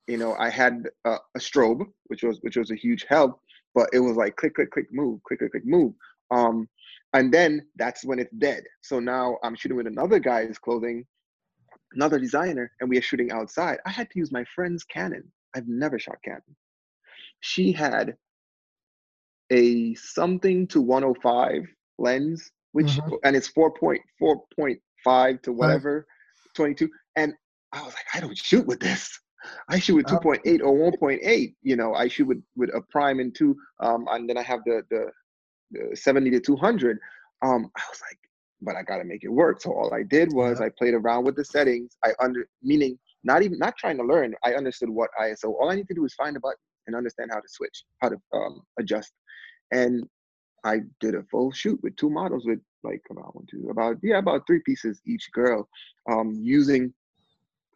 you 0.07 0.17
know, 0.17 0.35
I 0.39 0.49
had 0.49 0.87
a, 1.05 1.17
a 1.35 1.39
strobe, 1.39 1.85
which 2.05 2.23
was 2.23 2.39
which 2.41 2.57
was 2.57 2.71
a 2.71 2.75
huge 2.75 3.05
help, 3.09 3.39
but 3.73 3.89
it 3.93 3.99
was 3.99 4.15
like 4.15 4.35
click, 4.35 4.55
click, 4.55 4.71
click, 4.71 4.87
move, 4.91 5.21
click, 5.23 5.39
click, 5.39 5.51
click, 5.51 5.65
move. 5.65 5.93
Um, 6.31 6.67
and 7.13 7.33
then 7.33 7.65
that's 7.77 8.05
when 8.05 8.19
it's 8.19 8.33
dead. 8.37 8.63
So 8.81 8.99
now 8.99 9.37
I'm 9.43 9.55
shooting 9.55 9.77
with 9.77 9.87
another 9.87 10.19
guy's 10.19 10.57
clothing, 10.57 11.05
another 11.97 12.19
designer, 12.19 12.71
and 12.79 12.89
we 12.89 12.97
are 12.97 13.01
shooting 13.01 13.31
outside. 13.31 13.79
I 13.85 13.89
had 13.89 14.09
to 14.11 14.19
use 14.19 14.31
my 14.31 14.45
friend's 14.55 14.83
Canon. 14.83 15.23
I've 15.55 15.67
never 15.67 15.97
shot 15.99 16.17
Canon. 16.23 16.55
She 17.41 17.71
had 17.71 18.15
a 19.51 19.93
something 19.95 20.67
to 20.67 20.79
105 20.81 21.63
lens, 21.97 22.51
which 22.73 22.91
Mhm. 22.97 23.17
and 23.23 23.35
it's 23.35 23.47
4.4.5 23.49 25.41
to 25.41 25.51
whatever, 25.51 26.05
22. 26.53 26.89
And 27.15 27.33
I 27.73 27.81
was 27.81 27.93
like, 27.95 28.05
I 28.13 28.19
don't 28.19 28.37
shoot 28.37 28.65
with 28.67 28.79
this. 28.79 29.19
I 29.69 29.79
shoot 29.79 29.95
with 29.95 30.07
Oh. 30.07 30.17
2.8 30.19 30.61
or 30.61 30.73
1.8. 30.77 31.55
You 31.63 31.75
know, 31.77 31.93
I 31.93 32.07
shoot 32.07 32.27
with 32.27 32.43
with 32.55 32.69
a 32.75 32.81
prime 32.93 33.19
and 33.19 33.33
two, 33.33 33.55
um, 33.79 34.07
and 34.11 34.29
then 34.29 34.37
I 34.37 34.43
have 34.43 34.61
the 34.65 34.83
the, 34.91 35.11
the 35.71 35.95
70 35.95 36.29
to 36.31 36.39
200. 36.39 36.99
Um, 37.41 37.71
I 37.75 37.81
was 37.89 38.01
like, 38.01 38.19
but 38.61 38.75
I 38.75 38.83
got 38.83 38.97
to 38.97 39.03
make 39.03 39.23
it 39.23 39.29
work. 39.29 39.61
So 39.61 39.71
all 39.71 39.93
I 39.93 40.03
did 40.03 40.33
was 40.33 40.59
Yeah. 40.59 40.67
I 40.67 40.69
played 40.69 40.93
around 40.93 41.25
with 41.25 41.35
the 41.35 41.45
settings. 41.45 41.95
I 42.03 42.13
under 42.19 42.47
meaning 42.61 42.97
not 43.23 43.43
even 43.43 43.59
not 43.59 43.77
trying 43.77 43.97
to 43.97 44.03
learn. 44.03 44.33
I 44.43 44.53
understood 44.53 44.89
what 44.89 45.09
ISO. 45.19 45.45
All 45.45 45.69
I 45.69 45.75
need 45.75 45.87
to 45.89 45.93
do 45.93 46.05
is 46.05 46.13
find 46.13 46.35
a 46.37 46.39
button 46.39 46.57
and 46.87 46.95
understand 46.95 47.31
how 47.31 47.39
to 47.39 47.47
switch, 47.47 47.83
how 48.01 48.09
to 48.09 48.17
um, 48.33 48.61
adjust. 48.79 49.11
And 49.71 50.07
I 50.63 50.81
did 50.99 51.15
a 51.15 51.23
full 51.23 51.51
shoot 51.51 51.79
with 51.83 51.95
two 51.97 52.09
models 52.09 52.45
with 52.45 52.59
like 52.83 53.01
about 53.09 53.35
one, 53.35 53.45
two, 53.49 53.69
about 53.69 53.97
yeah, 54.01 54.17
about 54.17 54.47
three 54.47 54.61
pieces 54.65 55.01
each 55.05 55.29
girl, 55.33 55.67
um, 56.09 56.33
using 56.41 56.93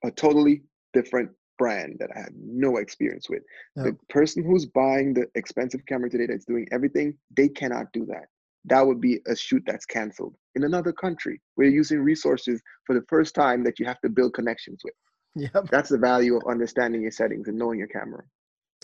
a 0.03 0.11
totally 0.11 0.63
different 0.93 1.29
brand 1.57 1.97
that 1.99 2.09
I 2.15 2.19
had 2.19 2.33
no 2.35 2.77
experience 2.77 3.29
with. 3.29 3.43
The 3.75 3.95
person 4.09 4.43
who's 4.43 4.65
buying 4.65 5.13
the 5.13 5.27
expensive 5.35 5.85
camera 5.85 6.09
today 6.09 6.25
that's 6.27 6.45
doing 6.45 6.67
everything, 6.71 7.15
they 7.35 7.49
cannot 7.49 7.91
do 7.93 8.05
that. 8.07 8.25
That 8.65 8.85
would 8.85 9.01
be 9.01 9.19
a 9.27 9.35
shoot 9.35 9.63
that's 9.65 9.85
canceled 9.85 10.35
in 10.55 10.63
another 10.63 10.93
country. 10.93 11.41
We're 11.57 11.69
using 11.69 11.99
resources 12.01 12.61
for 12.85 12.93
the 12.93 13.03
first 13.07 13.33
time 13.33 13.63
that 13.63 13.79
you 13.79 13.85
have 13.85 13.99
to 14.01 14.09
build 14.09 14.33
connections 14.33 14.81
with. 14.83 14.93
Yep. 15.35 15.69
That's 15.71 15.89
the 15.89 15.97
value 15.97 16.35
of 16.35 16.43
understanding 16.47 17.01
your 17.01 17.11
settings 17.11 17.47
and 17.47 17.57
knowing 17.57 17.79
your 17.79 17.87
camera. 17.87 18.23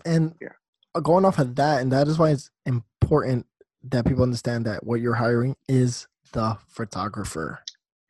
And 0.06 0.34
Yeah. 0.42 0.50
uh, 0.96 1.02
going 1.02 1.26
off 1.26 1.40
of 1.40 1.56
that, 1.56 1.82
and 1.82 1.92
that 1.92 2.08
is 2.08 2.18
why 2.18 2.32
it's 2.32 2.50
important 2.66 3.46
that 3.84 4.06
people 4.06 4.24
understand 4.24 4.66
that 4.66 4.86
what 4.86 5.00
you're 5.02 5.16
hiring 5.16 5.56
is 5.68 6.08
the 6.34 6.58
photographer 6.68 7.60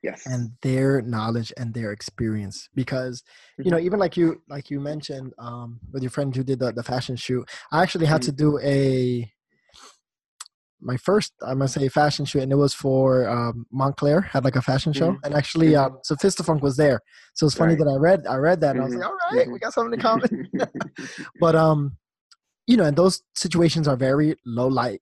Yes. 0.04 0.26
and 0.26 0.52
their 0.62 1.02
knowledge 1.02 1.52
and 1.58 1.74
their 1.74 1.92
experience. 1.92 2.70
Because 2.76 3.24
you 3.58 3.72
know, 3.72 3.80
even 3.80 4.00
like 4.00 4.16
you 4.16 4.42
like 4.48 4.70
you 4.70 4.80
mentioned 4.80 5.34
um, 5.40 5.80
with 5.92 6.04
your 6.04 6.12
friend 6.12 6.34
who 6.36 6.44
did 6.44 6.60
the, 6.60 6.72
the 6.72 6.84
fashion 6.84 7.16
shoot, 7.16 7.50
I 7.72 7.82
actually 7.82 8.06
had 8.06 8.22
to 8.24 8.32
do 8.32 8.60
a 8.60 9.32
my 10.80 10.98
first 10.98 11.34
I 11.46 11.54
must 11.56 11.74
say 11.74 11.88
fashion 11.90 12.26
shoot, 12.26 12.44
and 12.44 12.52
it 12.52 12.56
was 12.56 12.74
for 12.74 13.28
um, 13.30 13.66
Montclair 13.72 14.22
had 14.22 14.44
like 14.44 14.56
a 14.56 14.62
fashion 14.62 14.94
show, 14.94 15.12
Mhm. 15.14 15.20
and 15.24 15.34
actually 15.34 15.70
Mhm. 15.72 15.86
um, 15.86 16.00
Sofistafunk 16.10 16.62
was 16.62 16.78
there. 16.78 17.02
So 17.34 17.46
it's 17.48 17.56
funny 17.56 17.74
Right. 17.74 17.80
that 17.80 17.92
I 17.92 17.96
read 17.96 18.28
I 18.28 18.36
read 18.36 18.62
that, 18.62 18.76
and 18.76 18.82
I 18.82 18.86
was 18.86 18.94
Mhm. 18.94 19.00
like, 19.00 19.10
all 19.10 19.38
right, 19.38 19.52
we 19.52 19.60
got 19.60 19.74
something 19.74 19.94
in 19.94 20.00
common. 20.00 20.30
but 21.40 21.56
um, 21.56 21.98
you 22.68 22.78
know, 22.78 22.84
and 22.86 22.96
those 22.98 23.22
situations 23.36 23.88
are 23.88 23.96
very 23.96 24.36
low 24.46 24.68
light. 24.68 25.02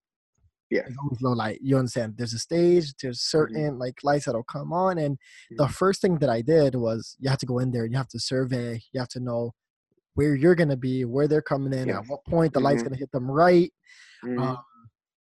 yeah. 0.72 0.82
It's 0.88 0.98
always 1.02 1.22
low 1.22 1.34
light. 1.34 1.60
You 1.62 1.78
understand? 1.78 2.16
There's 2.18 2.34
a 2.34 2.40
stage. 2.40 2.94
There's 3.02 3.22
certain 3.22 3.78
like 3.78 3.98
lights 4.04 4.26
that'll 4.26 4.44
come 4.44 4.72
on, 4.74 4.98
and 4.98 5.18
the 5.58 5.68
first 5.68 6.02
thing 6.02 6.18
that 6.20 6.30
I 6.30 6.42
did 6.42 6.76
was 6.76 7.16
you 7.20 7.30
have 7.30 7.40
to 7.40 7.46
go 7.46 7.60
in 7.60 7.72
there 7.72 7.84
and 7.84 7.92
you 7.92 7.98
have 7.98 8.08
to 8.10 8.20
survey. 8.20 8.82
You 8.92 9.00
have 9.00 9.10
to 9.10 9.20
know 9.20 9.54
where 10.16 10.34
you're 10.36 10.56
gonna 10.56 10.78
be, 10.78 11.04
where 11.06 11.28
they're 11.28 11.42
coming 11.42 11.74
in, 11.74 11.90
at 11.90 12.06
what 12.08 12.24
point 12.26 12.54
the 12.54 12.60
light's 12.62 12.82
gonna 12.84 12.96
hit 12.96 13.12
them 13.12 13.30
right, 13.30 13.72
um, 14.24 14.58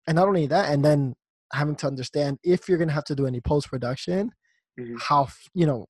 and 0.07 0.15
not 0.15 0.27
only 0.27 0.47
that, 0.47 0.71
and 0.71 0.83
then 0.83 1.13
having 1.53 1.75
to 1.77 1.87
understand 1.87 2.37
if 2.43 2.67
you're 2.67 2.77
gonna 2.77 2.91
have 2.91 3.03
to 3.05 3.15
do 3.15 3.27
any 3.27 3.41
post 3.41 3.69
production, 3.69 4.31
Mhm. 4.79 4.95
how 4.99 5.27
you 5.53 5.65
know 5.65 5.85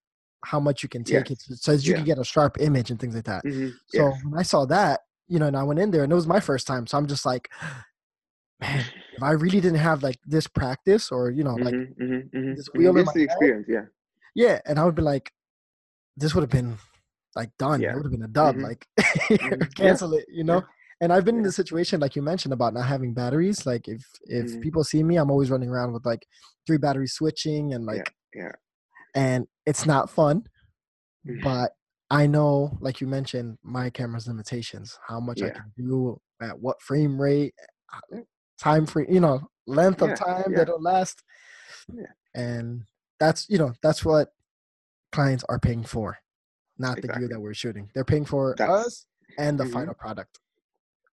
how 0.45 0.59
much 0.59 0.83
you 0.83 0.89
can 0.89 1.03
take 1.03 1.31
it, 1.31 1.41
so 1.41 1.71
as 1.71 1.87
you 1.87 1.93
Yeah. 1.93 1.97
can 1.97 2.05
get 2.05 2.19
a 2.19 2.23
sharp 2.25 2.57
image 2.59 2.91
and 2.91 2.99
things 2.99 3.15
like 3.15 3.23
that. 3.25 3.45
Mhm. 3.45 3.71
So 3.87 4.09
Yes. 4.09 4.21
when 4.23 4.39
I 4.39 4.43
saw 4.43 4.65
that, 4.65 5.01
you 5.27 5.39
know, 5.39 5.47
and 5.47 5.55
I 5.57 5.63
went 5.63 5.79
in 5.79 5.91
there, 5.91 6.03
and 6.03 6.11
it 6.11 6.15
was 6.15 6.27
my 6.27 6.39
first 6.41 6.67
time, 6.67 6.85
so 6.87 6.97
I'm 6.97 7.07
just 7.07 7.25
like, 7.25 7.49
man, 8.61 8.85
if 9.17 9.23
I 9.23 9.31
really 9.31 9.61
didn't 9.61 9.79
have 9.79 10.03
like 10.03 10.17
this 10.25 10.47
practice, 10.47 11.11
or 11.11 11.31
you 11.31 11.43
know, 11.43 11.55
like 11.55 11.73
Mhm, 11.75 11.95
mhm, 12.01 12.29
mhm, 12.31 12.55
this 12.55 12.67
wheel 12.75 12.97
in 12.97 13.05
my 13.05 13.13
the 13.13 13.19
head, 13.19 13.23
experience, 13.23 13.67
yeah. 13.69 13.85
yeah, 14.35 14.59
and 14.65 14.79
I 14.79 14.85
would 14.85 14.95
be 14.95 15.01
like, 15.01 15.31
this 16.17 16.35
would 16.35 16.41
have 16.41 16.49
been 16.51 16.77
like 17.35 17.49
done. 17.57 17.81
Yeah. 17.81 17.91
It 17.91 17.95
would 17.95 18.05
have 18.05 18.11
been 18.11 18.23
a 18.23 18.27
dub, 18.27 18.57
Mhm. 18.57 18.63
like 18.63 18.87
cancel 19.75 20.13
it, 20.13 20.25
you 20.29 20.43
know. 20.43 20.61
Yeah. 21.03 21.05
And 21.05 21.13
I've 21.13 21.25
been 21.25 21.35
in 21.35 21.41
Yeah. 21.41 21.47
the 21.47 21.51
situation 21.53 21.99
like 21.99 22.15
you 22.15 22.21
mentioned 22.21 22.53
about 22.53 22.73
not 22.73 22.85
having 22.85 23.13
batteries. 23.13 23.65
Like 23.65 23.87
if 23.87 24.05
if 24.21 24.45
Mhm. 24.45 24.61
people 24.61 24.83
see 24.83 25.03
me, 25.03 25.17
I'm 25.17 25.29
always 25.29 25.51
running 25.51 25.69
around 25.69 25.93
with 25.93 26.05
like 26.05 26.25
three 26.65 26.77
batteries 26.77 27.13
switching 27.13 27.73
and 27.73 27.85
like, 27.85 28.13
Yeah. 28.33 28.53
and 29.15 29.47
it's 29.65 29.85
not 29.85 30.09
fun. 30.09 30.47
Mhm. 31.25 31.43
But 31.43 31.75
I 32.09 32.27
know, 32.27 32.77
like 32.79 33.01
you 33.01 33.07
mentioned, 33.07 33.57
my 33.63 33.89
camera's 33.89 34.27
limitations, 34.27 34.97
how 35.07 35.19
much 35.19 35.41
I 35.41 35.49
can 35.49 35.73
do 35.75 36.21
at 36.41 36.59
what 36.59 36.81
frame 36.81 37.19
rate, 37.21 37.53
uh, 37.91 38.17
time 38.59 38.85
frame, 38.85 39.07
you 39.09 39.19
know, 39.19 39.49
length 39.65 40.01
Yeah, 40.01 40.11
of 40.13 40.19
time 40.19 40.51
yeah. 40.51 40.57
that 40.59 40.69
it'll 40.69 40.81
last. 40.81 41.23
Yeah. 41.91 42.11
And 42.35 42.85
that's 43.19 43.49
you 43.49 43.57
know 43.57 43.73
that's 43.81 44.03
what 44.05 44.33
clients 45.11 45.43
are 45.49 45.59
paying 45.59 45.83
for, 45.83 46.17
not 46.77 47.01
the 47.01 47.07
gear 47.07 47.27
that 47.27 47.39
we're 47.39 47.53
shooting. 47.53 47.89
They're 47.93 48.05
paying 48.05 48.25
for 48.25 48.55
That's 48.57 48.71
us 48.71 49.05
and 49.37 49.59
the 49.59 49.63
Mhm. 49.65 49.73
final 49.73 49.93
product. 49.93 50.39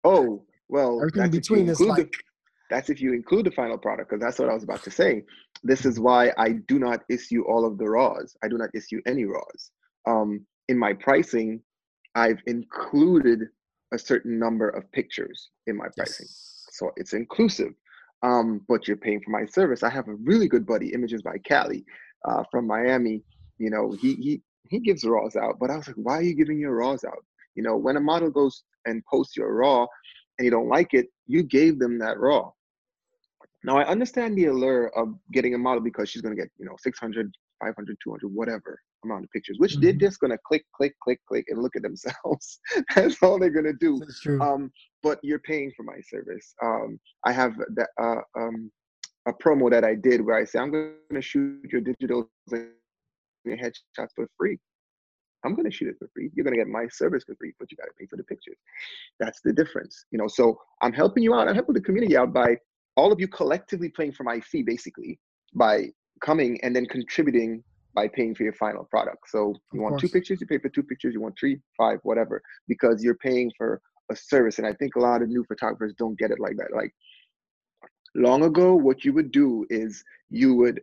Oh, 0.04 0.44
well, 0.68 0.98
Everything 1.00 1.22
that's 1.22 1.28
if 1.28 1.34
you 1.34 1.40
between 1.40 1.68
is 1.68 1.80
include 1.80 1.96
the 1.96 2.10
that's 2.70 2.88
if 2.88 3.00
you 3.00 3.12
include 3.12 3.46
the 3.46 3.50
final 3.50 3.76
product, 3.76 4.10
because 4.10 4.22
that's 4.22 4.38
what 4.38 4.48
I 4.48 4.54
was 4.54 4.62
about 4.62 4.82
to 4.84 4.90
say. 4.90 5.24
This 5.64 5.84
is 5.84 5.98
why 5.98 6.32
I 6.38 6.52
do 6.68 6.78
not 6.78 7.00
issue 7.10 7.42
all 7.42 7.66
of 7.66 7.76
the 7.78 7.88
raws. 7.88 8.36
I 8.44 8.48
do 8.48 8.56
not 8.56 8.70
issue 8.74 9.00
any 9.06 9.24
raws. 9.24 9.72
Um, 10.06 10.46
in 10.68 10.78
my 10.78 10.92
pricing, 10.92 11.60
I've 12.14 12.40
included 12.46 13.40
a 13.92 13.98
certain 13.98 14.38
number 14.38 14.68
of 14.68 14.90
pictures 14.92 15.50
in 15.66 15.76
my 15.76 15.86
pricing. 15.96 16.26
Yes. 16.28 16.66
So 16.70 16.92
it's 16.96 17.12
inclusive. 17.12 17.74
Um, 18.22 18.60
but 18.68 18.86
you're 18.86 18.96
paying 18.96 19.20
for 19.20 19.30
my 19.30 19.46
service. 19.46 19.82
I 19.82 19.90
have 19.90 20.06
a 20.06 20.14
really 20.14 20.46
good 20.46 20.66
buddy, 20.66 20.92
Images 20.92 21.22
by 21.22 21.38
Cali, 21.38 21.84
uh, 22.28 22.44
from 22.50 22.66
Miami. 22.66 23.22
You 23.58 23.70
know, 23.70 23.92
he 23.92 24.14
he 24.14 24.42
he 24.68 24.78
gives 24.78 25.04
raws 25.04 25.36
out, 25.36 25.58
but 25.58 25.70
I 25.70 25.76
was 25.76 25.88
like, 25.88 25.96
why 25.96 26.18
are 26.18 26.22
you 26.22 26.34
giving 26.34 26.60
your 26.60 26.76
raws 26.76 27.04
out? 27.04 27.24
You 27.60 27.64
know, 27.64 27.76
when 27.76 27.98
a 27.98 28.00
model 28.00 28.30
goes 28.30 28.62
and 28.86 29.04
posts 29.04 29.36
your 29.36 29.52
raw 29.54 29.86
and 30.38 30.46
you 30.46 30.50
don't 30.50 30.70
like 30.70 30.94
it, 30.94 31.08
you 31.26 31.42
gave 31.42 31.78
them 31.78 31.98
that 31.98 32.18
raw. 32.18 32.50
Now 33.64 33.76
I 33.76 33.86
understand 33.86 34.38
the 34.38 34.46
allure 34.46 34.86
of 34.96 35.14
getting 35.30 35.54
a 35.54 35.58
model 35.58 35.82
because 35.82 36.08
she's 36.08 36.22
going 36.22 36.34
to 36.34 36.42
get, 36.42 36.50
you 36.58 36.64
know, 36.64 36.74
600, 36.78 37.30
500, 37.60 37.96
200, 38.02 38.28
whatever 38.28 38.80
amount 39.04 39.24
of 39.24 39.30
pictures, 39.30 39.58
which 39.58 39.72
mm-hmm. 39.72 39.82
they're 39.82 39.92
just 39.92 40.20
going 40.20 40.30
to 40.30 40.38
click, 40.46 40.64
click, 40.74 40.94
click, 41.04 41.20
click 41.28 41.44
and 41.48 41.62
look 41.62 41.76
at 41.76 41.82
themselves. 41.82 42.60
That's 42.94 43.22
all 43.22 43.38
they're 43.38 43.50
going 43.50 43.66
to 43.66 43.74
do. 43.74 43.98
That's 43.98 44.20
true. 44.20 44.40
Um, 44.40 44.72
but 45.02 45.18
you're 45.22 45.40
paying 45.40 45.70
for 45.76 45.82
my 45.82 46.00
service. 46.08 46.54
Um, 46.64 46.98
I 47.26 47.32
have 47.32 47.52
that, 47.74 47.90
uh, 48.00 48.22
um, 48.40 48.72
a 49.28 49.34
promo 49.34 49.70
that 49.70 49.84
I 49.84 49.96
did 49.96 50.24
where 50.24 50.38
I 50.38 50.46
say, 50.46 50.60
I'm 50.60 50.70
going 50.70 50.94
to 51.12 51.20
shoot 51.20 51.68
your 51.70 51.82
digital 51.82 52.30
headshots 52.50 54.14
for 54.16 54.26
free. 54.38 54.58
I'm 55.44 55.54
going 55.54 55.64
to 55.64 55.70
shoot 55.70 55.88
it 55.88 55.96
for 55.98 56.08
free. 56.12 56.30
You're 56.34 56.44
going 56.44 56.54
to 56.54 56.60
get 56.60 56.68
my 56.68 56.86
service 56.88 57.24
for 57.24 57.34
free, 57.36 57.52
but 57.58 57.70
you 57.70 57.76
got 57.76 57.84
to 57.84 57.92
pay 57.98 58.06
for 58.06 58.16
the 58.16 58.24
pictures. 58.24 58.56
That's 59.18 59.40
the 59.40 59.52
difference, 59.52 60.04
you 60.10 60.18
know. 60.18 60.28
So 60.28 60.60
I'm 60.82 60.92
helping 60.92 61.22
you 61.22 61.34
out. 61.34 61.48
I'm 61.48 61.54
helping 61.54 61.74
the 61.74 61.80
community 61.80 62.16
out 62.16 62.32
by 62.32 62.56
all 62.96 63.12
of 63.12 63.20
you 63.20 63.28
collectively 63.28 63.88
paying 63.88 64.12
for 64.12 64.24
my 64.24 64.40
fee, 64.40 64.62
basically 64.62 65.18
by 65.54 65.86
coming 66.20 66.60
and 66.62 66.76
then 66.76 66.86
contributing 66.86 67.64
by 67.94 68.06
paying 68.06 68.34
for 68.34 68.44
your 68.44 68.52
final 68.52 68.84
product. 68.84 69.28
So 69.28 69.54
you 69.72 69.80
want 69.80 69.98
two 69.98 70.08
pictures, 70.08 70.40
you 70.40 70.46
pay 70.46 70.58
for 70.58 70.68
two 70.68 70.82
pictures. 70.82 71.14
You 71.14 71.20
want 71.20 71.36
three, 71.38 71.58
five, 71.76 71.98
whatever, 72.02 72.42
because 72.68 73.02
you're 73.02 73.16
paying 73.16 73.50
for 73.56 73.80
a 74.10 74.16
service. 74.16 74.58
And 74.58 74.66
I 74.66 74.74
think 74.74 74.94
a 74.94 75.00
lot 75.00 75.22
of 75.22 75.28
new 75.28 75.44
photographers 75.44 75.94
don't 75.98 76.18
get 76.18 76.30
it 76.30 76.38
like 76.38 76.56
that. 76.56 76.72
Like 76.74 76.94
long 78.14 78.44
ago, 78.44 78.74
what 78.74 79.04
you 79.04 79.12
would 79.14 79.32
do 79.32 79.66
is 79.70 80.04
you 80.28 80.54
would 80.54 80.82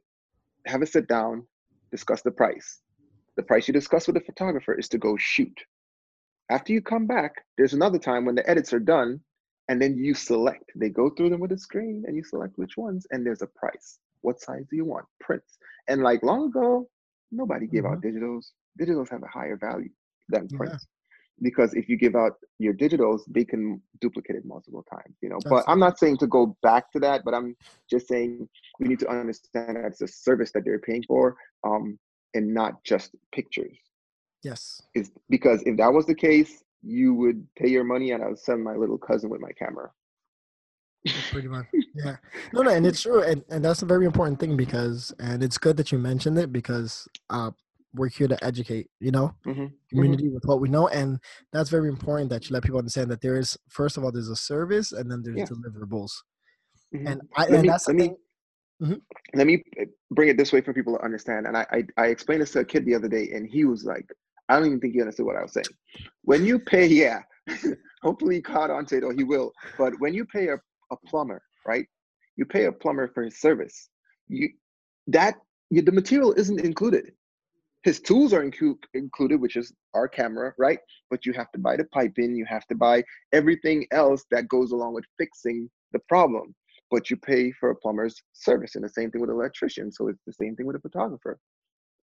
have 0.65 0.81
a 0.81 0.85
sit 0.85 1.07
down, 1.07 1.45
discuss 1.91 2.21
the 2.21 2.31
price 2.31 2.81
the 3.37 3.43
price 3.43 3.67
you 3.67 3.73
discuss 3.73 4.07
with 4.07 4.15
the 4.15 4.21
photographer 4.21 4.73
is 4.73 4.89
to 4.89 4.97
go 4.97 5.15
shoot. 5.17 5.57
After 6.49 6.73
you 6.73 6.81
come 6.81 7.07
back, 7.07 7.33
there's 7.57 7.73
another 7.73 7.99
time 7.99 8.25
when 8.25 8.35
the 8.35 8.49
edits 8.49 8.73
are 8.73 8.79
done, 8.79 9.21
and 9.69 9.81
then 9.81 9.97
you 9.97 10.13
select. 10.13 10.71
They 10.75 10.89
go 10.89 11.09
through 11.09 11.29
them 11.29 11.39
with 11.39 11.51
a 11.51 11.57
screen, 11.57 12.03
and 12.07 12.15
you 12.15 12.23
select 12.23 12.57
which 12.57 12.75
ones, 12.77 13.05
and 13.11 13.25
there's 13.25 13.41
a 13.41 13.47
price. 13.47 13.99
What 14.21 14.41
size 14.41 14.65
do 14.69 14.75
you 14.75 14.85
want? 14.85 15.05
Prints. 15.19 15.57
And 15.87 16.01
like 16.01 16.23
long 16.23 16.47
ago, 16.47 16.89
nobody 17.31 17.67
gave 17.67 17.83
mm-hmm. 17.83 17.93
out 17.93 18.01
digitals. 18.01 18.47
Digitals 18.79 19.09
have 19.09 19.23
a 19.23 19.27
higher 19.27 19.57
value 19.57 19.89
than 20.29 20.47
prints. 20.47 20.85
Yeah. 20.87 20.93
Because 21.39 21.75
if 21.75 21.87
you 21.87 21.97
give 21.97 22.15
out 22.15 22.33
your 22.57 22.73
digitals, 22.73 23.21
they 23.27 23.45
can 23.45 23.79
duplicate 24.01 24.37
it 24.37 24.45
multiple 24.45 24.83
times, 24.89 25.15
you 25.21 25.29
know. 25.29 25.37
That's 25.43 25.49
but 25.49 25.71
I'm 25.71 25.79
not 25.79 25.99
saying 25.99 26.17
to 26.17 26.27
go 26.27 26.57
back 26.63 26.91
to 26.93 26.99
that, 27.01 27.21
but 27.23 27.35
I'm 27.35 27.55
just 27.89 28.07
saying 28.07 28.49
we 28.79 28.87
need 28.87 28.99
to 28.99 29.07
understand 29.07 29.75
that 29.75 29.85
it's 29.85 30.01
a 30.01 30.07
service 30.07 30.51
that 30.53 30.65
they're 30.65 30.79
paying 30.79 31.03
for. 31.07 31.35
Um, 31.63 31.99
and 32.37 32.53
not 32.53 32.83
just 32.83 33.15
pictures. 33.33 33.75
Yes. 34.43 34.81
Is 34.95 35.11
because 35.29 35.61
if 35.65 35.75
that 35.77 35.91
was 35.91 36.05
the 36.05 36.15
case, 36.15 36.63
you 36.81 37.13
would 37.15 37.45
pay 37.55 37.67
your 37.67 37.83
money 37.83 38.11
and 38.11 38.23
I 38.23 38.27
would 38.27 38.39
send 38.39 38.63
my 38.63 38.75
little 38.75 38.97
cousin 38.97 39.29
with 39.29 39.41
my 39.41 39.51
camera. 39.51 39.91
Pretty 41.31 41.47
much. 41.47 41.65
Yeah. 41.95 42.17
No, 42.53 42.61
no, 42.61 42.69
and 42.69 42.85
it's 42.85 43.01
true. 43.01 43.23
And, 43.23 43.43
and 43.49 43.65
that's 43.65 43.81
a 43.81 43.85
very 43.87 44.05
important 44.05 44.39
thing 44.39 44.55
because, 44.55 45.11
and 45.19 45.41
it's 45.41 45.57
good 45.57 45.77
that 45.77 45.91
you 45.91 45.97
mentioned 45.97 46.37
it 46.37 46.53
because 46.53 47.07
uh, 47.31 47.49
we're 47.95 48.09
here 48.09 48.27
to 48.27 48.45
educate, 48.45 48.87
you 48.99 49.09
know, 49.09 49.33
mm-hmm. 49.43 49.65
community 49.89 50.25
mm-hmm. 50.25 50.35
with 50.35 50.45
what 50.45 50.61
we 50.61 50.69
know. 50.69 50.89
And 50.89 51.19
that's 51.51 51.71
very 51.71 51.89
important 51.89 52.29
that 52.29 52.47
you 52.47 52.53
let 52.53 52.61
people 52.61 52.77
understand 52.77 53.09
that 53.09 53.21
there 53.21 53.35
is, 53.35 53.57
first 53.67 53.97
of 53.97 54.03
all, 54.03 54.11
there's 54.11 54.29
a 54.29 54.35
service 54.35 54.91
and 54.91 55.09
then 55.09 55.23
there's 55.23 55.37
yeah. 55.37 55.45
deliverables. 55.45 56.11
Mm-hmm. 56.93 57.07
And, 57.07 57.21
I, 57.35 57.45
and 57.45 57.63
me, 57.63 57.67
that's 57.67 57.87
let 57.87 57.97
me, 57.97 58.11
Mm-hmm. 58.81 58.95
Let 59.33 59.47
me 59.47 59.63
eh, 59.77 59.85
bring 60.11 60.29
it 60.29 60.37
this 60.37 60.53
way 60.53 60.61
for 60.61 60.73
people 60.73 60.95
to 60.97 61.03
understand. 61.03 61.47
And 61.47 61.57
I, 61.57 61.65
I, 61.71 61.83
I 61.97 62.05
explained 62.07 62.41
this 62.41 62.51
to 62.51 62.59
a 62.59 62.65
kid 62.65 62.85
the 62.85 62.95
other 62.95 63.07
day, 63.07 63.29
and 63.33 63.47
he 63.47 63.65
was 63.65 63.85
like, 63.85 64.07
I 64.49 64.55
don't 64.55 64.67
even 64.67 64.79
think 64.79 64.93
he 64.93 65.01
understood 65.01 65.25
what 65.25 65.35
I 65.35 65.41
was 65.41 65.53
saying. 65.53 65.65
When 66.23 66.45
you 66.45 66.59
pay, 66.59 66.85
yeah, 66.87 67.21
hopefully 68.01 68.35
he 68.35 68.41
caught 68.41 68.69
on 68.69 68.85
to 68.87 68.97
it 68.97 69.03
or 69.03 69.13
he 69.13 69.23
will. 69.23 69.51
But 69.77 69.93
when 69.99 70.13
you 70.13 70.25
pay 70.25 70.49
a, 70.49 70.57
a 70.91 70.97
plumber, 71.07 71.41
right? 71.65 71.85
You 72.35 72.45
pay 72.45 72.65
a 72.65 72.71
plumber 72.71 73.07
for 73.13 73.23
his 73.23 73.39
service. 73.39 73.89
You 74.27 74.49
that 75.07 75.35
you, 75.69 75.81
the 75.81 75.91
material 75.91 76.33
isn't 76.33 76.59
included. 76.59 77.13
His 77.83 77.99
tools 78.01 78.33
are 78.33 78.43
included, 78.43 79.39
which 79.39 79.55
is 79.55 79.73
our 79.93 80.07
camera, 80.07 80.53
right? 80.57 80.79
But 81.09 81.25
you 81.25 81.31
have 81.33 81.51
to 81.53 81.59
buy 81.59 81.77
the 81.77 81.85
pipe 81.85 82.13
in. 82.17 82.35
You 82.35 82.45
have 82.45 82.67
to 82.67 82.75
buy 82.75 83.03
everything 83.31 83.87
else 83.91 84.25
that 84.29 84.49
goes 84.49 84.71
along 84.71 84.93
with 84.93 85.05
fixing 85.17 85.69
the 85.93 85.99
problem 86.09 86.53
but 86.89 87.09
you 87.09 87.17
pay 87.17 87.51
for 87.51 87.69
a 87.69 87.75
plumber's 87.75 88.21
service 88.33 88.75
and 88.75 88.83
the 88.83 88.89
same 88.89 89.11
thing 89.11 89.21
with 89.21 89.29
an 89.29 89.35
electrician 89.35 89.91
so 89.91 90.07
it's 90.07 90.21
the 90.25 90.33
same 90.33 90.55
thing 90.55 90.65
with 90.65 90.75
a 90.75 90.79
photographer 90.79 91.37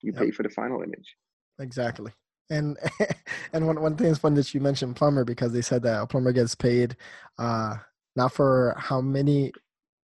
you 0.03 0.13
yep. 0.13 0.23
pay 0.23 0.31
for 0.31 0.43
the 0.43 0.49
final 0.49 0.83
image 0.83 1.17
exactly 1.61 2.13
and 2.51 2.77
and 3.53 3.67
one, 3.67 3.81
one 3.81 3.97
thing 3.97 4.09
is 4.09 4.19
fun 4.19 4.35
that 4.35 4.53
you 4.53 4.61
mentioned 4.61 4.97
plumber 4.97 5.25
because 5.25 5.53
they 5.53 5.63
said 5.63 5.83
that 5.83 6.03
a 6.03 6.07
plumber 6.07 6.33
gets 6.33 6.55
paid 6.55 6.97
uh 7.39 7.75
not 8.17 8.33
for 8.33 8.75
how 8.79 9.01
many 9.01 9.53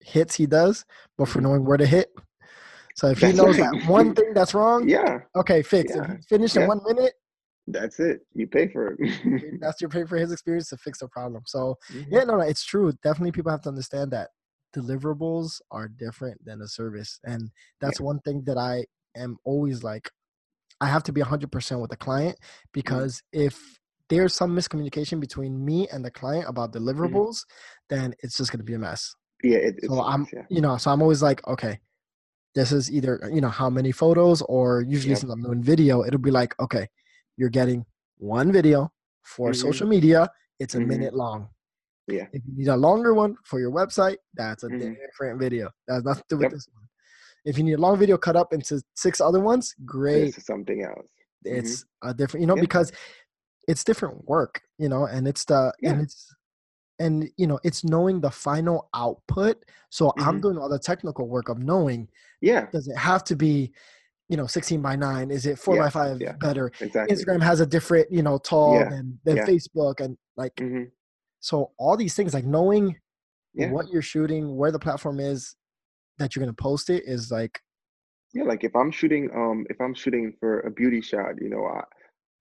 hits 0.02 0.36
he 0.36 0.46
does 0.46 0.86
but 1.18 1.28
for 1.28 1.42
knowing 1.42 1.65
where 1.65 1.78
to 1.78 1.86
hit 1.86 2.10
so 2.96 3.08
if 3.08 3.20
he 3.20 3.34
knows 3.34 3.58
that 3.58 3.84
one 3.88 4.15
thing 4.15 4.34
that's 4.34 4.54
wrong 4.54 4.88
yeah 4.88 5.20
okay 5.36 5.62
fix 5.62 5.94
yeah. 5.96 6.13
if 6.13 6.26
finish 6.26 6.56
yeah. 6.56 6.63
in 6.63 6.68
one 6.68 6.82
minute 6.86 7.13
that's 7.72 8.00
it. 8.00 8.22
You 8.34 8.48
pay 8.48 8.68
for 8.68 8.96
it. 8.98 9.60
that's 9.62 9.82
your 9.82 9.89
pay 9.89 10.04
for 10.06 10.18
his 10.18 10.32
experience 10.32 10.70
to 10.70 10.78
fix 10.78 11.00
the 11.00 11.08
problem. 11.08 11.44
So 11.46 11.78
mm-hmm. 11.92 12.13
yeah, 12.13 12.24
no, 12.24 12.38
no, 12.38 12.42
it's 12.42 12.63
true. 12.63 12.92
Definitely, 13.04 13.32
people 13.32 13.52
have 13.52 13.62
to 13.62 13.70
understand 13.70 14.12
that 14.12 14.30
deliverables 14.76 15.62
are 15.72 15.88
different 15.88 16.44
than 16.46 16.62
a 16.62 16.68
service 16.68 17.20
and 17.24 17.50
that's 17.82 18.00
yeah. 18.00 18.06
one 18.06 18.20
thing 18.20 18.44
that 18.46 18.58
i 18.58 18.86
am 19.16 19.38
always 19.44 19.84
like 19.84 20.10
i 20.82 20.88
have 20.88 21.04
to 21.04 21.12
be 21.12 21.22
100% 21.22 21.82
with 21.82 21.90
the 21.90 21.98
client 21.98 22.36
mm-hmm. 22.36 22.70
because 22.74 23.22
mm-hmm. 23.34 23.48
if 23.48 23.80
there's 24.10 24.34
some 24.34 24.56
miscommunication 24.56 25.20
between 25.20 25.64
me 25.64 25.88
and 25.92 26.04
the 26.04 26.12
client 26.12 26.46
about 26.48 26.72
mm-hmm. 26.72 26.88
deliverables 26.88 27.38
mm-hmm. 27.38 27.96
then 27.96 28.14
it's 28.20 28.38
just 28.38 28.52
going 28.52 28.60
to 28.60 28.66
be 28.66 28.74
a 28.74 28.80
mess 28.80 29.16
yeah 29.44 29.58
it, 29.58 29.76
so 29.84 30.02
i'm 30.02 30.28
yeah. 30.34 30.44
you 30.50 30.62
know 30.62 30.78
so 30.78 30.92
i'm 30.92 31.02
always 31.02 31.24
like 31.24 31.46
okay 31.48 31.80
this 32.56 32.72
is 32.72 32.92
either 32.92 33.30
you 33.32 33.42
know 33.42 33.50
how 33.50 33.70
many 33.70 33.92
photos 33.92 34.42
or 34.44 34.82
usually 34.82 35.12
yep. 35.12 35.20
since 35.20 35.32
i'm 35.32 35.42
doing 35.42 35.64
video 35.64 36.04
it'll 36.04 36.20
be 36.20 36.32
like 36.32 36.54
okay 36.60 36.88
you're 37.38 37.50
getting 37.50 37.86
one 38.18 38.52
video 38.52 38.92
for 39.24 39.52
mm-hmm. 39.52 39.68
social 39.68 39.88
media 39.88 40.30
it's 40.60 40.76
a 40.76 40.80
minute 40.80 41.14
long 41.14 41.48
yeah. 42.12 42.28
If 42.32 42.43
you 42.45 42.54
need 42.56 42.67
a 42.67 42.78
longer 42.78 43.13
one 43.13 43.36
for 43.43 43.60
your 43.60 43.72
website, 43.72 44.17
that's 44.34 44.63
a 44.63 44.67
mm-hmm. 44.67 44.93
different 44.93 45.39
video. 45.39 45.69
That 45.88 45.95
has 45.95 46.04
nothing 46.04 46.24
to 46.30 46.36
do 46.36 46.38
with 46.38 46.43
yep. 46.43 46.52
this 46.52 46.67
one. 46.74 46.84
If 47.45 47.58
you 47.58 47.63
need 47.63 47.74
a 47.74 47.78
long 47.78 47.98
video 47.98 48.17
cut 48.17 48.36
up 48.36 48.54
into 48.54 48.82
six 48.95 49.22
other 49.22 49.39
ones, 49.39 49.74
great. 49.86 50.36
Something 50.36 50.84
else. 50.84 51.08
It's 51.43 51.84
mm-hmm. 51.84 52.10
a 52.10 52.13
different, 52.13 52.41
you 52.41 52.48
know, 52.48 52.56
yep. 52.56 52.62
because 52.62 52.91
it's 53.67 53.84
different 53.84 54.28
work, 54.28 54.62
you 54.78 54.89
know, 54.89 55.06
and 55.06 55.28
it's 55.28 55.45
the 55.45 55.74
yeah. 55.82 55.91
and 55.91 56.02
it's 56.02 56.36
and 57.00 57.30
you 57.38 57.48
know 57.48 57.60
it's 57.63 57.84
knowing 57.84 58.19
the 58.19 58.32
final 58.32 58.89
output. 58.93 59.63
So 59.89 60.08
mm-hmm. 60.10 60.28
I'm 60.28 60.41
doing 60.41 60.58
all 60.58 60.69
the 60.69 60.80
technical 60.80 61.28
work 61.28 61.50
of 61.50 61.60
knowing. 61.60 62.10
Yeah. 62.41 62.67
Does 62.72 62.88
it 62.88 62.98
have 62.98 63.24
to 63.26 63.36
be 63.36 63.72
you 64.30 64.38
know 64.38 64.45
16 64.45 64.82
by 64.82 64.95
9 64.95 65.32
is 65.32 65.45
it 65.48 65.58
4 65.58 65.76
yeah, 65.76 65.82
by 65.82 65.89
5 65.89 66.22
yeah, 66.22 66.32
better 66.34 66.72
exactly. 66.80 67.15
instagram 67.15 67.41
has 67.41 67.60
a 67.60 67.65
different 67.65 68.12
you 68.12 68.22
know 68.22 68.38
tall 68.38 68.76
yeah, 68.76 68.88
than, 68.88 69.19
than 69.26 69.38
facebook 69.38 70.00
and 70.00 70.17
like 70.38 70.56
mm-hmm. 70.56 70.84
So 71.39 71.71
all 71.78 71.95
these 71.97 72.15
things, 72.15 72.34
like 72.34 72.45
knowing 72.45 72.97
yeah. 73.54 73.71
what 73.71 73.89
you're 73.89 74.02
shooting, 74.02 74.56
where 74.56 74.71
the 74.71 74.80
platform 74.80 75.19
is 75.19 75.56
that 76.17 76.36
you're 76.36 76.43
gonna 76.43 76.54
post 76.54 76.89
it, 76.89 77.04
is 77.06 77.32
like. 77.32 77.60
Yeah, 78.34 78.43
like 78.43 78.63
if 78.63 78.75
I'm 78.75 78.91
shooting, 78.91 79.30
um, 79.36 79.65
if 79.69 79.82
I'm 79.82 79.95
shooting 79.95 80.34
for 80.39 80.60
a 80.62 80.71
beauty 80.71 81.02
shot, 81.02 81.41
you 81.41 81.49
know, 81.49 81.65
I, 81.65 81.82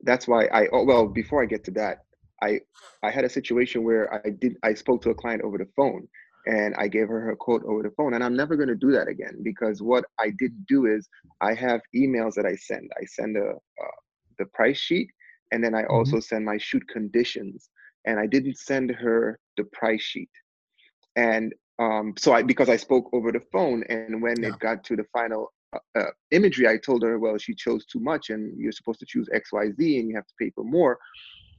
that's 0.02 0.28
why 0.28 0.46
I. 0.46 0.66
Oh, 0.72 0.84
well, 0.84 1.06
before 1.06 1.42
I 1.42 1.46
get 1.46 1.64
to 1.64 1.70
that, 1.72 2.05
I 2.42 2.61
I 3.03 3.11
had 3.11 3.24
a 3.24 3.28
situation 3.28 3.84
where 3.84 4.12
I 4.14 4.30
did 4.30 4.57
I 4.62 4.74
spoke 4.74 5.03
to 5.03 5.11
a 5.11 5.14
client 5.14 5.42
over 5.42 5.59
the 5.59 5.68
phone 5.76 6.07
and 6.46 6.74
I 6.76 6.88
gave 6.88 7.09
her 7.09 7.20
her 7.20 7.36
quote 7.36 7.62
over 7.64 7.82
the 7.82 7.90
phone 7.90 8.14
and 8.14 8.22
I'm 8.22 8.36
never 8.36 8.57
going 8.57 8.68
to 8.68 8.74
do 8.74 8.92
that 8.92 9.09
again 9.09 9.40
because 9.42 9.82
what 9.82 10.05
I 10.18 10.32
did 10.38 10.53
do 10.66 10.86
is 10.86 11.09
I 11.40 11.55
have 11.55 11.80
emails 11.94 12.34
that 12.34 12.46
I 12.46 12.55
send. 12.57 12.90
I 13.01 13.05
send 13.07 13.36
a 13.36 13.51
uh, 13.51 13.96
the 14.38 14.46
price 14.46 14.78
sheet 14.78 15.09
and 15.53 15.62
then 15.62 15.74
I 15.74 15.82
mm-hmm. 15.82 15.94
also 15.94 16.20
send 16.20 16.44
my 16.44 16.59
shoot 16.59 16.86
conditions 16.88 17.70
and 18.09 18.18
I 18.18 18.26
didn't 18.26 18.56
send 18.56 18.90
her 18.90 19.38
the 19.59 19.64
price 19.64 20.02
sheet. 20.02 20.30
And 21.14 21.54
um, 21.78 22.14
so 22.16 22.32
I, 22.32 22.42
because 22.42 22.70
I 22.70 22.76
spoke 22.76 23.11
over 23.12 23.30
the 23.30 23.42
phone, 23.52 23.84
and 23.90 24.22
when 24.22 24.42
yeah. 24.42 24.48
it 24.48 24.59
got 24.59 24.82
to 24.84 24.96
the 24.96 25.04
final 25.12 25.52
uh, 25.74 25.78
uh, 25.94 26.11
imagery, 26.30 26.66
I 26.66 26.78
told 26.78 27.02
her, 27.02 27.18
well, 27.18 27.36
she 27.36 27.54
chose 27.54 27.84
too 27.84 28.00
much, 28.00 28.30
and 28.30 28.59
you're 28.59 28.72
supposed 28.72 29.00
to 29.00 29.06
choose 29.06 29.28
X, 29.32 29.52
Y, 29.52 29.70
Z, 29.78 29.98
and 29.98 30.09
you 30.09 30.16
have 30.16 30.26
to 30.26 30.34
pay 30.40 30.50
for 30.50 30.64
more. 30.64 30.98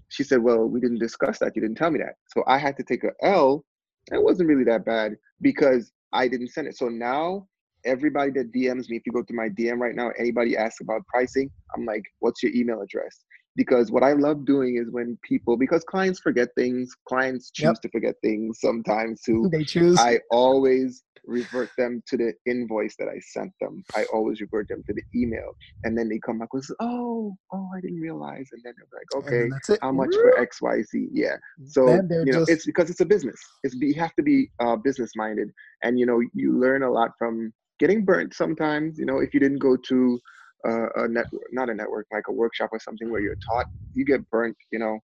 She 0.09 0.23
said, 0.23 0.41
well, 0.41 0.65
we 0.65 0.79
didn't 0.79 0.97
discuss 0.97 1.37
that. 1.37 1.55
You 1.55 1.61
didn't 1.61 1.77
tell 1.77 1.91
me 1.91 1.99
that. 1.99 2.15
So 2.27 2.43
I 2.47 2.57
had 2.57 2.75
to 2.77 2.83
take 2.83 3.03
a 3.03 3.11
L. 3.21 3.63
It 4.11 4.23
wasn't 4.23 4.49
really 4.49 4.63
that 4.63 4.85
bad 4.85 5.15
because 5.41 5.91
I 6.13 6.27
didn't 6.27 6.47
send 6.47 6.67
it. 6.67 6.75
So 6.75 6.89
now 6.89 7.47
everybody 7.85 8.31
that 8.31 8.51
DMs 8.51 8.89
me, 8.89 8.97
if 8.97 9.03
you 9.05 9.11
go 9.11 9.21
to 9.21 9.33
my 9.33 9.49
DM 9.49 9.77
right 9.77 9.95
now, 9.95 10.09
anybody 10.17 10.57
asks 10.57 10.81
about 10.81 11.05
pricing, 11.05 11.51
I'm 11.75 11.85
like, 11.85 12.03
what's 12.19 12.41
your 12.41 12.51
email 12.53 12.81
address? 12.81 13.23
Because 13.59 13.91
what 13.91 14.03
I 14.03 14.13
love 14.13 14.45
doing 14.45 14.77
is 14.81 14.89
when 14.89 15.19
people 15.21 15.57
because 15.57 15.83
clients 15.83 16.21
forget 16.21 16.47
things, 16.55 16.95
clients 17.05 17.51
choose 17.51 17.65
Yep. 17.73 17.81
to 17.81 17.89
forget 17.89 18.15
things 18.23 18.61
sometimes 18.61 19.21
too. 19.21 19.49
They 19.51 19.65
choose. 19.65 19.97
I 19.99 20.19
always 20.31 21.03
revert 21.25 21.69
them 21.77 22.01
to 22.07 22.15
the 22.15 22.31
invoice 22.45 22.95
that 22.99 23.09
I 23.09 23.19
sent 23.19 23.51
them. 23.59 23.83
I 23.93 24.05
always 24.13 24.39
revert 24.39 24.69
them 24.69 24.81
to 24.87 24.93
the 24.93 25.03
email, 25.13 25.51
and 25.83 25.97
then 25.97 26.07
they 26.07 26.19
come 26.19 26.39
back 26.39 26.53
with, 26.53 26.71
"Oh, 26.79 27.35
oh, 27.51 27.69
I 27.75 27.81
didn't 27.81 27.99
realize," 27.99 28.47
and 28.53 28.61
then 28.63 28.73
they're 28.77 28.97
like, 28.97 29.13
"Okay, 29.19 29.49
that's 29.51 29.69
it. 29.71 29.79
how 29.81 29.91
much 29.91 30.15
for 30.21 30.39
X, 30.39 30.61
Y, 30.61 30.81
Z?" 30.83 31.09
Yeah. 31.11 31.35
So 31.65 31.99
you 32.23 32.31
know, 32.31 32.39
just- 32.39 32.51
it's 32.53 32.65
because 32.65 32.89
it's 32.89 33.01
a 33.01 33.05
business. 33.05 33.39
It's 33.65 33.75
you 33.75 33.93
have 33.95 34.15
to 34.15 34.23
be 34.23 34.49
uh, 34.61 34.77
business 34.77 35.11
minded, 35.17 35.49
and 35.83 35.99
you 35.99 36.05
know, 36.05 36.21
you 36.33 36.57
learn 36.57 36.83
a 36.83 36.89
lot 36.89 37.11
from 37.19 37.51
getting 37.77 38.05
burnt 38.05 38.33
sometimes. 38.33 38.97
You 38.97 39.05
know, 39.05 39.19
if 39.19 39.33
you 39.33 39.41
didn't 39.41 39.59
go 39.59 39.75
to 39.75 40.19
uh, 40.67 40.89
a 40.95 41.07
network, 41.07 41.43
not 41.51 41.69
a 41.69 41.73
network, 41.73 42.07
like 42.11 42.27
a 42.27 42.33
workshop 42.33 42.69
or 42.71 42.79
something 42.79 43.09
where 43.09 43.21
you're 43.21 43.37
taught, 43.49 43.65
you 43.93 44.05
get 44.05 44.29
burnt. 44.29 44.57
You 44.71 44.79
know, 44.79 44.99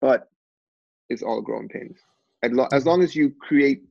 but 0.00 0.28
it's 1.08 1.22
all 1.22 1.42
growing 1.42 1.68
pains. 1.68 1.98
As, 2.42 2.50
as 2.72 2.86
long 2.86 3.02
as 3.02 3.14
you 3.14 3.32
create, 3.40 3.82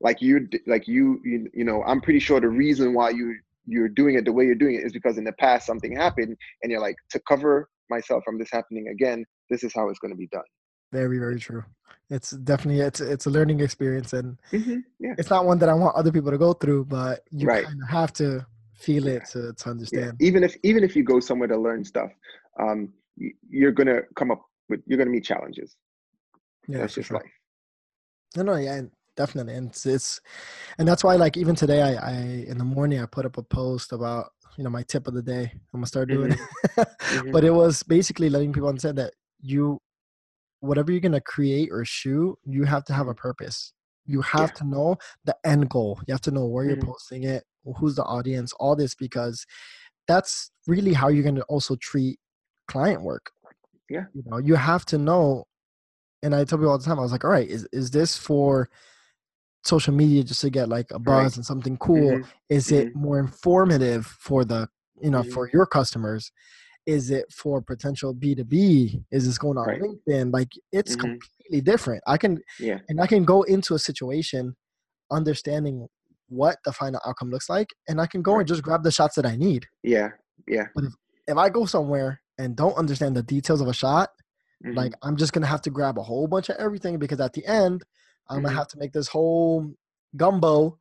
like 0.00 0.22
you, 0.22 0.48
like 0.66 0.86
you, 0.86 1.20
you, 1.24 1.50
you 1.52 1.64
know, 1.64 1.82
I'm 1.84 2.00
pretty 2.00 2.20
sure 2.20 2.40
the 2.40 2.48
reason 2.48 2.94
why 2.94 3.10
you 3.10 3.34
you're 3.66 3.88
doing 3.88 4.14
it 4.14 4.24
the 4.24 4.32
way 4.32 4.44
you're 4.44 4.54
doing 4.54 4.76
it 4.76 4.84
is 4.84 4.92
because 4.92 5.18
in 5.18 5.24
the 5.24 5.32
past 5.32 5.66
something 5.66 5.94
happened, 5.94 6.36
and 6.62 6.72
you're 6.72 6.80
like, 6.80 6.96
to 7.10 7.20
cover 7.28 7.68
myself 7.90 8.24
from 8.24 8.38
this 8.38 8.48
happening 8.50 8.88
again, 8.88 9.24
this 9.50 9.62
is 9.62 9.72
how 9.74 9.88
it's 9.88 9.98
going 9.98 10.12
to 10.12 10.16
be 10.16 10.28
done. 10.28 10.42
Very, 10.92 11.18
very 11.18 11.38
true. 11.38 11.64
It's 12.08 12.30
definitely 12.30 12.80
it's 12.80 13.00
it's 13.00 13.26
a 13.26 13.30
learning 13.30 13.60
experience, 13.60 14.12
and 14.14 14.40
Yeah. 14.52 15.14
it's 15.18 15.28
not 15.28 15.44
one 15.44 15.58
that 15.58 15.68
I 15.68 15.74
want 15.74 15.96
other 15.96 16.12
people 16.12 16.30
to 16.30 16.38
go 16.38 16.54
through, 16.54 16.86
but 16.86 17.24
you 17.30 17.46
Right. 17.46 17.64
kind 17.64 17.82
of 17.82 17.88
have 17.88 18.12
to 18.14 18.46
feel 18.78 19.06
it 19.06 19.24
to, 19.26 19.52
to 19.52 19.70
yeah 19.70 19.70
understand. 19.70 20.12
even 20.20 20.42
if 20.44 20.56
even 20.62 20.82
if 20.84 20.94
you 20.96 21.02
go 21.02 21.20
somewhere 21.20 21.48
to 21.48 21.56
learn 21.58 21.84
stuff 21.84 22.10
um 22.60 22.88
you're 23.50 23.72
gonna 23.72 24.00
come 24.16 24.30
up 24.30 24.42
with 24.68 24.80
you're 24.86 24.98
gonna 24.98 25.10
meet 25.10 25.24
challenges 25.24 25.76
Yeah, 26.68 26.78
that's 26.78 26.94
just 26.94 27.08
sure. 27.08 27.18
life 27.18 27.32
No, 28.36 28.42
no, 28.42 28.56
yeah, 28.56 28.82
definitely, 29.16 29.54
and 29.54 29.68
it's, 29.70 29.86
it's 29.86 30.20
and 30.78 30.86
that's 30.86 31.02
why 31.02 31.16
like 31.16 31.36
even 31.36 31.54
today, 31.54 31.80
I, 31.82 32.10
I 32.10 32.14
in 32.46 32.58
the 32.58 32.64
morning 32.64 33.00
I 33.00 33.06
put 33.06 33.24
up 33.26 33.38
a 33.38 33.42
post 33.42 33.92
about 33.92 34.26
you 34.56 34.64
know 34.64 34.70
my 34.70 34.82
tip 34.82 35.08
of 35.08 35.14
the 35.14 35.22
day. 35.22 35.50
I'm 35.52 35.80
gonna 35.80 35.86
start 35.86 36.08
doing 36.10 36.32
it, 36.32 36.40
Mhm. 37.10 37.32
but 37.32 37.42
it 37.44 37.50
was 37.50 37.82
basically 37.82 38.28
letting 38.28 38.52
people 38.52 38.68
understand 38.68 38.98
that 38.98 39.14
you, 39.40 39.80
whatever 40.60 40.92
you're 40.92 41.00
gonna 41.00 41.20
create 41.22 41.70
or 41.72 41.84
shoot, 41.84 42.36
you 42.44 42.64
have 42.64 42.84
to 42.84 42.92
have 42.92 43.08
a 43.08 43.14
purpose. 43.14 43.72
You 44.08 44.22
have 44.22 44.52
to 44.54 44.64
know 44.64 44.96
the 45.24 45.36
end 45.44 45.68
goal. 45.70 46.00
You 46.08 46.12
have 46.14 46.22
to 46.22 46.30
know 46.32 46.46
where 46.46 46.64
Mhm. 46.64 46.68
you're 46.68 46.84
posting 46.84 47.22
it, 47.24 47.44
who's 47.76 47.94
the 47.94 48.04
audience, 48.04 48.52
all 48.54 48.74
this 48.74 48.94
because 48.94 49.46
that's 50.08 50.50
really 50.66 50.94
how 50.94 51.08
you're 51.08 51.22
gonna 51.22 51.42
also 51.42 51.76
treat 51.76 52.18
client 52.66 53.02
work. 53.02 53.30
Yeah. 53.88 54.06
You 54.14 54.22
know, 54.26 54.38
you 54.38 54.56
have 54.56 54.84
to 54.86 54.98
know 54.98 55.44
and 56.22 56.34
I 56.34 56.42
tell 56.44 56.58
people 56.58 56.70
all 56.72 56.78
the 56.78 56.84
time, 56.84 56.98
I 56.98 57.02
was 57.02 57.12
like, 57.12 57.24
all 57.24 57.30
right, 57.30 57.48
is, 57.48 57.68
is 57.72 57.92
this 57.92 58.16
for 58.16 58.68
social 59.62 59.94
media 59.94 60.24
just 60.24 60.40
to 60.40 60.50
get 60.50 60.68
like 60.68 60.90
a 60.90 60.98
buzz 60.98 61.24
Right. 61.24 61.36
and 61.36 61.46
something 61.46 61.76
cool? 61.76 62.18
Mhm. 62.18 62.26
Is 62.48 62.72
it 62.72 62.94
more 62.96 63.20
informative 63.20 64.06
for 64.06 64.44
the, 64.44 64.68
you 65.00 65.10
know, 65.10 65.22
Mhm. 65.22 65.32
for 65.32 65.48
your 65.52 65.64
customers? 65.66 66.32
Is 66.88 67.10
it 67.10 67.30
for 67.30 67.60
potential 67.60 68.14
B2B? 68.14 69.04
Is 69.10 69.26
this 69.26 69.36
going 69.36 69.58
on 69.58 69.66
Right. 69.66 69.80
LinkedIn? 69.82 70.32
Like 70.32 70.48
it's 70.72 70.96
Mhm. 70.96 71.00
completely 71.00 71.60
different. 71.60 72.02
I 72.06 72.16
can, 72.16 72.40
yeah 72.58 72.78
and 72.88 72.98
I 72.98 73.06
can 73.06 73.24
go 73.24 73.42
into 73.42 73.74
a 73.74 73.78
situation 73.78 74.56
understanding 75.10 75.86
what 76.30 76.56
the 76.64 76.72
final 76.72 76.98
outcome 77.06 77.28
looks 77.30 77.50
like, 77.50 77.68
and 77.88 78.00
I 78.00 78.06
can 78.06 78.22
go 78.22 78.32
Right. 78.32 78.40
and 78.40 78.48
just 78.48 78.62
grab 78.62 78.82
the 78.84 78.90
shots 78.90 79.16
that 79.16 79.26
I 79.26 79.36
need. 79.36 79.66
yeah 79.82 80.10
yeah 80.46 80.68
If 81.26 81.36
I 81.36 81.50
go 81.50 81.66
somewhere 81.66 82.22
and 82.38 82.56
don't 82.56 82.76
understand 82.78 83.14
the 83.16 83.22
details 83.22 83.60
of 83.60 83.68
a 83.68 83.74
shot, 83.74 84.08
mhm. 84.64 84.74
like 84.74 84.94
I'm 85.02 85.16
just 85.16 85.34
gonna 85.34 85.46
have 85.46 85.60
to 85.62 85.70
grab 85.70 85.98
a 85.98 86.02
whole 86.02 86.26
bunch 86.26 86.48
of 86.48 86.56
everything 86.56 86.98
because 86.98 87.20
at 87.20 87.34
the 87.34 87.44
end 87.44 87.84
I'm 88.30 88.38
Mhm. 88.38 88.44
gonna 88.44 88.56
have 88.56 88.68
to 88.68 88.78
make 88.78 88.92
this 88.94 89.08
whole 89.08 89.74
gumbo 90.16 90.78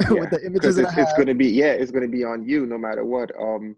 Yeah, 0.10 0.20
with 0.20 0.30
the 0.30 0.40
images 0.46 0.52
because 0.54 0.76
that 0.76 0.86
I 0.86 0.88
it's, 0.88 0.96
have. 1.00 1.08
it's 1.08 1.18
gonna 1.18 1.34
be 1.34 1.48
yeah 1.48 1.72
it's 1.72 1.90
gonna 1.90 2.08
be 2.08 2.24
on 2.24 2.48
you 2.48 2.64
no 2.64 2.78
matter 2.78 3.04
what 3.04 3.30
um 3.38 3.76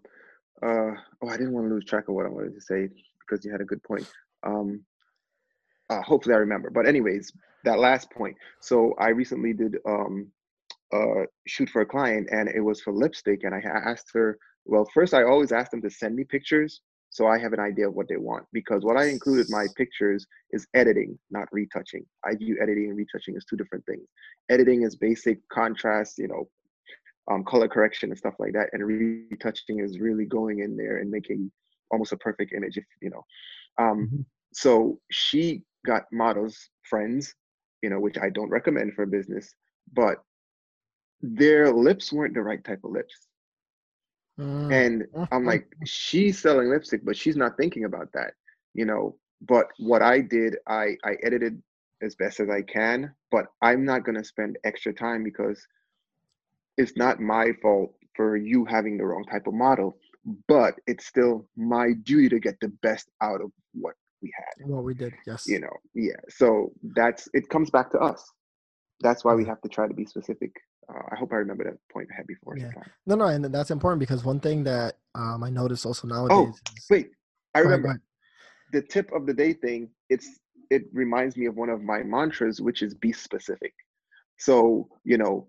uh 0.63 0.91
oh 1.21 1.29
i 1.29 1.37
didn't 1.37 1.53
want 1.53 1.67
to 1.67 1.73
lose 1.73 1.85
track 1.85 2.07
of 2.07 2.15
what 2.15 2.25
i 2.25 2.29
wanted 2.29 2.53
to 2.53 2.61
say 2.61 2.87
because 3.19 3.43
you 3.45 3.51
had 3.51 3.61
a 3.61 3.65
good 3.65 3.83
point. 3.83 4.09
Um 4.43 4.81
uh, 5.89 6.01
hopefully 6.01 6.35
i 6.35 6.37
remember. 6.37 6.69
But 6.69 6.87
anyways 6.87 7.31
that 7.65 7.79
last 7.79 8.09
point. 8.11 8.35
So 8.61 8.93
i 8.99 9.09
recently 9.09 9.53
did 9.53 9.77
um 9.87 10.31
shoot 11.47 11.69
for 11.69 11.81
a 11.81 11.85
client 11.85 12.29
and 12.31 12.49
it 12.49 12.61
was 12.61 12.81
for 12.81 12.93
lipstick 12.93 13.43
and 13.43 13.55
i 13.55 13.59
asked 13.89 14.11
her 14.13 14.37
well 14.65 14.87
first 14.93 15.13
i 15.13 15.23
always 15.23 15.51
ask 15.51 15.71
them 15.71 15.81
to 15.81 15.89
send 15.89 16.15
me 16.15 16.23
pictures 16.23 16.81
so 17.09 17.27
i 17.27 17.37
have 17.37 17.53
an 17.53 17.59
idea 17.59 17.87
of 17.87 17.95
what 17.95 18.07
they 18.07 18.17
want 18.17 18.45
because 18.53 18.83
what 18.83 18.97
i 18.97 19.05
included 19.05 19.47
my 19.49 19.65
pictures 19.75 20.25
is 20.51 20.67
editing 20.75 21.17
not 21.31 21.47
retouching. 21.51 22.05
I 22.25 22.35
view 22.35 22.57
editing 22.61 22.89
and 22.89 22.97
retouching 22.97 23.35
as 23.35 23.45
two 23.45 23.57
different 23.57 23.85
things. 23.85 24.07
Editing 24.49 24.83
is 24.83 24.95
basic 24.95 25.39
contrast 25.49 26.17
you 26.19 26.27
know 26.27 26.47
um, 27.31 27.43
color 27.45 27.67
correction 27.67 28.09
and 28.09 28.17
stuff 28.17 28.35
like 28.39 28.53
that 28.53 28.69
and 28.73 28.85
retouching 28.85 29.43
is 29.43 29.57
really 29.57 29.83
going 29.83 30.15
in 30.15 30.31
there 30.37 30.57
and 30.57 30.73
making 30.77 31.07
almost 31.57 31.79
a 31.79 31.85
perfect 31.89 32.29
image 32.29 32.57
if 32.57 32.63
you 32.79 32.89
know. 32.91 33.07
Um, 33.63 33.99
Mhm. 33.99 34.25
so 34.51 34.99
she 35.09 35.61
got 35.85 36.03
models 36.11 36.69
friends 36.83 37.33
you 37.81 37.89
know 37.89 37.99
which 37.99 38.17
i 38.17 38.29
don't 38.29 38.49
recommend 38.49 38.93
for 38.93 39.05
business 39.05 39.55
but 39.93 40.17
their 41.21 41.71
lips 41.71 42.11
weren't 42.11 42.33
the 42.33 42.41
right 42.41 42.63
type 42.63 42.83
of 42.83 42.91
lips. 42.91 43.27
Mm, 44.39 44.69
and 44.69 45.03
i'm 45.31 45.45
like 45.45 45.65
she's 45.85 46.39
selling 46.39 46.69
lipstick 46.69 47.03
but 47.03 47.15
she's 47.15 47.35
not 47.35 47.57
thinking 47.57 47.85
about 47.85 48.11
that 48.13 48.33
you 48.73 48.85
know. 48.85 49.15
But 49.41 49.67
what 49.77 50.01
i 50.01 50.19
did 50.21 50.55
i 50.67 50.95
i 51.03 51.13
edited 51.23 51.61
as 52.01 52.15
best 52.15 52.39
as 52.39 52.49
i 52.49 52.61
can 52.61 53.13
but 53.31 53.45
i'm 53.61 53.83
not 53.85 54.03
going 54.05 54.15
to 54.17 54.23
spend 54.23 54.57
extra 54.63 54.93
time 54.93 55.23
because 55.23 55.65
it's 56.77 56.95
not 56.97 57.19
my 57.19 57.51
fault 57.61 57.93
for 58.15 58.35
you 58.37 58.65
having 58.65 58.97
the 58.97 59.05
wrong 59.05 59.23
type 59.31 59.47
of 59.47 59.53
model 59.53 59.97
but 60.47 60.75
it's 60.87 61.05
still 61.05 61.45
my 61.57 61.91
duty 62.03 62.29
to 62.29 62.39
get 62.39 62.55
the 62.61 62.69
best 62.81 63.09
out 63.21 63.41
of 63.41 63.51
what 63.73 63.95
we 64.21 64.31
had 64.37 64.67
what 64.69 64.83
we 64.83 64.93
did, 64.93 65.13
yes. 65.27 65.45
you 65.47 65.59
know 65.59 65.75
yeah 65.93 66.15
so 66.29 66.71
that's 66.95 67.27
it 67.33 67.49
comes 67.49 67.69
back 67.69 67.91
to 67.91 67.99
us 67.99 68.23
that's 69.01 69.25
why 69.25 69.33
we 69.33 69.43
have 69.45 69.59
to 69.61 69.67
try 69.67 69.85
to 69.87 69.93
be 69.93 70.05
specific 70.05 70.51
uh, 70.89 71.01
i 71.11 71.15
hope 71.17 71.31
i 71.33 71.35
remember 71.35 71.63
that 71.65 71.77
point 71.91 72.07
i 72.13 72.15
had 72.15 72.27
before 72.27 72.55
Yeah. 72.57 72.65
sometime. 72.71 72.89
No, 73.05 73.15
no, 73.15 73.25
and 73.25 73.43
that's 73.45 73.71
important 73.71 73.99
because 73.99 74.23
one 74.23 74.39
thing 74.39 74.63
that 74.63 74.97
um, 75.15 75.43
I 75.43 75.49
noticed 75.49 75.85
also 75.85 76.07
nowadays 76.07 76.37
oh 76.37 76.49
is 76.77 76.85
wait 76.89 77.09
i 77.53 77.59
Go 77.59 77.63
remember 77.65 77.87
go 77.87 77.91
ahead. 77.91 78.01
the 78.71 78.81
tip 78.81 79.11
of 79.11 79.25
the 79.25 79.33
day 79.33 79.53
thing 79.53 79.89
it's 80.09 80.39
it 80.69 80.83
reminds 80.93 81.35
me 81.35 81.45
of 81.47 81.55
one 81.55 81.69
of 81.69 81.81
my 81.81 82.01
mantras 82.03 82.61
which 82.61 82.81
is 82.81 82.93
be 82.93 83.11
specific 83.11 83.73
so 84.39 84.87
you 85.03 85.17
know 85.17 85.47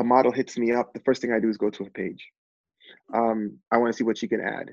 a 0.00 0.04
model 0.04 0.32
hits 0.32 0.56
me 0.58 0.72
up 0.72 0.92
the 0.92 1.00
first 1.00 1.20
thing 1.20 1.32
i 1.32 1.38
do 1.38 1.48
is 1.48 1.56
go 1.56 1.70
to 1.70 1.84
a 1.84 1.90
page. 1.90 2.22
Um 3.14 3.58
i 3.70 3.76
want 3.78 3.92
to 3.92 3.96
see 3.96 4.04
what 4.04 4.18
she 4.18 4.28
can 4.32 4.40
add. 4.40 4.68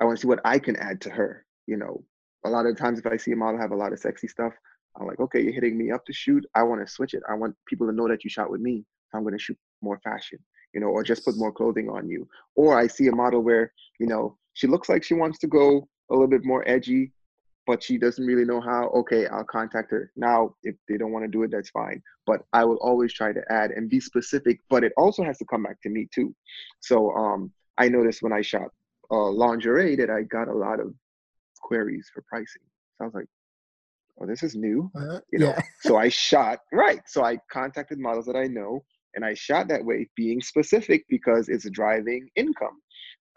I 0.00 0.04
want 0.04 0.16
to 0.18 0.22
see 0.22 0.28
what 0.28 0.44
i 0.44 0.58
can 0.58 0.76
add 0.76 1.00
to 1.02 1.10
her 1.10 1.44
you 1.66 1.76
know? 1.76 2.02
A 2.44 2.50
lot 2.50 2.66
of 2.66 2.76
times 2.76 2.98
if 2.98 3.06
i 3.06 3.16
see 3.16 3.32
a 3.32 3.36
model 3.36 3.60
have 3.60 3.72
a 3.72 3.82
lot 3.82 3.92
of 3.92 3.98
sexy 3.98 4.28
stuff 4.28 4.52
i'm 4.96 5.06
like 5.06 5.20
okay 5.20 5.40
you're 5.40 5.58
hitting 5.60 5.76
me 5.76 5.90
up 5.90 6.04
to 6.06 6.12
shoot. 6.12 6.44
I 6.54 6.62
want 6.62 6.80
to 6.84 6.92
switch 6.92 7.14
it. 7.14 7.22
I 7.28 7.34
want 7.34 7.56
people 7.66 7.86
to 7.88 7.92
know 7.92 8.08
that 8.08 8.24
you 8.24 8.30
shot 8.30 8.50
with 8.50 8.60
me. 8.60 8.84
I'm 9.14 9.22
going 9.22 9.38
to 9.38 9.44
shoot 9.46 9.58
more 9.82 9.98
fashion 10.04 10.38
you 10.74 10.80
know 10.80 10.88
or 10.88 11.02
just 11.02 11.24
put 11.24 11.36
more 11.36 11.52
clothing 11.52 11.88
on 11.88 12.08
you. 12.08 12.28
Or 12.54 12.78
i 12.78 12.86
see 12.86 13.06
a 13.08 13.12
model 13.22 13.40
where 13.48 13.72
you 13.98 14.06
know 14.06 14.36
she 14.54 14.66
looks 14.66 14.88
like 14.88 15.02
she 15.02 15.14
wants 15.14 15.38
to 15.40 15.46
go 15.46 15.88
a 16.10 16.14
little 16.14 16.28
bit 16.36 16.44
more 16.44 16.62
edgy 16.68 17.12
but 17.68 17.82
she 17.82 17.98
doesn't 17.98 18.26
really 18.30 18.46
know 18.50 18.60
how 18.70 18.82
okay 19.00 19.22
i'll 19.28 19.44
contact 19.58 19.90
her. 19.92 20.10
Now 20.16 20.38
if 20.62 20.74
they 20.88 20.96
don't 20.96 21.12
want 21.12 21.24
to 21.26 21.30
do 21.36 21.42
it 21.44 21.50
that's 21.52 21.70
fine. 21.70 22.02
But 22.26 22.40
i 22.58 22.64
will 22.64 22.80
always 22.88 23.12
try 23.12 23.30
to 23.32 23.42
add 23.60 23.70
and 23.76 23.88
be 23.94 24.00
specific 24.00 24.56
but 24.72 24.82
it 24.82 24.92
also 24.96 25.22
has 25.22 25.38
to 25.38 25.44
come 25.52 25.62
back 25.62 25.78
to 25.82 25.90
me 25.96 26.08
too. 26.16 26.34
So 26.80 26.96
um 27.22 27.40
i 27.76 27.86
noticed 27.88 28.22
when 28.22 28.32
i 28.32 28.42
shot 28.52 28.68
uh, 29.10 29.30
lingerie 29.42 29.96
that 30.00 30.10
i 30.10 30.22
got 30.22 30.48
a 30.48 30.58
lot 30.66 30.80
of 30.80 30.88
queries 31.66 32.06
for 32.12 32.24
pricing. 32.32 32.66
So 32.96 32.98
i 33.02 33.06
was 33.08 33.14
like 33.14 33.30
oh 34.20 34.26
this 34.26 34.42
is 34.42 34.54
new 34.54 34.90
Uh, 34.96 35.20
you 35.32 35.38
know? 35.38 35.52
yeah. 35.56 35.60
so 35.86 35.96
i 35.96 36.08
shot 36.08 36.58
right 36.72 37.02
so 37.06 37.22
i 37.30 37.38
contacted 37.58 37.98
models 37.98 38.26
that 38.26 38.36
i 38.44 38.46
know 38.58 38.72
and 39.14 39.24
i 39.24 39.34
shot 39.34 39.68
that 39.68 39.84
way 39.84 40.08
being 40.16 40.40
specific 40.40 41.04
because 41.08 41.48
it's 41.48 41.68
driving 41.70 42.22
income 42.36 42.78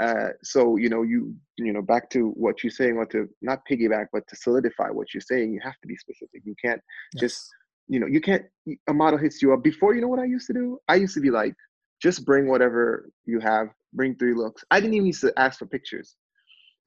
uh, 0.01 0.29
so 0.41 0.77
you 0.77 0.89
know 0.89 1.03
you 1.03 1.35
you 1.57 1.71
know 1.71 1.81
back 1.81 2.09
to 2.09 2.29
what 2.29 2.63
you're 2.63 2.71
saying 2.71 2.97
or 2.97 3.05
to 3.05 3.29
not 3.41 3.59
piggyback 3.69 4.07
but 4.11 4.27
to 4.27 4.35
solidify 4.35 4.89
what 4.89 5.13
you're 5.13 5.21
saying 5.21 5.53
you 5.53 5.59
have 5.63 5.79
to 5.81 5.87
be 5.87 5.95
specific. 5.95 6.41
You 6.43 6.55
can't 6.63 6.81
just 7.17 7.49
you 7.87 7.99
know 7.99 8.07
you 8.07 8.19
can't 8.19 8.43
a 8.87 8.93
model 8.93 9.19
hits 9.19 9.41
you 9.41 9.53
up. 9.53 9.63
Before 9.63 9.93
you 9.93 10.01
know 10.01 10.07
what 10.07 10.19
i 10.19 10.25
used 10.25 10.47
to 10.47 10.53
do? 10.53 10.79
I 10.87 10.95
used 10.95 11.13
to 11.13 11.21
be 11.21 11.29
like 11.29 11.53
just 12.01 12.25
bring 12.25 12.47
whatever 12.47 13.11
you 13.25 13.39
have 13.41 13.67
bring 13.93 14.15
three 14.15 14.33
looks. 14.33 14.63
I 14.71 14.79
didn't 14.79 14.95
even 14.95 15.05
used 15.05 15.21
to 15.21 15.33
ask 15.37 15.59
for 15.59 15.67
pictures. 15.67 16.15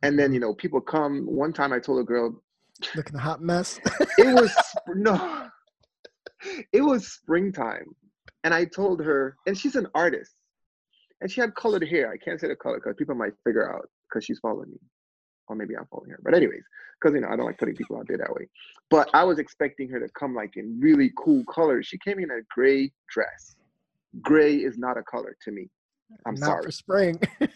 And 0.03 0.19
then 0.19 0.33
you 0.33 0.41
know 0.41 0.53
people 0.55 0.81
come. 0.81 1.25
One 1.25 1.53
time 1.53 1.73
i 1.73 1.79
told 1.79 2.01
a 2.01 2.05
girl 2.05 2.43
looking 2.97 3.15
a 3.15 3.21
hot 3.21 3.41
mess. 3.43 3.79
it 4.19 4.35
was 4.35 4.53
no. 4.89 5.49
It 6.75 6.83
was 6.83 7.07
springtime. 7.07 7.87
And 8.43 8.53
i 8.53 8.65
told 8.65 9.01
her 9.01 9.37
and 9.47 9.57
she's 9.57 9.77
an 9.77 9.87
artist 9.95 10.34
and 11.25 11.33
she 11.33 11.41
had 11.41 11.53
colored 11.57 11.87
hair 11.89 12.13
i 12.13 12.17
can't 12.17 12.41
say 12.41 12.47
the 12.47 12.55
color 12.55 12.77
because 12.77 12.95
people 12.97 13.17
might 13.17 13.33
figure 13.45 13.69
out 13.75 13.89
because 14.09 14.25
she's 14.25 14.39
following 14.39 14.71
me 14.71 14.79
or 15.49 15.57
maybe 15.57 15.77
I'm 15.77 15.87
following 15.87 16.11
her. 16.11 16.21
But 16.23 16.35
anyways, 16.35 16.63
because 17.01 17.15
you 17.15 17.21
know 17.21 17.29
I 17.29 17.37
don't 17.37 17.47
like 17.47 17.59
putting 17.59 17.75
people 17.77 17.97
out 17.99 18.07
there 18.09 18.19
that 18.19 18.33
way. 18.33 18.49
But 18.91 19.09
I 19.15 19.25
was 19.25 19.39
expecting 19.39 19.89
her 19.91 20.01
to 20.01 20.09
come 20.19 20.35
like 20.35 20.57
in 20.57 20.79
really 20.81 21.13
cool 21.19 21.45
colors. 21.45 21.87
She 21.87 21.99
came 21.99 22.19
in 22.19 22.31
a 22.31 22.41
gray 22.51 22.93
dress. 23.09 23.57
Gray 24.23 24.57
is 24.57 24.79
not 24.79 24.97
a 24.97 25.03
color 25.03 25.37
to 25.43 25.51
me. 25.51 25.69
I'm 26.27 26.35
Not 26.35 26.47
sorry. 26.47 26.63
for 26.65 26.71
spring. 26.71 27.21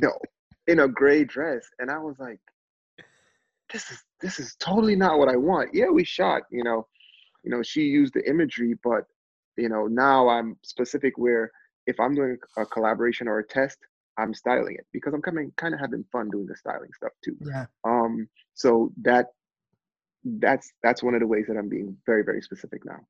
No, 0.00 0.12
in 0.68 0.80
a 0.80 0.88
gray 0.88 1.24
dress, 1.24 1.66
and 1.80 1.90
I 1.90 1.98
was 1.98 2.14
like, 2.20 2.38
this 3.72 3.90
is 3.90 4.04
this 4.20 4.38
is 4.38 4.54
totally 4.60 4.94
not 4.94 5.18
what 5.18 5.28
I 5.28 5.36
want. 5.36 5.70
Yeah, 5.74 5.88
we 5.90 6.04
shot. 6.04 6.42
You 6.52 6.62
know, 6.62 6.86
you 7.42 7.50
know 7.50 7.60
she 7.64 7.80
used 7.82 8.14
the 8.14 8.28
imagery, 8.28 8.74
but 8.84 9.04
you 9.56 9.68
know 9.68 9.88
now 9.88 10.28
I'm 10.28 10.56
specific 10.62 11.18
where 11.18 11.50
if 11.86 11.98
I'm 12.00 12.14
doing 12.14 12.38
a 12.56 12.66
collaboration 12.66 13.28
or 13.28 13.38
a 13.38 13.46
test, 13.46 13.78
I'm 14.18 14.32
styling 14.34 14.76
it 14.78 14.86
because 14.92 15.12
I'm 15.14 15.22
coming 15.22 15.52
kind 15.56 15.74
of 15.74 15.80
having 15.80 16.04
fun 16.12 16.30
doing 16.30 16.46
the 16.46 16.56
styling 16.56 16.90
stuff 16.96 17.12
too. 17.24 17.36
yeah. 17.40 17.66
Um, 17.84 18.28
so 18.54 18.92
that 19.02 19.26
that's 20.24 20.72
that's 20.82 21.02
one 21.02 21.14
of 21.14 21.20
the 21.20 21.26
ways 21.26 21.44
that 21.48 21.56
I'm 21.56 21.68
being 21.68 21.96
very 22.06 22.24
very 22.24 22.40
specific 22.40 22.84
now. 22.84 23.00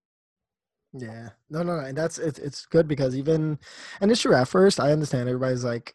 Yeah. 0.93 1.31
No, 1.51 1.63
no, 1.63 1.77
no. 1.77 1.85
And 1.85 1.97
that's 1.99 2.19
it's 2.19 2.39
it's 2.39 2.67
good 2.67 2.89
because 2.89 3.17
even 3.17 3.59
and 4.01 4.11
it's 4.11 4.23
true 4.23 4.35
at 4.35 4.49
first 4.49 4.81
I 4.81 4.93
understand 4.93 5.29
everybody's 5.29 5.65
like 5.65 5.95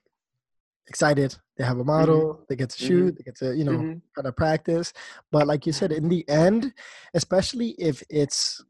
excited. 0.88 1.36
They 1.58 1.64
have 1.64 1.80
a 1.80 1.84
model, 1.84 2.46
they 2.50 2.56
get 2.56 2.70
to 2.72 2.84
Mhm. 2.84 2.88
shoot, 2.88 3.18
they 3.18 3.24
get 3.24 3.36
to, 3.38 3.56
you 3.56 3.64
know, 3.64 3.72
Mhm. 3.80 4.02
kind 4.16 4.28
of 4.28 4.36
practice. 4.36 4.92
But 5.32 5.48
like 5.48 5.66
you 5.66 5.72
said, 5.74 5.92
in 5.92 6.10
the 6.10 6.28
end, 6.28 6.74
especially 7.14 7.70
if 7.78 8.04
it's 8.10 8.64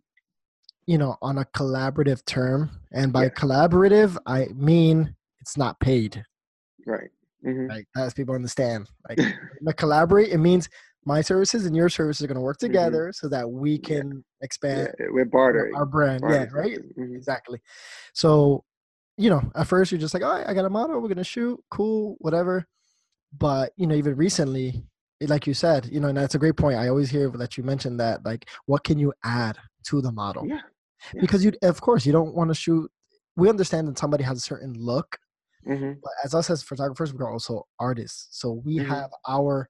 you 0.92 0.98
know 0.98 1.16
on 1.22 1.38
a 1.38 1.46
collaborative 1.60 2.22
term, 2.26 2.60
and 2.92 3.14
by 3.14 3.24
Yeah. 3.26 3.30
collaborative 3.42 4.12
I 4.26 4.48
mean 4.56 5.16
it's 5.42 5.56
not 5.58 5.80
paid. 5.80 6.14
Right. 6.86 7.12
hmm 7.44 7.68
Like 7.68 7.86
as 7.96 8.14
people 8.14 8.36
understand. 8.36 8.90
Like 9.08 9.18
to 9.68 9.74
collaborate, 9.74 10.30
it 10.30 10.40
means 10.40 10.68
my 11.06 11.22
services 11.22 11.66
and 11.66 11.76
your 11.76 11.90
services 11.90 12.24
are 12.24 12.28
going 12.28 12.36
to 12.44 12.48
work 12.50 12.58
together 12.58 13.12
so 13.14 13.30
that 13.30 13.46
we 13.50 13.78
Mm-hmm. 13.80 13.94
Yeah. 13.94 14.00
can 14.02 14.24
expand 14.42 14.90
yeah, 15.00 15.06
we're 15.16 15.26
bartering. 15.26 15.74
our 15.76 15.86
brand. 15.86 16.24
Yeah, 16.28 16.48
right. 16.52 16.78
Mhm. 16.98 17.16
Exactly. 17.16 17.60
So, 18.14 18.64
you 19.18 19.30
know, 19.30 19.42
at 19.56 19.68
first 19.68 19.92
you're 19.92 20.00
just 20.06 20.14
like, 20.16 20.24
oh, 20.24 20.44
I 20.50 20.54
got 20.54 20.66
a 20.66 20.70
model, 20.70 21.00
we're 21.02 21.08
gonna 21.14 21.24
shoot, 21.24 21.58
cool, 21.70 22.16
whatever. 22.20 22.66
But 23.38 23.74
you 23.78 23.86
know, 23.88 23.96
even 23.96 24.16
recently, 24.16 24.84
like 25.22 25.46
you 25.48 25.54
said, 25.54 25.86
you 25.92 26.00
know, 26.00 26.08
and 26.10 26.18
that's 26.18 26.36
a 26.36 26.40
great 26.44 26.58
point. 26.58 26.78
I 26.80 26.88
always 26.90 27.10
hear 27.10 27.30
that 27.30 27.58
you 27.58 27.64
mentioned 27.64 28.00
that, 28.00 28.26
like, 28.26 28.50
what 28.66 28.84
can 28.84 28.98
you 28.98 29.14
add 29.24 29.58
to 29.90 30.02
the 30.02 30.12
model? 30.12 30.46
Yeah. 30.48 30.62
Yeah. 31.14 31.22
Because 31.22 31.44
you, 31.46 31.54
of 31.64 31.82
course, 31.82 32.06
you 32.06 32.12
don't 32.12 32.36
want 32.36 32.50
to 32.50 32.56
shoot. 32.56 32.92
We 33.36 33.50
understand 33.50 33.88
that 33.88 33.98
somebody 33.98 34.24
has 34.24 34.38
a 34.38 34.42
certain 34.42 34.74
look, 34.74 35.18
hmm 35.66 35.94
but 36.04 36.12
as 36.24 36.34
us 36.34 36.50
as 36.50 36.64
photographers, 36.64 37.14
we're 37.14 37.32
also 37.32 37.68
artists. 37.80 38.28
So 38.32 38.52
we 38.66 38.78
Mhm. 38.78 38.88
have 38.88 39.10
our 39.28 39.70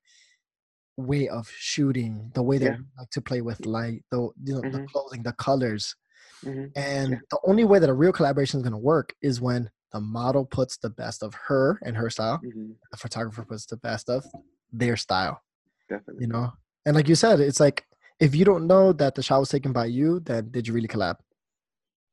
way 0.97 1.29
of 1.29 1.49
shooting, 1.49 2.31
the 2.33 2.43
way 2.43 2.57
that 2.57 2.65
Yeah. 2.65 2.77
we 2.77 2.83
like 2.97 3.09
to 3.11 3.21
play 3.21 3.41
with 3.41 3.65
light, 3.65 4.03
the 4.11 4.29
you 4.43 4.53
know, 4.55 4.61
the 4.61 4.79
Mhm. 4.79 4.87
clothing, 4.87 5.23
the 5.23 5.33
colors. 5.33 5.95
hmm 6.43 6.65
And 6.75 7.11
Yeah. 7.13 7.19
the 7.31 7.39
only 7.47 7.63
way 7.63 7.79
that 7.79 7.89
a 7.89 7.93
real 7.93 8.11
collaboration 8.11 8.59
is 8.59 8.63
going 8.63 8.73
to 8.73 8.77
work 8.77 9.13
is 9.21 9.39
when 9.41 9.69
the 9.91 9.99
model 9.99 10.45
puts 10.45 10.77
the 10.77 10.89
best 10.89 11.23
of 11.23 11.33
her 11.33 11.79
and 11.83 11.95
her 11.97 12.09
style, 12.09 12.39
hmm 12.39 12.73
the 12.91 12.97
photographer 12.97 13.43
puts 13.45 13.65
the 13.67 13.77
best 13.77 14.09
of 14.09 14.25
their 14.71 14.97
style, 14.97 15.41
Definitely. 15.89 16.21
you 16.25 16.27
know? 16.27 16.51
And 16.85 16.95
like 16.95 17.07
you 17.07 17.15
said, 17.15 17.39
it's 17.39 17.59
like 17.59 17.85
if 18.19 18.35
you 18.35 18.45
don't 18.45 18.67
know 18.67 18.91
that 18.93 19.15
the 19.15 19.23
shot 19.23 19.39
was 19.39 19.49
taken 19.49 19.71
by 19.71 19.85
you, 19.85 20.19
then 20.19 20.49
did 20.51 20.67
you 20.67 20.73
really 20.73 20.87
collab? 20.87 21.17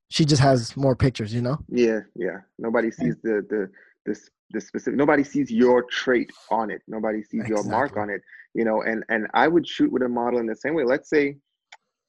She 0.09 0.23
just 0.23 0.41
has 0.41 0.75
more 0.77 0.95
pictures, 0.95 1.33
you 1.33 1.41
know? 1.41 1.59
Yeah, 1.67 1.99
yeah. 2.15 2.37
Nobody 2.57 2.91
sees 2.91 3.15
the 3.23 3.45
the 3.49 3.69
this 4.05 4.29
the 4.51 4.61
specific. 4.61 4.97
Nobody 4.97 5.23
sees 5.23 5.51
your 5.51 5.83
trait 5.91 6.31
on 6.49 6.71
it. 6.71 6.81
Nobody 6.87 7.21
sees 7.23 7.45
your 7.47 7.63
mark 7.63 7.97
on 7.97 8.09
it. 8.09 8.21
You 8.53 8.63
know, 8.63 8.81
and 8.83 9.03
and 9.09 9.27
I 9.33 9.49
would 9.49 9.67
shoot 9.67 9.91
with 9.91 10.03
a 10.03 10.09
model 10.09 10.39
in 10.39 10.45
the 10.45 10.55
same 10.55 10.75
way. 10.75 10.85
Let's 10.85 11.09
say, 11.09 11.35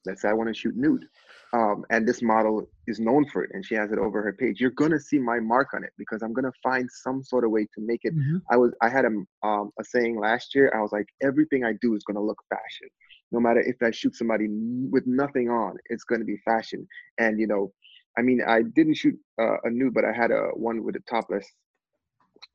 let's 0.05 0.21
say 0.21 0.29
I 0.29 0.33
want 0.33 0.47
to 0.47 0.53
shoot 0.53 0.77
nude, 0.77 1.05
um, 1.51 1.83
and 1.89 2.07
this 2.07 2.21
model 2.21 2.69
is 2.87 3.01
known 3.01 3.25
for 3.27 3.43
it, 3.43 3.51
and 3.53 3.65
she 3.65 3.75
has 3.75 3.91
it 3.91 3.99
over 3.99 4.21
her 4.21 4.31
page. 4.31 4.61
You're 4.61 4.71
gonna 4.71 4.99
see 4.99 5.19
my 5.19 5.41
mark 5.41 5.73
on 5.73 5.83
it 5.83 5.91
because 5.97 6.21
I'm 6.21 6.31
gonna 6.31 6.53
find 6.63 6.89
some 6.89 7.21
sort 7.21 7.43
of 7.43 7.51
way 7.51 7.65
to 7.75 7.81
make 7.81 8.01
it. 8.03 8.13
I 8.49 8.55
was 8.55 8.71
I 8.81 8.87
had 8.87 9.03
a 9.03 9.11
um 9.45 9.71
a 9.77 9.83
saying 9.83 10.17
last 10.17 10.55
year. 10.55 10.71
I 10.73 10.79
was 10.81 10.93
like, 10.93 11.07
everything 11.21 11.65
I 11.65 11.73
do 11.81 11.95
is 11.95 12.03
gonna 12.05 12.23
look 12.23 12.41
fashion. 12.49 12.87
No 13.31 13.39
matter 13.39 13.59
if 13.59 13.75
I 13.81 13.91
shoot 13.91 14.15
somebody 14.15 14.47
with 14.89 15.05
nothing 15.05 15.49
on, 15.49 15.77
it's 15.85 16.03
gonna 16.03 16.25
be 16.25 16.37
fashion. 16.45 16.87
And 17.19 17.39
you 17.39 17.47
know, 17.47 17.71
I 18.17 18.21
mean, 18.21 18.41
I 18.45 18.63
didn't 18.63 18.95
shoot 18.95 19.17
uh, 19.41 19.57
a 19.63 19.69
nude, 19.69 19.93
but 19.93 20.05
I 20.05 20.11
had 20.11 20.31
a 20.31 20.49
one 20.53 20.83
with 20.83 20.95
a 20.95 21.03
topless 21.09 21.45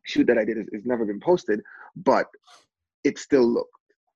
shoot 0.05 0.27
that 0.27 0.39
I 0.39 0.45
did. 0.45 0.59
Is 0.73 0.85
never 0.85 1.05
been 1.05 1.21
posted, 1.21 1.61
but 1.97 2.27
it 3.05 3.19
still 3.19 3.47
looked 3.47 3.71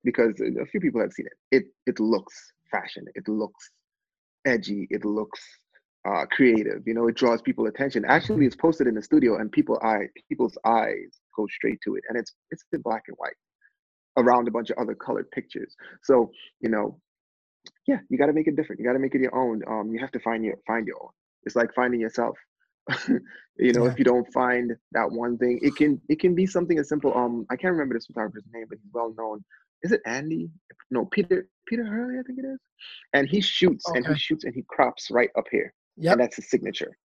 because 0.05 0.41
a 0.41 0.67
few 0.67 0.81
people 0.81 1.01
have 1.01 1.13
seen 1.13 1.27
it. 1.27 1.57
It 1.57 1.65
it 1.87 2.01
looks 2.01 2.53
fashion. 2.71 3.05
It 3.15 3.29
looks 3.29 3.71
edgy. 4.45 4.87
It 4.91 5.05
looks 5.05 5.41
uh, 6.07 6.27
creative. 6.31 6.83
You 6.87 6.95
know, 6.95 7.09
it 7.09 7.17
draws 7.17 7.43
people 7.43 7.67
attention. 7.67 8.05
Actually, 8.05 8.47
it's 8.47 8.57
posted 8.57 8.87
in 8.87 8.95
the 8.95 9.03
studio, 9.03 9.39
and 9.39 9.51
people 9.51 9.79
eye 9.83 10.09
people's 10.29 10.59
eyes 10.65 11.21
go 11.37 11.47
straight 11.47 11.81
to 11.85 11.97
it, 11.97 12.05
and 12.09 12.19
it's 12.19 12.35
it's 12.51 12.65
in 12.73 12.81
black 12.83 13.05
and 13.09 13.17
white 13.19 13.37
around 14.19 14.49
a 14.49 14.51
bunch 14.51 14.71
of 14.71 14.77
other 14.79 14.95
colored 14.95 15.31
pictures. 15.31 15.75
So 16.03 16.31
you 16.61 16.69
know, 16.71 17.01
yeah, 17.87 17.99
you 18.11 18.19
got 18.19 18.27
to 18.27 18.33
make 18.33 18.49
it 18.49 18.57
different. 18.57 18.81
You 18.81 18.87
got 18.87 18.93
to 18.95 18.99
make 18.99 19.15
it 19.15 19.21
your 19.21 19.35
own. 19.35 19.63
Um, 19.67 19.91
you 19.93 19.99
have 20.01 20.13
to 20.13 20.21
find 20.21 20.45
your 20.45 20.57
find 20.67 20.87
your 20.87 20.97
own. 21.03 21.11
It's 21.45 21.57
like 21.57 21.73
finding 21.75 22.01
yourself. 22.01 22.37
you 23.09 23.73
know, 23.73 23.85
Yeah. 23.85 23.91
if 23.93 23.99
you 23.99 24.05
don't 24.05 24.31
find 24.33 24.73
that 24.93 25.11
one 25.11 25.37
thing, 25.39 25.59
it 25.63 25.77
can 25.77 26.01
it 26.09 26.19
can 26.21 26.35
be 26.35 26.47
something 26.47 26.79
as 26.79 26.89
simple. 26.89 27.17
Um, 27.17 27.47
I 27.51 27.57
can't 27.57 27.73
remember 27.73 27.95
this 27.95 28.07
photographer's 28.07 28.45
name, 28.53 28.67
but 28.69 28.79
he's 28.83 28.93
well 28.93 29.15
known. 29.17 29.45
Is 29.83 29.93
it 29.93 30.01
Andy? 30.07 30.51
No, 30.91 31.05
Peter 31.07 31.49
Peter 31.69 31.85
Hurley, 31.85 32.19
I 32.19 32.23
think 32.27 32.39
it 32.39 32.47
is. 32.47 32.59
And 33.13 33.29
he 33.29 33.41
shoots 33.41 33.85
and 33.95 34.07
he 34.07 34.15
shoots 34.17 34.45
and 34.45 34.55
he 34.55 34.65
crops 34.69 35.11
right 35.11 35.31
up 35.37 35.45
here, 35.51 35.73
Yeah, 35.97 36.13
and 36.13 36.21
that's 36.21 36.37
his 36.37 36.49
signature. 36.51 36.97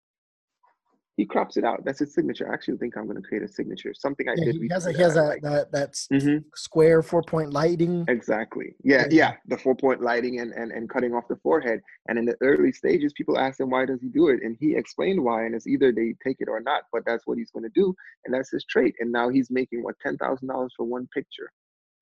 He 1.15 1.25
crops 1.25 1.57
it 1.57 1.63
out. 1.63 1.85
That's 1.85 1.99
his 1.99 2.13
signature. 2.13 2.49
I 2.49 2.55
actually 2.55 2.77
think 2.77 2.97
I'm 2.97 3.05
going 3.05 3.21
to 3.21 3.27
create 3.27 3.43
a 3.43 3.47
signature. 3.47 3.93
Something 3.93 4.27
I 4.27 4.33
Yeah, 4.35 4.45
did. 4.45 4.55
he 4.55 4.67
has, 4.69 4.87
a, 4.87 4.91
he 4.91 4.97
has 4.97 5.13
that 5.13 5.19
I 5.19 5.23
that, 5.23 5.29
like. 5.29 5.41
that, 5.43 5.71
that 5.71 5.89
s- 5.89 6.07
Mhm. 6.11 6.43
square 6.55 7.03
four 7.03 7.21
point 7.21 7.53
lighting. 7.53 8.05
Exactly. 8.07 8.75
Yeah, 8.83 9.01
Yeah. 9.03 9.07
yeah. 9.11 9.33
The 9.45 9.57
four 9.57 9.75
point 9.75 10.01
lighting 10.01 10.39
and, 10.39 10.51
and 10.53 10.71
and 10.71 10.89
cutting 10.89 11.13
off 11.13 11.27
the 11.29 11.35
forehead. 11.37 11.81
And 12.07 12.17
in 12.17 12.25
the 12.25 12.35
early 12.41 12.71
stages, 12.71 13.13
people 13.13 13.37
asked 13.37 13.59
him 13.59 13.69
why 13.69 13.85
does 13.85 14.01
he 14.01 14.07
do 14.09 14.29
it, 14.29 14.41
and 14.41 14.57
he 14.59 14.75
explained 14.75 15.23
why. 15.23 15.45
And 15.45 15.53
it's 15.53 15.67
either 15.67 15.91
they 15.91 16.15
take 16.23 16.37
it 16.39 16.49
or 16.49 16.59
not, 16.59 16.83
but 16.91 17.03
that's 17.05 17.27
what 17.27 17.37
he's 17.37 17.51
going 17.51 17.63
to 17.63 17.71
do, 17.75 17.93
and 18.25 18.33
that's 18.33 18.49
his 18.49 18.65
trait. 18.65 18.95
And 18.99 19.11
now 19.11 19.29
he's 19.29 19.51
making 19.51 19.83
what 19.83 19.93
ten 20.01 20.17
thousand 20.17 20.47
dollars 20.47 20.73
for 20.75 20.83
one 20.85 21.07
picture. 21.13 21.51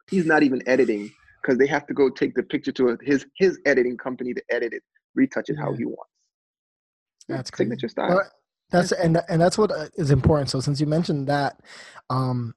He's 0.09 0.25
not 0.25 0.41
even 0.41 0.63
editing 0.67 1.11
because 1.41 1.57
they 1.57 1.67
have 1.67 1.85
to 1.87 1.93
go 1.93 2.09
take 2.09 2.33
the 2.33 2.43
picture 2.43 2.71
to 2.71 2.89
a, 2.91 2.97
his 3.03 3.25
his 3.35 3.59
editing 3.65 3.97
company 3.97 4.33
to 4.33 4.41
edit 4.49 4.71
it, 4.71 4.83
retouch 5.15 5.49
it 5.49 5.57
how 5.57 5.73
he 5.73 5.83
wants. 5.83 6.09
Yeah, 7.27 7.35
That's 7.35 7.51
crazy. 7.51 7.67
signature 7.67 7.89
style. 7.89 8.15
But 8.15 8.31
that's 8.71 8.91
and 8.91 9.21
and 9.29 9.41
that's 9.41 9.57
what 9.57 9.71
uh, 9.71 9.87
important. 9.97 10.49
So 10.49 10.59
since 10.59 10.79
you 10.79 10.87
mentioned 10.87 11.27
that, 11.27 11.59
um, 12.09 12.53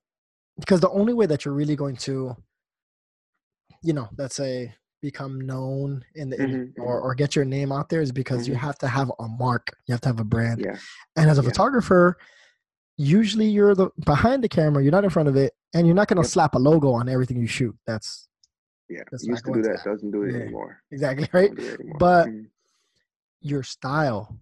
because 0.58 0.80
the 0.80 0.90
only 0.90 1.12
way 1.12 1.26
that 1.26 1.44
you're 1.44 1.54
really 1.54 1.76
going 1.76 1.96
to, 1.96 2.36
you 3.82 3.92
know, 3.92 4.08
let's 4.16 4.36
say 4.36 4.74
become 5.02 5.40
known 5.40 6.02
in 6.14 6.30
the 6.30 6.36
Mhm, 6.38 6.72
or 6.78 7.00
or 7.00 7.14
get 7.14 7.36
your 7.36 7.44
name 7.44 7.70
out 7.72 7.88
there 7.90 8.00
is 8.00 8.10
because 8.12 8.48
you 8.48 8.54
Mhm. 8.54 8.58
have 8.58 8.78
to 8.78 8.88
have 8.88 9.12
a 9.18 9.28
mark. 9.28 9.76
You 9.86 9.92
have 9.92 10.00
to 10.02 10.08
have 10.08 10.20
a 10.20 10.24
brand. 10.24 10.60
Yeah. 10.60 10.76
And 11.16 11.28
as 11.28 11.38
a 11.38 11.42
Yeah. 11.42 11.48
photographer, 11.50 12.16
usually 12.96 13.46
you're 13.46 13.74
the 13.74 13.90
behind 14.06 14.42
the 14.42 14.48
camera. 14.48 14.82
You're 14.82 14.92
not 14.92 15.04
in 15.04 15.10
front 15.10 15.28
of 15.28 15.36
it, 15.36 15.52
and 15.74 15.86
you're 15.86 15.96
not 15.96 16.08
going 16.08 16.16
to 16.16 16.22
Yep. 16.26 16.30
slap 16.32 16.54
a 16.54 16.58
logo 16.58 16.92
on 16.92 17.08
everything 17.08 17.36
you 17.36 17.46
shoot. 17.46 17.76
That's 17.86 18.28
Yeah. 18.88 19.02
That's 19.10 19.24
Used 19.24 19.44
to 19.46 19.52
do 19.52 19.62
that, 19.62 19.82
doesn't 19.84 20.10
do 20.10 20.22
it 20.22 20.32
Yeah. 20.32 20.40
anymore. 20.42 20.82
exactly 20.90 21.28
right. 21.32 21.50
It 21.58 21.80
anymore. 21.80 21.98
But 21.98 22.28
Mhm. 22.28 22.46
your 23.40 23.62
style 23.62 24.38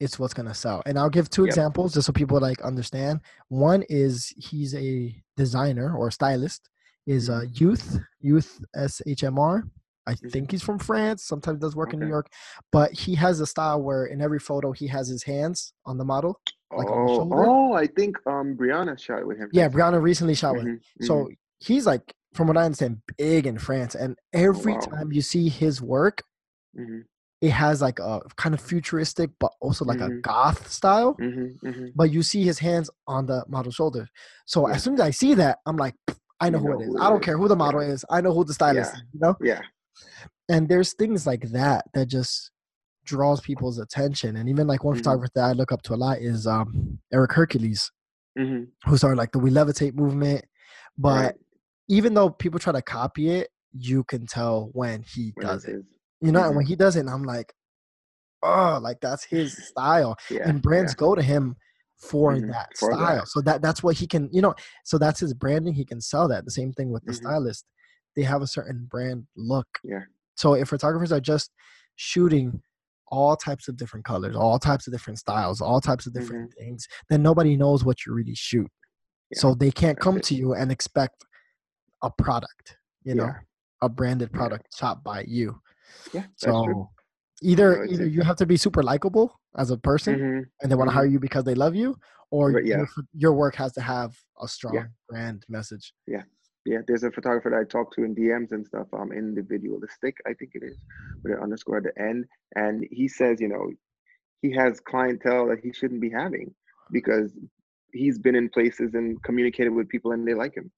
is 0.00 0.18
what's 0.18 0.34
gonna 0.34 0.54
sell. 0.54 0.82
And 0.86 0.98
I'll 0.98 1.10
give 1.10 1.28
two 1.30 1.42
Yep. 1.42 1.48
examples 1.50 1.94
just 1.94 2.06
so 2.06 2.12
people 2.12 2.40
like 2.40 2.60
understand. 2.62 3.20
One 3.48 3.84
is 3.88 4.32
he's 4.36 4.74
a 4.74 5.14
designer 5.36 5.94
or 5.96 6.10
stylist, 6.10 6.68
is 7.06 7.28
uh 7.30 7.40
Mm-hmm. 7.42 7.64
youth, 7.64 7.98
youth 8.20 8.60
S 8.74 9.00
H 9.06 9.22
M 9.24 9.38
R. 9.38 9.62
I 10.06 10.14
Mhm. 10.14 10.32
think 10.32 10.50
he's 10.50 10.62
from 10.62 10.78
France, 10.78 11.24
sometimes 11.24 11.60
does 11.60 11.76
work 11.76 11.92
in 11.92 12.00
New 12.00 12.08
York, 12.08 12.28
but 12.72 12.90
he 12.92 13.14
has 13.16 13.38
a 13.40 13.46
style 13.46 13.80
where 13.82 14.06
in 14.06 14.20
every 14.22 14.38
photo 14.40 14.72
he 14.72 14.86
has 14.88 15.06
his 15.08 15.22
hands 15.22 15.72
on 15.86 15.98
the 15.98 16.04
model. 16.04 16.40
like 16.72 16.88
on 16.88 17.04
the 17.04 17.10
oh, 17.12 17.16
shoulder. 17.16 17.44
oh, 17.48 17.72
I 17.72 17.86
think 17.88 18.16
um 18.28 18.56
Brianna 18.56 18.96
shot 18.96 19.26
with 19.26 19.38
him. 19.38 19.50
Yeah. 19.52 19.68
Brianna 19.68 20.00
recently 20.00 20.34
shot 20.36 20.54
with. 20.54 20.66
Mhm, 20.66 20.80
So 21.02 21.14
mhm. 21.24 21.36
he's 21.58 21.84
like, 21.84 22.14
from 22.32 22.46
what 22.46 22.56
I 22.56 22.62
understand, 22.64 23.02
big 23.18 23.44
in 23.44 23.58
France. 23.58 23.96
And 23.96 24.16
every 24.32 24.74
wow. 24.74 24.78
time 24.78 25.10
you 25.12 25.20
see 25.20 25.48
his 25.48 25.82
work, 25.82 26.22
Mhm, 26.78 27.02
it 27.40 27.50
has 27.50 27.80
like 27.80 27.98
a 27.98 28.20
kind 28.36 28.54
of 28.54 28.60
futuristic, 28.60 29.30
but 29.40 29.50
also 29.60 29.84
like 29.84 30.00
a 30.00 30.08
Mhm. 30.08 30.22
goth 30.22 30.70
style. 30.70 31.14
mhm, 31.20 31.58
mhm. 31.64 31.92
But 31.94 32.10
you 32.10 32.22
see 32.22 32.42
his 32.44 32.58
hands 32.58 32.90
on 33.06 33.26
the 33.26 33.44
model's 33.48 33.74
shoulder. 33.76 34.06
So 34.46 34.68
Yeah. 34.68 34.74
as 34.74 34.82
soon 34.82 34.94
as 34.94 35.00
I 35.00 35.10
see 35.10 35.34
that, 35.34 35.58
I'm 35.66 35.76
like, 35.76 35.94
I 36.40 36.50
know, 36.50 36.58
You 36.58 36.64
who 36.64 36.70
know 36.70 36.80
it 36.80 36.82
is. 36.84 36.88
who 36.88 37.00
I 37.00 37.08
don't 37.10 37.20
is. 37.20 37.24
care 37.24 37.38
who 37.38 37.48
the 37.48 37.54
Yeah. 37.54 37.58
model 37.58 37.80
is. 37.80 38.04
I 38.10 38.20
know 38.20 38.32
who 38.34 38.44
the 38.44 38.52
stylist 38.54 38.92
Yeah. 38.92 38.98
is, 38.98 39.04
you 39.12 39.20
know? 39.20 39.36
Yeah. 39.42 39.60
And 40.48 40.68
there's 40.68 40.92
things 40.94 41.26
like 41.26 41.48
that 41.50 41.86
that 41.94 42.06
just 42.06 42.50
draws 43.04 43.40
people's 43.40 43.78
attention. 43.78 44.36
And 44.36 44.48
even 44.48 44.66
like 44.66 44.84
one 44.84 44.94
Mhm. 44.94 44.98
photographer 44.98 45.32
that 45.34 45.44
I 45.44 45.52
look 45.52 45.72
up 45.72 45.82
to 45.82 45.94
a 45.94 45.96
lot 45.96 46.18
is 46.18 46.46
um 46.46 46.98
Eric 47.12 47.32
Hercules, 47.32 47.90
mhm, 48.38 48.68
who 48.86 48.96
started 48.96 49.16
like 49.16 49.32
the 49.32 49.38
We 49.38 49.50
Levitate 49.50 49.94
movement. 49.94 50.44
But 50.98 51.24
right. 51.24 51.34
even 51.88 52.12
though 52.14 52.30
people 52.30 52.58
try 52.60 52.72
to 52.72 52.82
copy 52.82 53.30
it, 53.30 53.48
you 53.72 54.04
can 54.04 54.26
tell 54.26 54.68
when 54.72 55.02
he 55.02 55.32
when 55.36 55.46
does 55.46 55.64
it. 55.64 55.76
is- 55.76 55.84
You 56.20 56.32
know, 56.32 56.42
and 56.44 56.52
Mhm. 56.52 56.56
when 56.56 56.66
he 56.66 56.76
does 56.76 56.96
it, 56.96 57.06
I'm 57.08 57.24
like, 57.24 57.54
oh, 58.42 58.78
like 58.82 59.00
that's 59.00 59.24
his 59.24 59.52
style. 59.68 60.16
yeah, 60.30 60.48
and 60.48 60.60
brands 60.62 60.92
yeah. 60.92 60.96
go 60.98 61.14
to 61.14 61.22
him 61.22 61.56
for 61.98 62.34
Mhm, 62.34 62.48
that 62.52 62.76
for 62.76 62.92
style. 62.94 63.16
that. 63.16 63.28
So 63.28 63.40
that 63.42 63.62
that's 63.62 63.82
what 63.82 63.96
he 63.96 64.06
can, 64.06 64.28
you 64.32 64.40
know, 64.42 64.54
so 64.84 64.98
that's 64.98 65.20
his 65.20 65.34
branding. 65.34 65.74
He 65.74 65.84
can 65.84 66.00
sell 66.00 66.28
that. 66.28 66.44
The 66.44 66.50
same 66.50 66.72
thing 66.72 66.90
with 66.90 67.04
the 67.04 67.12
Mhm. 67.12 67.16
stylist. 67.16 67.66
They 68.16 68.22
have 68.22 68.42
a 68.42 68.46
certain 68.46 68.86
brand 68.86 69.26
look. 69.36 69.68
Yeah. 69.84 70.04
So 70.36 70.54
if 70.54 70.68
photographers 70.68 71.12
are 71.12 71.20
just 71.20 71.50
shooting 71.96 72.62
all 73.08 73.36
types 73.36 73.68
of 73.68 73.76
different 73.76 74.04
colors, 74.04 74.36
all 74.36 74.58
types 74.58 74.86
of 74.86 74.92
different 74.92 75.18
styles, 75.18 75.60
all 75.60 75.80
types 75.80 76.06
of 76.06 76.12
different 76.14 76.54
things, 76.54 76.86
then 77.08 77.22
nobody 77.22 77.56
knows 77.56 77.84
what 77.84 78.06
you 78.06 78.14
really 78.14 78.34
shoot. 78.34 78.64
Mm-hmm. 78.66 79.32
Yeah, 79.32 79.40
so 79.40 79.54
they 79.54 79.70
can't 79.70 79.98
come 79.98 80.20
to 80.20 80.34
you 80.34 80.54
and 80.54 80.70
expect 80.72 81.24
a 82.02 82.10
product, 82.10 82.78
you 83.02 83.14
know, 83.14 83.24
Yeah. 83.26 83.40
a 83.82 83.88
branded 83.88 84.32
product 84.32 84.74
shot 84.76 85.02
by 85.04 85.24
you. 85.26 85.60
Yeah, 86.12 86.24
So 86.36 86.90
either 87.42 87.84
either 87.84 88.06
you 88.06 88.22
have 88.22 88.36
to 88.36 88.46
be 88.46 88.56
super 88.56 88.82
likable 88.82 89.40
as 89.56 89.70
a 89.70 89.76
person 89.76 90.14
Mhm. 90.18 90.44
and 90.60 90.70
they 90.70 90.74
want 90.76 90.88
to 90.90 90.92
Mhm. 90.92 90.98
hire 91.00 91.06
you 91.06 91.18
because 91.20 91.44
they 91.44 91.54
love 91.54 91.74
you, 91.74 91.96
or 92.30 92.60
yeah. 92.60 92.78
your, 92.78 92.88
your 93.14 93.32
work 93.32 93.54
has 93.56 93.72
to 93.74 93.80
have 93.80 94.16
a 94.40 94.46
strong 94.48 94.88
brand 95.08 95.44
message. 95.48 95.92
Yeah, 96.06 96.24
yeah 96.64 96.80
there's 96.86 97.02
a 97.02 97.10
photographer 97.10 97.50
that 97.50 97.58
I 97.58 97.64
talked 97.64 97.94
to 97.94 98.04
in 98.04 98.14
DMs 98.14 98.52
and 98.52 98.66
stuff. 98.66 98.88
Um, 98.92 99.12
individualistic, 99.12 100.16
I 100.26 100.34
think 100.34 100.52
it 100.54 100.62
is, 100.62 100.76
with 101.22 101.32
an 101.32 101.40
underscore 101.40 101.78
at 101.78 101.84
the 101.84 101.98
end, 102.00 102.26
and 102.56 102.86
he 102.90 103.08
says, 103.08 103.40
you 103.40 103.48
know, 103.48 103.70
he 104.42 104.52
has 104.52 104.80
clientele 104.80 105.46
that 105.48 105.60
he 105.60 105.72
shouldn't 105.72 106.00
be 106.00 106.10
having 106.10 106.54
because 106.92 107.36
he's 107.92 108.18
been 108.18 108.34
in 108.34 108.48
places 108.48 108.94
and 108.94 109.22
communicated 109.22 109.70
with 109.70 109.88
people 109.88 110.12
and 110.12 110.26
they 110.26 110.34
like 110.34 110.54
him, 110.54 110.70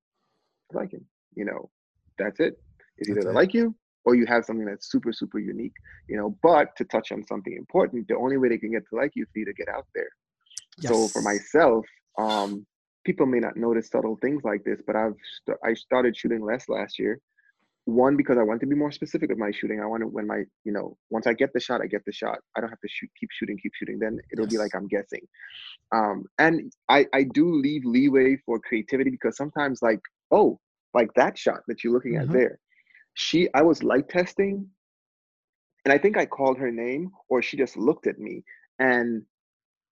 They 0.71 0.79
like 0.79 0.93
him. 0.93 1.07
You 1.35 1.45
know, 1.45 1.71
that's. 2.19 2.41
It's 2.41 3.09
either 3.09 3.15
That's 3.15 3.27
they 3.27 3.31
it. 3.31 3.35
like 3.35 3.55
you 3.55 3.75
or 4.05 4.15
you 4.15 4.27
have 4.27 4.45
something 4.45 4.67
that's 4.67 4.91
super 4.91 5.13
super 5.13 5.39
unique. 5.39 5.75
You 6.09 6.17
know, 6.17 6.37
but 6.43 6.77
to 6.77 6.85
touch 6.85 7.13
on 7.13 7.25
something 7.25 7.55
important, 7.57 8.09
the 8.09 8.17
only 8.17 8.39
way 8.39 8.49
they 8.49 8.59
can 8.59 8.73
get 8.73 8.85
to 8.91 8.97
like 8.97 9.13
you 9.15 9.25
is 9.25 9.47
to 9.47 9.53
get 9.55 9.69
out 9.69 9.87
there. 9.95 10.11
So 10.79 11.11
for 11.13 11.23
myself, 11.23 11.87
um, 12.19 12.67
people 13.05 13.27
may 13.27 13.41
not 13.41 13.57
notice 13.57 13.89
subtle 13.89 14.19
things 14.21 14.43
like 14.45 14.65
this, 14.65 14.81
but 14.87 14.97
I've 14.97 15.15
st- 15.43 15.59
I 15.65 15.75
started 15.75 16.17
shooting 16.17 16.43
less 16.45 16.69
last 16.69 16.99
year. 16.99 17.21
One 17.85 18.17
because 18.17 18.39
I 18.39 18.45
want 18.45 18.61
to 18.61 18.67
be 18.67 18.77
more 18.77 18.93
specific 18.93 19.31
with 19.31 19.39
my 19.39 19.51
shooting. 19.53 19.81
I 19.81 19.87
want 19.87 20.03
to 20.03 20.09
when 20.09 20.27
my 20.27 20.43
you 20.65 20.73
know 20.73 20.97
once 21.11 21.27
I 21.27 21.35
get 21.35 21.53
the 21.53 21.61
shot, 21.61 21.81
I 21.83 21.87
get 21.87 22.05
the 22.07 22.13
shot. 22.13 22.39
I 22.57 22.61
don't 22.61 22.71
have 22.71 22.81
to 22.81 22.89
shoot, 22.89 23.11
keep 23.19 23.31
shooting, 23.33 23.59
keep 23.63 23.73
shooting. 23.75 23.99
Then 23.99 24.19
it'll 24.33 24.47
be 24.49 24.59
like 24.59 24.73
I'm 24.77 24.89
guessing. 24.89 25.23
Um, 25.95 26.25
and 26.39 26.73
I 26.89 27.07
I 27.15 27.25
do 27.25 27.53
leave 27.55 27.85
leeway 27.85 28.37
for 28.47 28.61
creativity 28.61 29.11
because 29.11 29.37
sometimes 29.37 29.83
like 29.83 30.01
oh 30.31 30.61
like 30.95 31.11
that 31.17 31.39
shot 31.39 31.61
that 31.69 31.85
you're 31.85 31.93
looking 31.93 32.17
Mhm. 32.17 32.23
at 32.23 32.33
there, 32.33 32.59
she 33.15 33.49
I 33.55 33.63
was 33.63 33.83
light 33.83 34.09
testing, 34.09 34.69
and 35.85 35.93
I 35.93 35.99
think 35.99 36.17
I 36.17 36.27
called 36.27 36.59
her 36.59 36.71
name 36.71 37.11
or 37.29 37.43
she 37.43 37.57
just 37.57 37.77
looked 37.77 38.07
at 38.07 38.19
me 38.19 38.45
and 38.79 39.23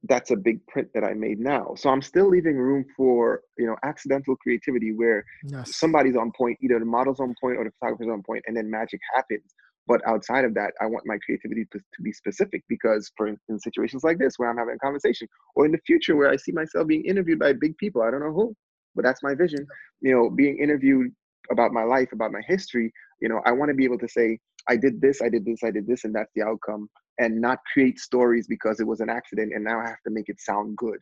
that's 0.05 0.31
a 0.31 0.37
big 0.37 0.67
print 0.67 0.89
that 0.95 1.05
I 1.05 1.13
made 1.13 1.39
now. 1.39 1.75
So 1.77 1.91
I'm 1.91 2.01
still 2.01 2.29
leaving 2.29 2.57
room 2.57 2.85
for, 2.97 3.43
you 3.59 3.67
know, 3.67 3.77
accidental 3.85 4.35
creativity 4.37 4.93
where 4.93 5.25
Yes. 5.43 5.73
somebody's 5.73 6.17
on 6.17 6.33
point, 6.33 6.59
either 6.63 6.79
the 6.79 6.87
model's 6.87 7.21
on 7.21 7.35
point 7.41 7.59
or 7.59 7.65
the 7.65 7.71
photographer's 7.79 8.09
on 8.09 8.23
point, 8.23 8.45
and 8.47 8.57
then 8.57 8.71
magic 8.71 9.01
happens. 9.15 9.55
But 9.87 10.01
outside 10.07 10.45
of 10.45 10.55
that, 10.55 10.73
I 10.81 10.87
want 10.87 11.05
my 11.05 11.19
creativity 11.25 11.67
to, 11.73 11.79
to 11.79 12.03
be 12.03 12.13
specific 12.13 12.63
because 12.69 13.11
for 13.17 13.27
in, 13.27 13.37
in 13.49 13.59
situations 13.59 14.05
like 14.05 14.19
this 14.19 14.35
where 14.39 14.49
I'm 14.49 14.57
having 14.57 14.77
a 14.77 14.79
conversation 14.79 15.29
or 15.55 15.67
in 15.67 15.73
the 15.73 15.81
future 15.87 16.17
where 16.17 16.31
I 16.31 16.37
see 16.37 16.53
myself 16.53 16.87
being 16.87 17.05
interviewed 17.05 17.39
by 17.39 17.53
big 17.53 17.77
people, 17.77 18.03
I 18.03 18.11
don't 18.11 18.21
know 18.21 18.33
who, 18.33 18.55
but 18.95 19.05
that's 19.05 19.23
my 19.23 19.35
vision, 19.35 19.67
you 20.01 20.13
know, 20.13 20.31
being 20.31 20.59
interviewed 20.59 21.13
about 21.51 21.73
my 21.73 21.83
life, 21.83 22.13
about 22.13 22.33
my 22.33 22.41
history, 22.47 22.93
you 23.21 23.29
know, 23.29 23.41
I 23.45 23.53
want 23.53 23.71
to 23.71 23.75
be 23.75 23.85
able 23.85 23.99
to 23.99 24.09
say, 24.09 24.39
I 24.69 24.77
did 24.77 25.01
this, 25.01 25.21
I 25.23 25.29
did 25.29 25.45
this, 25.45 25.63
I 25.65 25.71
did 25.71 25.87
this, 25.87 26.05
and 26.05 26.15
that's 26.15 26.33
the 26.35 26.43
outcome 26.43 26.89
and 27.19 27.41
not 27.41 27.59
create 27.73 27.99
stories 27.99 28.47
because 28.49 28.81
it 28.81 28.87
was 28.87 29.01
an 29.01 29.11
accident 29.11 29.53
and 29.55 29.65
now 29.65 29.81
I 29.81 29.87
have 29.89 30.03
to 30.07 30.11
make 30.11 30.29
it 30.29 30.41
sound 30.41 30.77
good. 30.77 30.99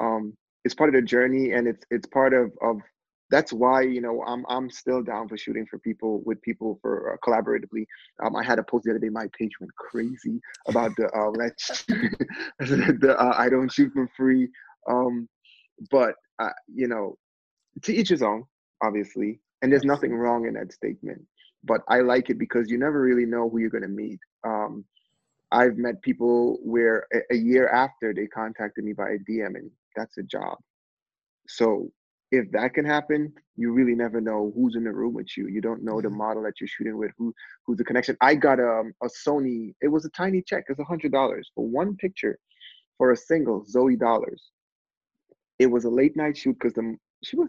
Um 0.00 0.34
it's 0.64 0.74
part 0.74 0.88
of 0.88 0.94
the 0.94 1.02
journey 1.02 1.52
and 1.52 1.66
it's 1.66 1.84
it's 1.90 2.06
part 2.06 2.32
of 2.32 2.52
of 2.62 2.80
that's 3.30 3.52
why 3.52 3.82
you 3.82 4.00
know 4.00 4.22
I'm 4.26 4.44
I'm 4.48 4.70
still 4.70 5.02
down 5.02 5.28
for 5.28 5.36
shooting 5.36 5.66
for 5.66 5.78
people 5.78 6.22
with 6.24 6.40
people 6.42 6.78
for 6.80 7.14
uh, 7.14 7.16
collaboratively. 7.28 7.84
Um, 8.22 8.36
I 8.36 8.42
had 8.44 8.58
a 8.58 8.62
post 8.62 8.84
the 8.84 8.90
other 8.90 8.98
day. 8.98 9.08
My 9.08 9.28
page 9.38 9.52
went 9.60 9.74
crazy 9.76 10.40
about 10.66 10.92
the 10.96 11.08
uh, 11.14 11.30
let's 11.30 11.84
the 12.58 13.16
uh, 13.18 13.34
I 13.36 13.48
don't 13.48 13.72
shoot 13.72 13.92
for 13.92 14.08
free. 14.16 14.48
Um, 14.88 15.28
but 15.90 16.14
uh, 16.38 16.50
you 16.72 16.88
know, 16.88 17.16
to 17.82 17.94
each 17.94 18.08
his 18.08 18.22
own, 18.22 18.44
obviously, 18.82 19.40
and 19.62 19.70
there's 19.70 19.84
nothing 19.84 20.14
wrong 20.14 20.46
in 20.46 20.54
that 20.54 20.72
statement. 20.72 21.22
But 21.64 21.82
I 21.88 22.00
like 22.00 22.30
it 22.30 22.38
because 22.38 22.70
you 22.70 22.78
never 22.78 23.00
really 23.00 23.26
know 23.26 23.48
who 23.50 23.58
you're 23.58 23.70
gonna 23.70 23.88
meet. 23.88 24.20
Um, 24.44 24.84
I've 25.50 25.76
met 25.76 26.02
people 26.02 26.58
where 26.62 27.06
a, 27.12 27.34
a 27.34 27.36
year 27.36 27.68
after 27.68 28.12
they 28.14 28.26
contacted 28.26 28.84
me 28.84 28.92
by 28.92 29.10
a 29.10 29.18
DM, 29.18 29.56
and 29.56 29.70
that's 29.96 30.18
a 30.18 30.22
job. 30.22 30.58
So 31.48 31.90
if 32.30 32.50
that 32.52 32.74
can 32.74 32.84
happen, 32.84 33.32
you 33.56 33.72
really 33.72 33.94
never 33.94 34.20
know 34.20 34.52
who's 34.54 34.76
in 34.76 34.84
the 34.84 34.92
room 34.92 35.14
with 35.14 35.36
you. 35.36 35.48
You 35.48 35.60
don't 35.60 35.82
know 35.82 36.00
the 36.00 36.08
Mhm. 36.08 36.16
model 36.16 36.42
that 36.44 36.60
you're 36.60 36.68
shooting 36.68 36.96
with, 36.98 37.12
who 37.18 37.34
who's 37.64 37.78
the 37.78 37.84
connection. 37.84 38.16
I 38.20 38.34
got 38.34 38.60
um, 38.60 38.92
a 39.02 39.06
Sony. 39.08 39.74
It 39.80 39.88
was 39.88 40.04
a 40.04 40.10
tiny 40.10 40.42
check. 40.42 40.64
It's 40.68 40.80
a 40.80 40.84
hundred 40.84 41.12
dollars 41.12 41.50
for 41.54 41.66
one 41.66 41.96
picture 41.96 42.38
for 42.98 43.12
a 43.12 43.16
single 43.16 43.64
Zoe 43.66 43.96
Dollars. 43.96 44.50
It 45.58 45.66
was 45.66 45.84
a 45.84 45.90
late 45.90 46.16
night 46.16 46.36
shoot 46.36 46.54
because 46.54 46.74
the 46.74 46.96
she 47.24 47.36
was 47.36 47.48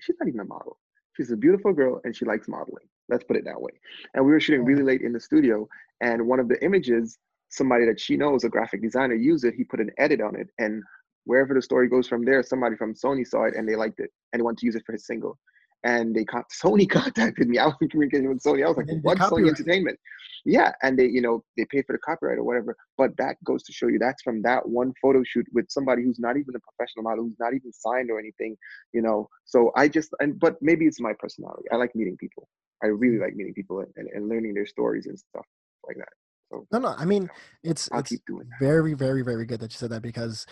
she's 0.00 0.16
not 0.20 0.28
even 0.28 0.40
a 0.40 0.44
model. 0.44 0.78
She's 1.14 1.30
a 1.32 1.36
beautiful 1.36 1.72
girl 1.72 2.00
and 2.04 2.14
she 2.16 2.24
likes 2.24 2.48
modeling. 2.48 2.86
Let's 3.08 3.24
put 3.24 3.36
it 3.36 3.44
that 3.44 3.60
way. 3.60 3.72
And 4.14 4.24
we 4.24 4.32
were 4.32 4.40
shooting 4.40 4.64
really 4.64 4.82
late 4.82 5.02
in 5.02 5.12
the 5.12 5.20
studio, 5.20 5.68
and 6.00 6.26
one 6.26 6.40
of 6.40 6.48
the 6.48 6.62
images, 6.64 7.18
somebody 7.50 7.84
that 7.86 8.00
she 8.00 8.16
knows, 8.16 8.44
a 8.44 8.48
graphic 8.48 8.82
designer, 8.82 9.14
used 9.14 9.44
it. 9.44 9.54
He 9.54 9.64
put 9.64 9.80
an 9.80 9.90
edit 9.98 10.20
on 10.20 10.36
it, 10.36 10.48
and 10.58 10.82
wherever 11.24 11.54
the 11.54 11.62
story 11.62 11.88
goes 11.88 12.06
from 12.06 12.24
there, 12.24 12.42
somebody 12.42 12.76
from 12.76 12.94
Sony 12.94 13.26
saw 13.26 13.44
it 13.44 13.54
and 13.56 13.68
they 13.68 13.76
liked 13.76 14.00
it 14.00 14.10
and 14.32 14.40
they 14.40 14.44
wanted 14.44 14.58
to 14.58 14.66
use 14.66 14.74
it 14.74 14.82
for 14.84 14.92
his 14.92 15.06
single. 15.06 15.38
And 15.84 16.14
they 16.14 16.24
con- 16.24 16.44
Sony 16.64 16.88
contacted 16.88 17.48
me. 17.48 17.58
I 17.58 17.66
was 17.66 17.76
in 17.80 17.88
communication 17.88 18.28
with 18.28 18.42
Sony. 18.42 18.64
I 18.64 18.68
was 18.68 18.78
like, 18.78 18.86
"What 19.02 19.18
Sony. 19.18 19.48
Entertainment?" 19.48 19.98
Yeah, 20.46 20.72
and 20.82 20.98
they, 20.98 21.06
you 21.06 21.20
know, 21.20 21.44
they 21.56 21.66
paid 21.66 21.84
for 21.86 21.92
the 21.92 21.98
copyright 21.98 22.38
or 22.38 22.44
whatever. 22.44 22.76
But 22.96 23.16
that 23.18 23.36
goes 23.44 23.62
to 23.64 23.72
show 23.72 23.88
you 23.88 23.98
that's 23.98 24.22
from 24.22 24.40
that 24.42 24.66
one 24.66 24.92
photo 25.00 25.22
shoot 25.24 25.46
with 25.52 25.66
somebody 25.68 26.02
who's 26.02 26.18
not 26.18 26.36
even 26.38 26.54
a 26.56 26.60
professional 26.60 27.02
model, 27.02 27.24
who's 27.24 27.38
not 27.38 27.54
even 27.54 27.72
signed 27.72 28.10
or 28.10 28.18
anything, 28.18 28.56
you 28.92 29.02
know. 29.02 29.28
So 29.44 29.72
I 29.76 29.88
just 29.88 30.14
and 30.20 30.38
but 30.38 30.56
maybe 30.62 30.86
it's 30.86 31.00
my 31.00 31.12
personality. 31.18 31.64
I 31.70 31.76
like 31.76 31.94
meeting 31.94 32.16
people. 32.16 32.48
I 32.82 32.88
really 32.88 33.18
like 33.18 33.34
meeting 33.34 33.54
people 33.54 33.80
and, 33.80 33.88
and, 33.96 34.08
and 34.14 34.28
learning 34.28 34.54
their 34.54 34.66
stories 34.66 35.06
and 35.06 35.18
stuff 35.18 35.46
like 35.86 35.96
that. 35.96 36.08
So 36.50 36.66
No, 36.72 36.78
no. 36.78 36.94
I 36.96 37.04
mean, 37.04 37.30
it's 37.62 37.88
I'll 37.92 38.00
it's 38.00 38.16
very, 38.60 38.94
very, 38.94 39.22
very 39.22 39.46
good 39.46 39.60
that 39.60 39.72
you 39.72 39.76
said 39.76 39.90
that 39.90 40.02
because, 40.02 40.46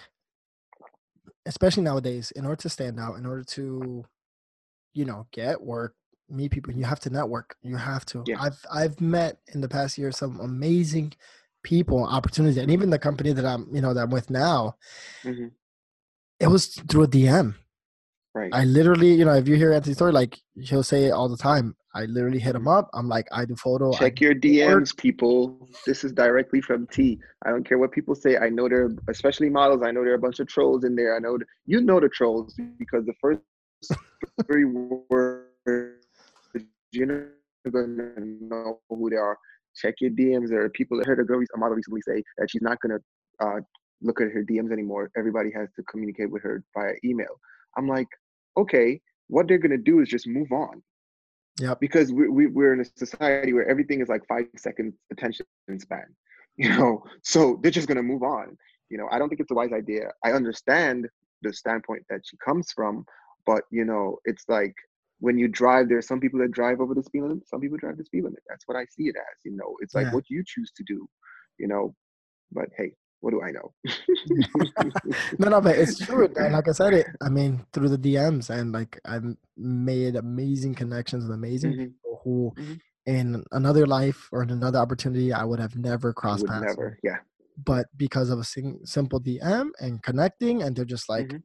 especially 1.46 1.82
nowadays, 1.82 2.30
in 2.32 2.44
order 2.44 2.60
to 2.62 2.68
stand 2.68 2.98
out, 3.00 3.16
in 3.16 3.26
order 3.26 3.44
to, 3.44 4.04
you 4.94 5.04
know, 5.04 5.26
get 5.32 5.60
work, 5.60 5.94
meet 6.28 6.50
people, 6.50 6.72
you 6.72 6.84
have 6.84 7.00
to 7.00 7.10
network. 7.10 7.56
You 7.62 7.76
have 7.76 8.04
to. 8.06 8.24
Yeah. 8.26 8.40
I've 8.40 8.64
I've 8.72 9.00
met 9.00 9.38
in 9.54 9.60
the 9.60 9.68
past 9.68 9.98
year 9.98 10.12
some 10.12 10.40
amazing 10.40 11.14
people, 11.62 12.04
opportunities, 12.04 12.56
and 12.56 12.70
even 12.70 12.90
the 12.90 12.98
company 12.98 13.32
that 13.32 13.44
I'm, 13.44 13.68
you 13.72 13.80
know, 13.80 13.94
that 13.94 14.02
I'm 14.02 14.10
with 14.10 14.30
now. 14.30 14.76
hmm 15.22 15.48
It 16.40 16.48
was 16.48 16.66
through 16.66 17.04
a 17.04 17.08
DM. 17.08 17.54
Right. 18.34 18.50
I 18.52 18.64
literally, 18.64 19.12
you 19.12 19.24
know, 19.24 19.34
if 19.34 19.46
you 19.46 19.56
hear 19.56 19.72
Anthony's 19.72 19.98
story, 19.98 20.12
like 20.12 20.40
he'll 20.54 20.82
say 20.82 21.04
it 21.04 21.10
all 21.10 21.28
the 21.28 21.36
time. 21.36 21.76
I 21.94 22.06
literally 22.06 22.38
hit 22.38 22.54
him 22.54 22.68
up. 22.68 22.88
I'm 22.94 23.08
like, 23.08 23.26
I 23.32 23.44
do 23.44 23.54
photo. 23.54 23.92
Check 23.92 24.16
do 24.16 24.24
your 24.24 24.32
work. 24.32 24.42
DMs, 24.42 24.96
people. 24.96 25.68
This 25.84 26.04
is 26.04 26.12
directly 26.12 26.62
from 26.62 26.86
T. 26.86 27.18
I 27.44 27.50
don't 27.50 27.64
care 27.64 27.78
what 27.78 27.92
people 27.92 28.14
say. 28.14 28.38
I 28.38 28.48
know 28.48 28.68
there, 28.68 28.86
are 28.86 28.96
especially 29.08 29.50
models. 29.50 29.82
I 29.84 29.90
know 29.90 30.02
there 30.02 30.12
are 30.12 30.16
a 30.16 30.18
bunch 30.18 30.40
of 30.40 30.46
trolls 30.46 30.84
in 30.84 30.96
there. 30.96 31.14
I 31.14 31.18
know 31.18 31.38
you 31.66 31.82
know 31.82 32.00
the 32.00 32.08
trolls 32.08 32.54
because 32.78 33.04
the 33.04 33.14
first 33.20 33.40
three 34.46 34.64
words 34.64 35.48
you're 36.92 37.28
gonna 37.70 38.12
know 38.18 38.80
who 38.88 39.10
they 39.10 39.16
are. 39.16 39.36
Check 39.76 39.94
your 40.00 40.10
DMs. 40.10 40.48
There 40.48 40.62
are 40.62 40.70
people 40.70 40.98
that 40.98 41.06
heard 41.06 41.20
a 41.20 41.24
girl, 41.24 41.42
a 41.54 41.58
model 41.58 41.76
recently 41.76 42.02
say 42.02 42.22
that 42.38 42.50
she's 42.50 42.62
not 42.62 42.78
gonna 42.80 42.98
uh, 43.40 43.60
look 44.00 44.20
at 44.20 44.30
her 44.30 44.44
DMs 44.44 44.72
anymore. 44.72 45.10
Everybody 45.16 45.50
has 45.54 45.68
to 45.76 45.82
communicate 45.90 46.30
with 46.30 46.42
her 46.42 46.64
via 46.74 46.94
email. 47.04 47.38
I'm 47.76 47.86
like, 47.86 48.08
okay, 48.56 49.00
what 49.28 49.46
they're 49.46 49.58
gonna 49.58 49.76
do 49.76 50.00
is 50.00 50.08
just 50.08 50.26
move 50.26 50.52
on 50.52 50.82
Yep. 51.60 51.80
because 51.80 52.12
we, 52.12 52.28
we, 52.28 52.46
we're 52.46 52.72
in 52.72 52.80
a 52.80 52.84
society 52.84 53.52
where 53.52 53.68
everything 53.68 54.00
is 54.00 54.08
like 54.08 54.26
five 54.26 54.46
seconds 54.56 54.94
attention 55.12 55.46
span 55.78 56.06
you 56.56 56.68
know? 56.70 57.02
So 57.22 57.58
they're 57.62 57.70
just 57.70 57.88
going 57.88 57.96
to 57.96 58.02
move 58.02 58.22
on 58.22 58.56
you 58.90 58.98
know? 58.98 59.08
I 59.10 59.18
don't 59.18 59.28
think 59.28 59.40
it's 59.40 59.50
a 59.50 59.54
wise 59.54 59.72
idea. 59.72 60.10
I 60.24 60.32
understand 60.32 61.08
the 61.42 61.52
standpoint 61.52 62.04
that 62.10 62.20
she 62.24 62.36
comes 62.44 62.72
from 62.72 63.04
but 63.46 63.64
you 63.70 63.84
know 63.84 64.18
it's 64.24 64.44
like 64.48 64.74
when 65.20 65.36
you 65.38 65.48
drive 65.48 65.88
there's 65.88 66.06
some 66.06 66.20
people 66.20 66.38
that 66.40 66.50
drive 66.52 66.80
over 66.80 66.94
the 66.94 67.02
speed 67.02 67.22
limit 67.22 67.46
some 67.48 67.60
people 67.60 67.76
drive 67.78 67.96
the 67.98 68.04
speed 68.04 68.24
limit. 68.24 68.40
That's 68.48 68.64
what 68.66 68.76
i 68.76 68.84
see 68.86 69.04
it 69.08 69.16
as 69.16 69.38
you 69.44 69.52
know? 69.56 69.76
It's 69.80 69.94
like 69.94 70.06
Yeah. 70.06 70.14
what 70.14 70.30
you 70.30 70.42
choose 70.46 70.70
to 70.76 70.84
do 70.86 71.08
you 71.58 71.68
know? 71.68 71.94
But 72.52 72.68
hey, 72.76 72.92
what 73.22 73.30
do 73.30 73.40
I 73.40 73.52
know? 73.52 73.72
no, 75.38 75.48
no, 75.48 75.60
but 75.60 75.78
it's 75.78 76.04
true. 76.04 76.28
And 76.36 76.52
like 76.52 76.68
I 76.68 76.72
said, 76.72 76.92
it. 76.92 77.06
I 77.22 77.28
mean, 77.28 77.64
through 77.72 77.88
the 77.88 77.96
DMs, 77.96 78.50
and 78.50 78.72
like 78.72 79.00
I've 79.04 79.24
made 79.56 80.16
amazing 80.16 80.74
connections 80.74 81.24
with 81.24 81.32
amazing 81.32 81.72
mm-hmm. 81.72 81.84
people 81.84 82.20
who, 82.24 82.52
mm-hmm. 82.58 82.74
in 83.06 83.44
another 83.52 83.86
life 83.86 84.28
or 84.32 84.42
in 84.42 84.50
another 84.50 84.80
opportunity, 84.80 85.32
I 85.32 85.44
would 85.44 85.60
have 85.60 85.76
never 85.76 86.12
crossed 86.12 86.46
paths. 86.46 86.64
Never, 86.66 86.98
yeah. 87.04 87.18
But 87.64 87.86
because 87.96 88.30
of 88.30 88.40
a 88.40 88.44
sing- 88.44 88.80
simple 88.84 89.20
DM 89.20 89.70
and 89.78 90.02
connecting, 90.02 90.64
and 90.64 90.74
they're 90.74 90.84
just 90.84 91.08
like, 91.08 91.28
mm-hmm. 91.28 91.38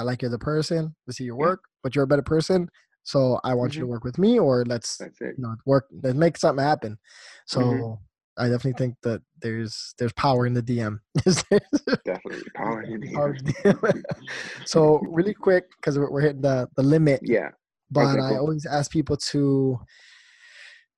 I 0.00 0.04
like 0.04 0.22
you 0.22 0.28
as 0.28 0.34
a 0.34 0.38
person. 0.38 0.96
We 1.06 1.12
see 1.12 1.24
your 1.24 1.36
work, 1.36 1.62
but 1.84 1.94
you're 1.94 2.04
a 2.04 2.08
better 2.08 2.22
person. 2.22 2.68
So 3.04 3.38
I 3.44 3.54
want 3.54 3.74
you 3.74 3.80
to 3.80 3.84
mm-hmm. 3.84 3.92
work 3.92 4.04
with 4.04 4.18
me, 4.18 4.40
or 4.40 4.64
let's 4.64 5.00
you 5.20 5.34
know 5.38 5.54
work. 5.66 5.86
Let's 6.02 6.16
make 6.16 6.36
something 6.36 6.64
happen. 6.64 6.98
So 7.46 7.60
mm-hmm. 7.60 8.02
I 8.38 8.44
definitely 8.44 8.78
think 8.78 8.96
that 9.02 9.20
there's 9.40 9.94
there's 9.98 10.12
power 10.14 10.46
in 10.46 10.54
the 10.54 10.62
DM. 10.62 10.98
definitely 11.24 12.42
power 12.54 12.82
in 12.82 13.00
the 13.00 13.08
DM. 13.08 14.02
so 14.64 15.00
really 15.00 15.34
quick 15.34 15.64
because 15.76 15.98
we're, 15.98 16.10
we're, 16.10 16.22
hitting 16.22 16.40
the 16.40 16.68
the 16.76 16.82
limit. 16.82 17.20
Yeah. 17.22 17.50
But 17.90 18.06
okay, 18.06 18.18
cool. 18.20 18.24
I 18.24 18.38
always 18.38 18.64
ask 18.64 18.90
people 18.90 19.18
to, 19.18 19.78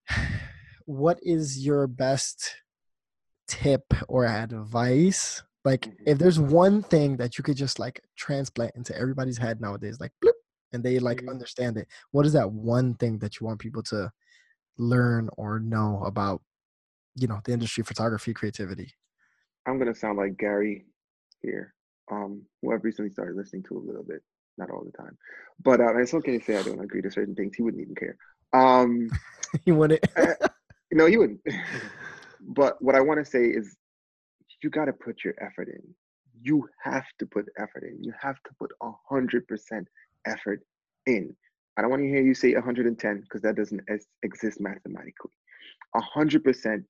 what 0.86 1.18
is 1.22 1.64
your 1.64 1.88
best 1.88 2.54
tip 3.48 3.82
or 4.08 4.26
advice? 4.26 5.42
Like, 5.64 5.86
mm-hmm. 5.86 6.04
if 6.06 6.18
there's 6.18 6.38
one 6.38 6.82
thing 6.82 7.16
that 7.16 7.36
you 7.36 7.42
could 7.42 7.56
just 7.56 7.80
like 7.80 8.00
transplant 8.16 8.76
into 8.76 8.96
everybody's 8.96 9.38
head 9.38 9.60
nowadays, 9.60 9.98
like, 9.98 10.12
bloop, 10.24 10.32
and 10.72 10.84
they 10.84 11.00
like 11.00 11.18
mm-hmm. 11.18 11.30
understand 11.30 11.78
it. 11.78 11.88
What 12.12 12.26
is 12.26 12.34
that 12.34 12.52
one 12.52 12.94
thing 12.94 13.18
that 13.18 13.40
you 13.40 13.46
want 13.46 13.58
people 13.58 13.82
to 13.84 14.12
learn 14.78 15.30
or 15.36 15.58
know 15.58 16.02
about 16.04 16.42
you 17.14 17.26
know 17.26 17.40
the 17.44 17.52
industry 17.52 17.84
photography 17.84 18.34
creativity. 18.34 18.92
I'm 19.66 19.78
going 19.78 19.92
to 19.92 19.98
sound 19.98 20.18
like 20.18 20.36
gary 20.36 20.84
here 21.42 21.74
um 22.10 22.42
who 22.60 22.72
i've 22.72 22.84
recently 22.84 23.10
started 23.10 23.36
listening 23.36 23.62
to 23.62 23.76
a 23.76 23.78
little 23.78 24.02
bit 24.02 24.22
not 24.58 24.70
all 24.70 24.84
the 24.84 24.92
time 24.92 25.16
but 25.62 25.80
uh, 25.80 25.96
it's 25.96 26.14
okay 26.14 26.38
to 26.38 26.44
say 26.44 26.56
i 26.56 26.62
don't 26.62 26.80
agree 26.80 27.00
to 27.00 27.10
certain 27.10 27.34
things 27.34 27.54
he 27.56 27.62
wouldn't 27.62 27.82
even 27.82 27.94
care. 27.94 28.16
Um 28.52 29.08
he 29.64 29.72
wouldn't. 29.72 30.04
no 30.92 31.06
he 31.06 31.16
wouldn't. 31.16 31.40
But 32.46 32.80
what 32.82 32.94
i 32.94 33.00
want 33.00 33.24
to 33.24 33.30
say 33.30 33.46
is 33.46 33.74
you 34.62 34.70
got 34.70 34.86
to 34.86 34.92
put 34.92 35.24
your 35.24 35.34
effort 35.40 35.68
in. 35.68 35.82
You 36.42 36.68
have 36.82 37.04
to 37.18 37.26
put 37.26 37.46
effort 37.58 37.84
in. 37.84 38.02
You 38.02 38.12
have 38.20 38.36
to 38.44 38.50
put 38.58 38.70
a 38.82 38.90
hundred 39.08 39.46
percent 39.46 39.86
effort 40.26 40.60
in. 41.06 41.36
I 41.76 41.82
don't 41.82 41.90
want 41.90 42.02
to 42.02 42.08
hear 42.08 42.22
you 42.22 42.34
say 42.34 42.54
110 42.54 43.20
because 43.20 43.42
that 43.42 43.56
doesn't 43.56 43.80
exist 44.22 44.60
mathematically. 44.60 45.32
100% 45.96 46.84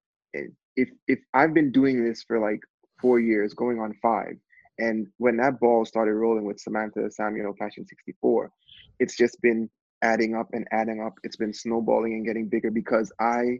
if 0.76 0.89
if 1.07 1.18
I've 1.32 1.55
been 1.55 1.72
doing 1.72 2.05
this 2.05 2.22
for 2.22 2.39
like 2.39 2.61
four 3.01 3.20
years, 3.20 3.55
going 3.55 3.80
on 3.80 3.95
five, 4.03 4.37
and 4.78 5.07
when 5.18 5.37
that 5.39 5.61
ball 5.61 5.85
started 5.85 6.14
rolling 6.14 6.45
with 6.45 6.59
Samantha 6.59 7.11
Samuel 7.11 7.55
Passion 7.59 7.87
64, 7.87 8.51
it's 8.99 9.16
just 9.16 9.41
been 9.41 9.70
adding 10.03 10.35
up 10.35 10.49
and 10.53 10.66
adding 10.72 11.01
up. 11.01 11.14
It's 11.22 11.37
been 11.37 11.53
snowballing 11.53 12.14
and 12.14 12.26
getting 12.26 12.49
bigger 12.49 12.70
because 12.70 13.12
I 13.20 13.59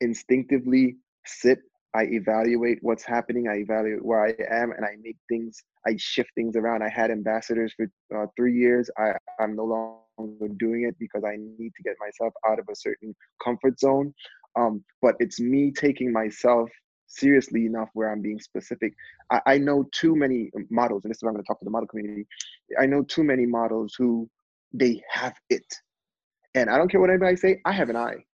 instinctively 0.00 0.96
sit, 1.24 1.60
I 1.94 2.04
evaluate 2.04 2.78
what's 2.82 3.04
happening, 3.04 3.48
I 3.48 3.58
evaluate 3.58 4.04
where 4.04 4.24
I 4.24 4.34
am, 4.52 4.72
and 4.72 4.84
I 4.84 4.96
make 5.02 5.16
things, 5.28 5.62
I 5.86 5.94
shift 5.96 6.30
things 6.34 6.56
around. 6.56 6.82
I 6.82 6.90
had 6.90 7.10
ambassadors 7.10 7.72
for 7.74 7.86
uh, 8.14 8.26
three 8.36 8.54
years. 8.54 8.90
I, 8.98 9.12
I'm 9.40 9.56
no 9.56 9.64
longer 10.18 10.48
doing 10.58 10.84
it 10.84 10.96
because 10.98 11.24
I 11.24 11.36
need 11.36 11.72
to 11.76 11.82
get 11.82 11.94
myself 12.00 12.34
out 12.46 12.58
of 12.58 12.66
a 12.70 12.76
certain 12.76 13.14
comfort 13.42 13.78
zone. 13.80 14.12
Um, 14.56 14.84
but 15.02 15.14
it's 15.18 15.38
me 15.38 15.70
taking 15.70 16.12
myself 16.12 16.70
seriously 17.08 17.66
enough 17.66 17.88
where 17.94 18.10
I'm 18.10 18.22
being 18.22 18.40
specific. 18.40 18.94
I, 19.30 19.40
I 19.46 19.58
know 19.58 19.88
too 19.92 20.16
many 20.16 20.50
models, 20.70 21.04
and 21.04 21.10
this 21.10 21.18
is 21.18 21.22
where 21.22 21.30
I'm 21.30 21.34
going 21.34 21.44
to 21.44 21.48
talk 21.48 21.58
to 21.60 21.64
the 21.64 21.70
model 21.70 21.88
community. 21.88 22.26
I 22.80 22.86
know 22.86 23.02
too 23.02 23.24
many 23.24 23.46
models 23.46 23.94
who 23.96 24.28
they 24.72 25.02
have 25.10 25.34
it, 25.50 25.66
and 26.54 26.70
I 26.70 26.78
don't 26.78 26.90
care 26.90 27.00
what 27.00 27.10
anybody 27.10 27.36
say. 27.36 27.60
I 27.64 27.72
have 27.72 27.88
an 27.90 27.96
eye. 27.96 28.24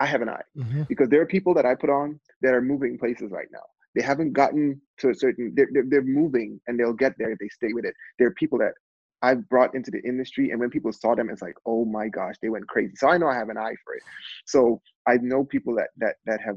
I 0.00 0.06
have 0.06 0.22
an 0.22 0.28
eye 0.28 0.42
mm-hmm. 0.56 0.82
because 0.88 1.08
there 1.10 1.20
are 1.20 1.26
people 1.26 1.54
that 1.54 1.66
I 1.66 1.74
put 1.74 1.90
on 1.90 2.18
that 2.40 2.54
are 2.54 2.62
moving 2.62 2.98
places 2.98 3.30
right 3.30 3.46
now. 3.52 3.62
They 3.94 4.02
haven't 4.02 4.32
gotten 4.32 4.80
to 4.98 5.10
a 5.10 5.14
certain. 5.14 5.52
They're, 5.54 5.68
they're, 5.72 5.84
they're 5.86 6.02
moving, 6.02 6.60
and 6.66 6.78
they'll 6.78 6.94
get 6.94 7.14
there 7.18 7.30
if 7.30 7.38
they 7.38 7.48
stay 7.48 7.72
with 7.72 7.84
it. 7.84 7.94
There 8.18 8.26
are 8.28 8.34
people 8.34 8.58
that 8.58 8.72
I've 9.22 9.48
brought 9.48 9.74
into 9.74 9.90
the 9.90 10.02
industry, 10.02 10.50
and 10.50 10.58
when 10.58 10.70
people 10.70 10.92
saw 10.92 11.14
them, 11.14 11.30
it's 11.30 11.42
like, 11.42 11.54
oh 11.64 11.84
my 11.84 12.08
gosh, 12.08 12.34
they 12.42 12.48
went 12.48 12.68
crazy. 12.68 12.94
So 12.96 13.08
I 13.08 13.18
know 13.18 13.28
I 13.28 13.36
have 13.36 13.48
an 13.50 13.56
eye 13.56 13.74
for 13.84 13.94
it. 13.94 14.02
So 14.46 14.80
I 15.06 15.16
know 15.18 15.44
people 15.44 15.76
that 15.76 15.88
that 15.98 16.16
that 16.26 16.40
have, 16.40 16.56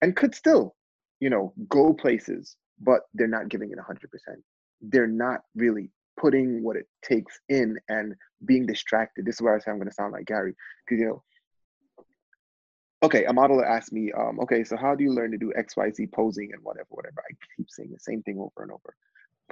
and 0.00 0.16
could 0.16 0.34
still, 0.34 0.74
you 1.20 1.30
know, 1.30 1.52
go 1.68 1.92
places, 1.92 2.56
but 2.80 3.02
they're 3.14 3.28
not 3.28 3.48
giving 3.48 3.70
it 3.70 3.78
hundred 3.78 4.10
percent. 4.10 4.38
They're 4.80 5.06
not 5.06 5.42
really 5.54 5.90
putting 6.18 6.62
what 6.62 6.76
it 6.76 6.86
takes 7.02 7.38
in 7.48 7.78
and 7.88 8.14
being 8.46 8.66
distracted. 8.66 9.24
This 9.26 9.36
is 9.36 9.42
where 9.42 9.54
I 9.54 9.58
say 9.58 9.70
I'm 9.70 9.82
to 9.82 9.92
sound 9.92 10.12
like 10.12 10.26
Gary, 10.26 10.54
because 10.86 11.00
you 11.00 11.06
know. 11.06 11.22
Okay, 13.04 13.24
a 13.24 13.32
modeler 13.32 13.66
asked 13.66 13.92
me, 13.92 14.12
um, 14.12 14.38
okay, 14.38 14.62
so 14.62 14.76
how 14.76 14.94
do 14.94 15.02
you 15.02 15.12
learn 15.12 15.32
to 15.32 15.36
do 15.36 15.52
X, 15.56 15.76
Y, 15.76 15.90
Z 15.90 16.06
posing 16.14 16.50
and 16.52 16.62
whatever, 16.62 16.86
whatever. 16.90 17.20
I 17.28 17.34
keep 17.56 17.68
saying 17.68 17.90
the 17.92 17.98
same 17.98 18.22
thing 18.22 18.38
over 18.38 18.62
and 18.62 18.70
over. 18.70 18.94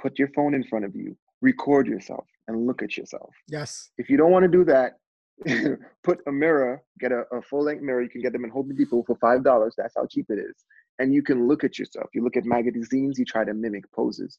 Put 0.01 0.17
your 0.17 0.29
phone 0.29 0.53
in 0.53 0.63
front 0.63 0.85
of 0.85 0.95
you, 0.95 1.17
record 1.41 1.87
yourself 1.87 2.25
and 2.47 2.67
look 2.67 2.81
at 2.81 2.97
yourself. 2.97 3.33
Yes. 3.47 3.89
If 3.97 4.09
you 4.09 4.17
don't 4.17 4.31
want 4.31 4.43
to 4.43 4.49
do 4.49 4.63
that, 4.65 4.97
put 6.03 6.19
a 6.27 6.31
mirror, 6.31 6.83
get 6.99 7.11
a, 7.11 7.23
a 7.31 7.41
full 7.41 7.63
length 7.63 7.81
mirror. 7.81 8.01
You 8.01 8.09
can 8.09 8.21
get 8.21 8.33
them 8.33 8.43
in 8.43 8.51
Home 8.51 8.73
Depot 8.75 9.03
for 9.05 9.15
five 9.15 9.43
dollars. 9.43 9.73
That's 9.77 9.95
how 9.95 10.05
cheap 10.05 10.27
it 10.29 10.39
is. 10.39 10.55
And 10.99 11.13
you 11.13 11.23
can 11.23 11.47
look 11.47 11.63
at 11.63 11.79
yourself. 11.79 12.09
You 12.13 12.23
look 12.23 12.37
at 12.37 12.45
magazines. 12.45 13.17
You 13.17 13.25
try 13.25 13.43
to 13.43 13.53
mimic 13.53 13.91
poses. 13.91 14.37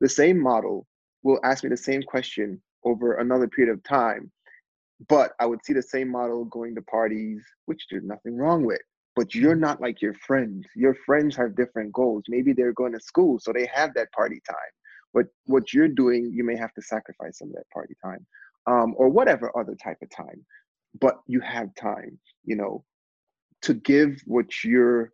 The 0.00 0.08
same 0.08 0.38
model 0.38 0.86
will 1.22 1.40
ask 1.44 1.64
me 1.64 1.70
the 1.70 1.76
same 1.76 2.02
question 2.02 2.60
over 2.84 3.14
another 3.14 3.48
period 3.48 3.72
of 3.72 3.82
time, 3.84 4.30
but 5.08 5.32
I 5.40 5.46
would 5.46 5.64
see 5.64 5.72
the 5.72 5.82
same 5.82 6.10
model 6.10 6.44
going 6.44 6.74
to 6.74 6.82
parties, 6.82 7.42
which 7.66 7.86
there's 7.90 8.04
nothing 8.04 8.36
wrong 8.36 8.64
with. 8.64 8.80
But 9.14 9.34
you're 9.34 9.54
not 9.54 9.80
like 9.80 10.02
your 10.02 10.14
friends. 10.14 10.66
Your 10.74 10.96
friends 11.06 11.36
have 11.36 11.54
different 11.54 11.92
goals. 11.92 12.24
Maybe 12.28 12.52
they're 12.52 12.72
going 12.72 12.92
to 12.92 13.00
school, 13.00 13.38
so 13.38 13.52
they 13.52 13.70
have 13.72 13.94
that 13.94 14.10
party 14.12 14.40
time 14.48 14.56
what 15.12 15.26
what 15.46 15.72
you're 15.72 15.88
doing 15.88 16.30
you 16.32 16.44
may 16.44 16.56
have 16.56 16.72
to 16.74 16.82
sacrifice 16.82 17.38
some 17.38 17.48
of 17.48 17.54
that 17.54 17.68
party 17.72 17.94
time 18.04 18.26
um, 18.66 18.94
or 18.96 19.08
whatever 19.08 19.56
other 19.58 19.74
type 19.74 19.98
of 20.02 20.10
time 20.10 20.44
but 21.00 21.20
you 21.26 21.40
have 21.40 21.74
time 21.74 22.18
you 22.44 22.56
know 22.56 22.84
to 23.62 23.74
give 23.74 24.20
what 24.26 24.64
you're 24.64 25.12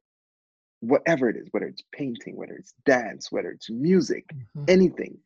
whatever 0.80 1.28
it 1.28 1.36
is 1.36 1.48
whether 1.50 1.66
it's 1.66 1.82
painting 1.92 2.36
whether 2.36 2.54
it's 2.54 2.72
dance 2.86 3.30
whether 3.32 3.50
it's 3.50 3.68
music 3.70 4.24
mm-hmm. 4.32 4.64
anything 4.68 5.16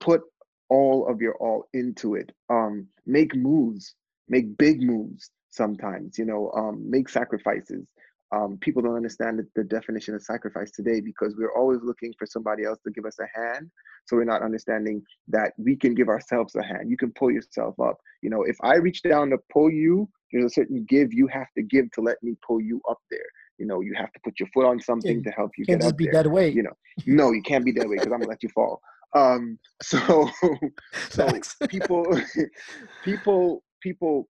put 0.00 0.22
all 0.68 1.06
of 1.08 1.20
your 1.20 1.36
all 1.36 1.68
into 1.74 2.14
it 2.14 2.32
um 2.48 2.86
make 3.06 3.34
moves 3.34 3.94
make 4.28 4.56
big 4.56 4.80
moves 4.80 5.30
sometimes 5.50 6.18
you 6.18 6.24
know 6.24 6.50
um 6.52 6.88
make 6.88 7.08
sacrifices 7.08 7.88
um, 8.32 8.58
people 8.60 8.80
don't 8.80 8.96
understand 8.96 9.38
the, 9.38 9.46
the, 9.56 9.64
definition 9.64 10.14
of 10.14 10.22
sacrifice 10.22 10.70
today 10.70 11.00
because 11.00 11.34
we're 11.36 11.52
always 11.56 11.80
looking 11.82 12.14
for 12.18 12.26
somebody 12.26 12.64
else 12.64 12.78
to 12.84 12.90
give 12.92 13.04
us 13.04 13.16
a 13.18 13.26
hand. 13.38 13.70
So 14.06 14.16
we're 14.16 14.24
not 14.24 14.42
understanding 14.42 15.02
that 15.28 15.52
we 15.58 15.74
can 15.74 15.94
give 15.94 16.08
ourselves 16.08 16.54
a 16.54 16.62
hand. 16.62 16.90
You 16.90 16.96
can 16.96 17.12
pull 17.12 17.30
yourself 17.32 17.78
up. 17.80 17.96
You 18.22 18.30
know, 18.30 18.42
if 18.42 18.56
I 18.62 18.76
reach 18.76 19.02
down 19.02 19.30
to 19.30 19.38
pull 19.52 19.70
you, 19.70 20.08
there's 20.32 20.44
a 20.44 20.54
certain 20.54 20.84
give 20.88 21.12
you 21.12 21.26
have 21.26 21.48
to 21.56 21.62
give 21.62 21.90
to 21.92 22.02
let 22.02 22.22
me 22.22 22.36
pull 22.46 22.60
you 22.60 22.80
up 22.88 22.98
there. 23.10 23.18
You 23.58 23.66
know, 23.66 23.80
you 23.80 23.94
have 23.96 24.12
to 24.12 24.20
put 24.24 24.38
your 24.38 24.48
foot 24.54 24.64
on 24.64 24.80
something 24.80 25.22
to 25.22 25.30
help 25.30 25.50
you 25.58 25.66
can't 25.66 25.80
get 25.80 25.84
just 25.84 25.94
up 25.94 25.98
be 25.98 26.04
there. 26.04 26.22
that 26.22 26.30
way. 26.30 26.50
You 26.50 26.62
know, 26.62 26.72
no, 27.06 27.32
you 27.32 27.42
can't 27.42 27.64
be 27.64 27.72
that 27.72 27.88
way 27.88 27.96
because 27.96 28.12
I'm 28.12 28.20
gonna 28.20 28.28
let 28.28 28.42
you 28.42 28.48
fall. 28.50 28.80
Um, 29.14 29.58
so, 29.82 30.30
so 31.10 31.28
people, 31.68 32.06
people, 33.04 33.62
people, 33.82 34.28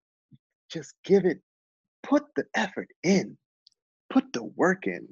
just 0.71 0.95
give 1.05 1.27
it. 1.27 1.39
Put 2.03 2.25
the 2.35 2.45
effort 2.57 2.89
in 3.03 3.37
put 4.11 4.33
the 4.33 4.45
work 4.45 4.87
in. 4.87 5.09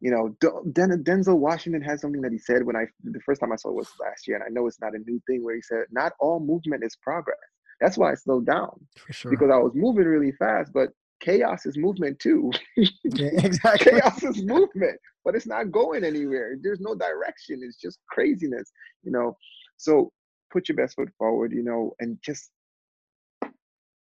You 0.00 0.10
know, 0.10 0.36
Den- 0.72 1.02
Denzel 1.02 1.38
Washington 1.38 1.82
has 1.82 2.02
something 2.02 2.20
that 2.20 2.32
he 2.32 2.38
said 2.38 2.62
when 2.62 2.76
I 2.76 2.84
the 3.02 3.20
first 3.20 3.40
time 3.40 3.52
I 3.52 3.56
saw 3.56 3.70
it 3.70 3.76
was 3.76 3.88
last 4.00 4.28
year, 4.28 4.36
and 4.36 4.44
I 4.44 4.50
know 4.50 4.66
it's 4.66 4.80
not 4.80 4.94
a 4.94 4.98
new 4.98 5.20
thing. 5.26 5.42
Where 5.42 5.54
he 5.54 5.62
said, 5.62 5.84
"Not 5.90 6.12
all 6.20 6.40
movement 6.40 6.84
is 6.84 6.96
progress." 6.96 7.38
That's 7.80 7.96
why 7.96 8.12
I 8.12 8.14
slowed 8.14 8.46
down 8.46 8.86
sure. 9.10 9.30
because 9.30 9.50
I 9.50 9.56
was 9.56 9.72
moving 9.74 10.04
really 10.04 10.32
fast, 10.32 10.72
but 10.72 10.90
chaos 11.20 11.66
is 11.66 11.76
movement 11.78 12.18
too. 12.18 12.52
yeah, 12.76 12.90
exactly. 13.44 13.92
chaos 13.92 14.22
is 14.22 14.42
movement, 14.42 15.00
but 15.24 15.34
it's 15.34 15.46
not 15.46 15.72
going 15.72 16.04
anywhere. 16.04 16.56
There's 16.60 16.80
no 16.80 16.94
direction. 16.94 17.60
It's 17.62 17.80
just 17.80 17.98
craziness, 18.10 18.70
you 19.02 19.10
know. 19.10 19.36
So 19.76 20.12
put 20.52 20.68
your 20.68 20.76
best 20.76 20.96
foot 20.96 21.10
forward, 21.18 21.52
you 21.52 21.64
know, 21.64 21.94
and 21.98 22.18
just 22.22 22.50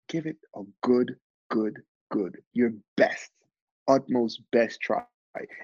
give 0.09 0.26
it 0.26 0.36
a 0.57 0.62
good, 0.82 1.16
good, 1.51 1.78
good, 2.11 2.38
your 2.53 2.72
best 2.97 3.30
utmost 3.88 4.42
best 4.52 4.80
try. 4.80 5.04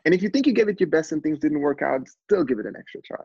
And 0.05 0.15
if 0.15 0.23
you 0.23 0.29
think 0.29 0.47
you 0.47 0.53
gave 0.53 0.69
it 0.69 0.81
your 0.81 0.89
best 0.89 1.13
and 1.13 1.23
things 1.23 1.39
didn't 1.39 1.61
work 1.61 1.83
out, 1.83 2.09
still 2.09 2.45
give 2.45 2.59
it 2.59 2.67
an 2.67 2.75
extra 2.79 3.01
try. 3.03 3.25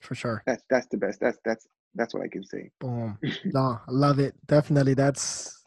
For 0.00 0.14
sure. 0.14 0.42
That's 0.46 0.62
that's 0.70 0.86
the 0.88 0.96
best. 0.96 1.20
That's 1.20 1.38
that's 1.44 1.66
that's 1.94 2.14
what 2.14 2.22
I 2.22 2.28
can 2.28 2.44
say. 2.44 2.70
Boom. 2.80 3.18
no, 3.44 3.78
I 3.86 3.90
love 3.90 4.18
it. 4.18 4.34
Definitely. 4.46 4.94
That's 4.94 5.62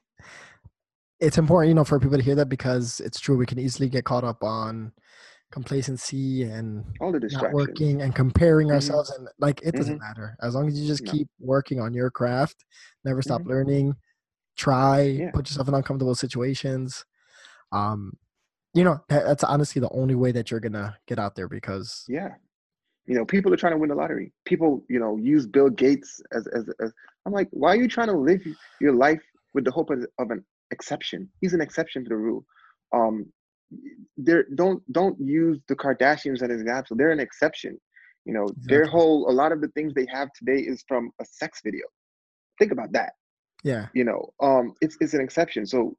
it's 1.20 1.38
important, 1.38 1.70
you 1.70 1.74
know, 1.76 1.84
for 1.84 2.00
people 2.00 2.18
to 2.18 2.24
hear 2.24 2.36
that 2.36 2.50
because 2.50 3.00
it's 3.00 3.20
true. 3.20 3.38
We 3.38 3.46
can 3.46 3.60
easily 3.60 3.90
get 3.90 4.06
caught 4.06 4.24
up 4.24 4.44
on 4.44 4.92
complacency 5.52 6.44
and 6.44 6.84
all 7.00 7.12
the 7.12 7.20
not 7.20 7.22
distractions. 7.22 7.54
working 7.54 8.02
and 8.02 8.14
comparing 8.14 8.68
Mhm. 8.68 8.74
ourselves 8.74 9.10
and 9.12 9.28
like 9.40 9.62
it 9.64 9.76
doesn't 9.76 9.96
Mhm. 9.96 10.00
matter 10.00 10.36
as 10.42 10.54
long 10.56 10.68
as 10.68 10.80
you 10.80 10.86
just 10.86 11.06
No. 11.06 11.12
keep 11.12 11.30
working 11.40 11.80
on 11.80 11.94
your 11.94 12.12
craft 12.12 12.66
never 13.06 13.22
stop 13.22 13.44
Mhm. 13.44 13.48
learning 13.48 13.96
try 14.58 15.00
Yeah. 15.02 15.32
put 15.32 15.50
yourself 15.50 15.70
in 15.70 15.74
uncomfortable 15.74 16.16
situations 16.16 17.06
um 17.72 18.18
you 18.74 18.84
know 18.84 19.00
that, 19.10 19.26
that's 19.26 19.44
honestly 19.44 19.80
the 19.80 19.90
only 19.90 20.16
way 20.16 20.32
that 20.32 20.52
you're 20.52 20.60
gonna 20.60 20.96
get 21.08 21.20
out 21.20 21.36
there 21.36 21.48
because 21.48 22.06
Yeah. 22.08 22.30
You 23.06 23.16
know, 23.16 23.24
people 23.24 23.54
are 23.54 23.58
trying 23.58 23.72
to 23.72 23.78
win 23.78 23.88
the 23.88 23.96
lottery. 23.96 24.34
People, 24.44 24.84
you 24.90 25.00
know, 25.00 25.16
use 25.16 25.48
Bill 25.48 25.70
Gates 25.70 26.20
as 26.34 26.46
as, 26.48 26.66
as 26.82 26.92
I'm 27.26 27.32
like, 27.32 27.48
why 27.52 27.70
are 27.70 27.78
you 27.78 27.88
trying 27.88 28.08
to 28.08 28.18
live 28.18 28.42
your 28.82 28.94
life 28.94 29.22
with 29.54 29.64
the 29.64 29.72
hope 29.72 29.90
of, 29.90 30.06
of 30.20 30.30
an 30.32 30.44
exception? 30.72 31.30
He's 31.40 31.54
an 31.54 31.62
exception 31.62 32.04
to 32.04 32.10
the 32.10 32.18
rule. 32.18 32.46
Um 32.94 33.32
there 34.18 34.46
don't 34.56 34.82
don't 34.92 35.18
use 35.20 35.60
the 35.68 35.76
Kardashians 35.76 36.36
as 36.36 36.42
an 36.42 36.52
example. 36.52 36.98
They're 36.98 37.12
an 37.12 37.20
exception. 37.20 37.80
You 38.26 38.34
know, 38.34 38.48
their 38.64 38.86
whole 38.86 39.30
a 39.30 39.34
lot 39.34 39.54
of 39.54 39.62
the 39.62 39.70
things 39.70 39.94
they 39.94 40.08
have 40.12 40.30
today 40.34 40.60
is 40.60 40.84
from 40.88 41.12
a 41.22 41.26
sex 41.26 41.62
video. 41.64 41.86
Think 42.60 42.72
about 42.74 42.92
that. 42.92 43.14
yeah 43.64 43.88
You 43.94 44.04
know, 44.04 44.34
um, 44.42 44.74
it's 44.82 44.98
it's 45.00 45.14
an 45.14 45.22
exception. 45.22 45.66
So 45.66 45.96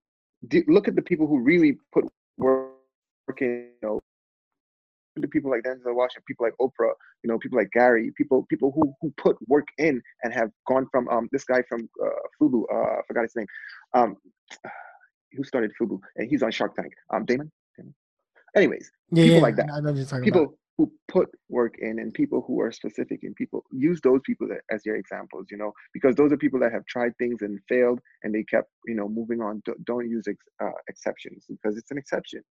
d- 0.46 0.64
look 0.68 0.88
at 0.88 0.94
the 0.94 1.02
people 1.02 1.26
who 1.26 1.38
really 1.40 1.78
put 1.92 2.04
work 2.36 2.72
in. 3.40 3.70
You 3.82 3.88
know, 3.88 4.00
the 5.16 5.28
people 5.28 5.50
like 5.50 5.62
Denzel 5.62 5.94
Washington, 5.94 6.22
people 6.26 6.46
like 6.46 6.54
Oprah, 6.60 6.92
you 7.22 7.28
know, 7.28 7.38
people 7.38 7.58
like 7.58 7.70
Gary, 7.72 8.12
people 8.16 8.46
people 8.48 8.72
who 8.74 8.94
who 9.00 9.12
put 9.16 9.36
work 9.48 9.66
in 9.78 10.00
and 10.22 10.32
have 10.32 10.50
gone 10.66 10.86
from 10.90 11.08
um 11.08 11.28
this 11.32 11.44
guy 11.44 11.62
from 11.68 11.88
uh, 12.02 12.08
Fubu, 12.40 12.62
uh, 12.72 12.98
I 12.98 13.00
forgot 13.06 13.22
his 13.22 13.36
name, 13.36 13.46
um, 13.94 14.16
who 15.32 15.44
started 15.44 15.72
Fubu, 15.80 15.98
and 16.16 16.28
he's 16.30 16.42
on 16.42 16.50
Shark 16.50 16.74
Tank. 16.76 16.92
Um, 17.12 17.26
Daymond. 17.26 17.50
Daymond? 17.78 17.94
Anyways, 18.56 18.90
yeah, 19.10 19.24
people 19.24 19.36
yeah, 19.36 19.42
like 19.42 19.56
that. 19.56 19.70
I 19.72 19.80
know 19.80 19.90
what 19.90 19.96
you're 19.96 20.06
talking 20.06 20.24
people 20.24 20.42
about. 20.42 20.54
Who 20.78 20.90
put 21.08 21.28
work 21.50 21.74
in 21.80 21.98
and 21.98 22.14
people 22.14 22.44
who 22.46 22.60
are 22.60 22.72
specific 22.72 23.20
and 23.24 23.36
people 23.36 23.64
use 23.72 24.00
those 24.02 24.20
people 24.24 24.48
that, 24.48 24.60
as 24.74 24.86
your 24.86 24.96
examples 24.96 25.46
you 25.50 25.58
know 25.58 25.72
because 25.92 26.14
those 26.16 26.32
are 26.32 26.38
people 26.38 26.60
that 26.60 26.72
have 26.72 26.86
tried 26.86 27.12
things 27.18 27.42
and 27.42 27.58
failed 27.68 28.00
and 28.22 28.34
they 28.34 28.44
kept 28.44 28.70
you 28.86 28.94
know 28.94 29.08
moving 29.08 29.40
on. 29.42 29.62
Don't, 29.66 29.84
don't 29.84 30.08
use 30.08 30.24
ex, 30.28 30.38
uh, 30.62 30.70
exceptions 30.88 31.46
because 31.48 31.76
it's 31.76 31.90
an 31.90 31.98
exception. 31.98 32.42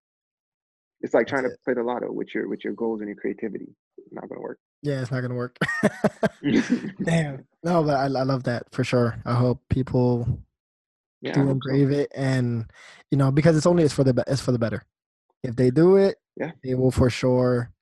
It's 1.03 1.15
like 1.15 1.29
trying 1.29 1.45
That's 1.45 1.55
to 1.55 1.63
play 1.65 1.75
the 1.75 1.83
lotto 1.85 2.13
with 2.13 2.35
your 2.35 2.49
with 2.49 2.65
your 2.65 2.73
goals 2.75 3.01
and 3.01 3.09
your 3.09 3.17
creativity. 3.17 3.69
It's 3.99 4.13
not 4.13 4.29
going 4.29 4.39
to 4.39 4.43
work. 4.43 4.59
Yeah 4.83 5.01
it's 5.03 5.11
not 5.11 5.21
gonna 5.23 5.35
work. 5.35 5.57
Damn. 7.03 7.47
No 7.65 7.83
but 7.83 7.97
I, 7.97 8.05
I 8.05 8.25
love 8.25 8.45
that 8.45 8.65
for 8.73 8.85
sure. 8.85 9.21
I 9.25 9.35
hope 9.35 9.63
people 9.71 10.41
yeah 11.23 11.33
do 11.33 11.47
hope 11.47 11.59
so. 11.67 11.75
engrave 11.75 11.91
it 11.91 12.13
and 12.15 12.71
you 13.11 13.19
know 13.19 13.31
because 13.31 13.57
it's 13.57 13.67
only 13.67 13.83
it's 13.85 13.95
for 13.95 14.05
the 14.05 14.25
it's 14.27 14.41
for 14.41 14.53
the 14.53 14.59
better. 14.59 14.85
If 15.43 15.57
they 15.57 15.71
do 15.71 15.97
it 15.97 16.17
Yeah. 16.37 16.53
they 16.65 16.75
will 16.75 16.91
for 16.91 17.11
sure 17.11 17.73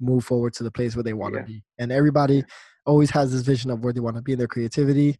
move 0.00 0.24
forward 0.24 0.52
to 0.54 0.64
the 0.64 0.70
place 0.70 0.96
where 0.96 1.02
they 1.02 1.12
want 1.12 1.34
to 1.34 1.40
Yeah. 1.40 1.46
be 1.46 1.64
and 1.78 1.92
everybody 1.92 2.44
always 2.86 3.10
has 3.10 3.32
this 3.32 3.42
vision 3.42 3.70
of 3.70 3.82
where 3.84 3.92
they 3.92 4.00
want 4.00 4.16
to 4.16 4.22
be 4.22 4.32
in 4.32 4.38
their 4.38 4.48
creativity. 4.48 5.16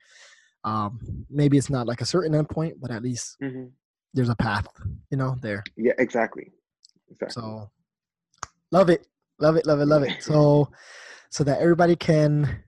Um 0.65 1.27
maybe 1.31 1.57
it's 1.59 1.71
not 1.71 1.87
like 1.87 2.01
a 2.01 2.07
certain 2.07 2.33
endpoint 2.33 2.75
but 2.81 2.91
at 2.91 3.03
least 3.03 3.37
Mhm. 3.43 3.71
there's 4.15 4.29
a 4.29 4.37
path 4.37 4.67
you 5.11 5.17
know 5.17 5.37
there. 5.43 5.63
Yeah 5.77 5.93
exactly. 5.99 6.51
Exactly. 7.11 7.43
So 7.43 7.71
love 8.73 8.89
it. 8.91 9.07
Love 9.39 9.57
it 9.57 9.67
love 9.67 9.81
it 9.81 9.87
love 9.87 10.03
it. 10.03 10.17
So 10.23 10.71
so 11.31 11.45
that 11.45 11.61
everybody 11.61 11.97
can 11.97 12.63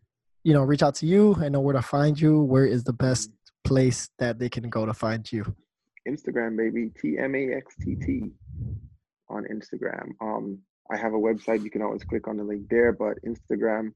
you 0.44 0.52
know 0.52 0.62
reach 0.64 0.82
out 0.82 0.94
to 0.96 1.06
you 1.06 1.34
and 1.34 1.52
know 1.52 1.60
where 1.60 1.74
to 1.74 1.82
find 1.82 2.20
you 2.20 2.40
where 2.42 2.66
is 2.66 2.84
the 2.84 2.92
best 2.92 3.30
place 3.64 4.08
that 4.18 4.38
they 4.38 4.48
can 4.48 4.68
go 4.68 4.84
to 4.86 4.92
find 4.94 5.30
you? 5.30 5.44
Instagram, 6.08 6.56
baby. 6.56 6.90
T 7.00 7.16
M 7.18 7.34
A 7.34 7.54
X 7.54 7.76
T 7.80 7.94
T 7.94 8.30
on 9.28 9.44
Instagram. 9.44 10.10
Um, 10.20 10.58
I 10.92 10.96
have 10.96 11.14
a 11.14 11.16
website. 11.16 11.62
You 11.62 11.70
can 11.70 11.82
always 11.82 12.04
click 12.04 12.28
on 12.28 12.36
the 12.36 12.44
link 12.44 12.68
there. 12.68 12.92
But 12.92 13.16
Instagram, 13.26 13.90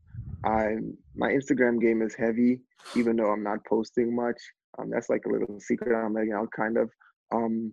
I'm 0.44 0.96
my 1.14 1.30
Instagram 1.30 1.80
game 1.80 2.02
is 2.02 2.14
heavy, 2.14 2.60
even 2.96 3.16
though 3.16 3.30
I'm 3.30 3.42
not 3.42 3.64
posting 3.68 4.14
much. 4.14 4.40
Um, 4.78 4.90
that's 4.90 5.10
like 5.10 5.24
a 5.26 5.32
little 5.32 5.58
secret 5.60 5.94
I'm 5.94 6.14
letting 6.14 6.32
out, 6.32 6.48
kind 6.56 6.76
of. 6.78 6.90
Um, 7.34 7.72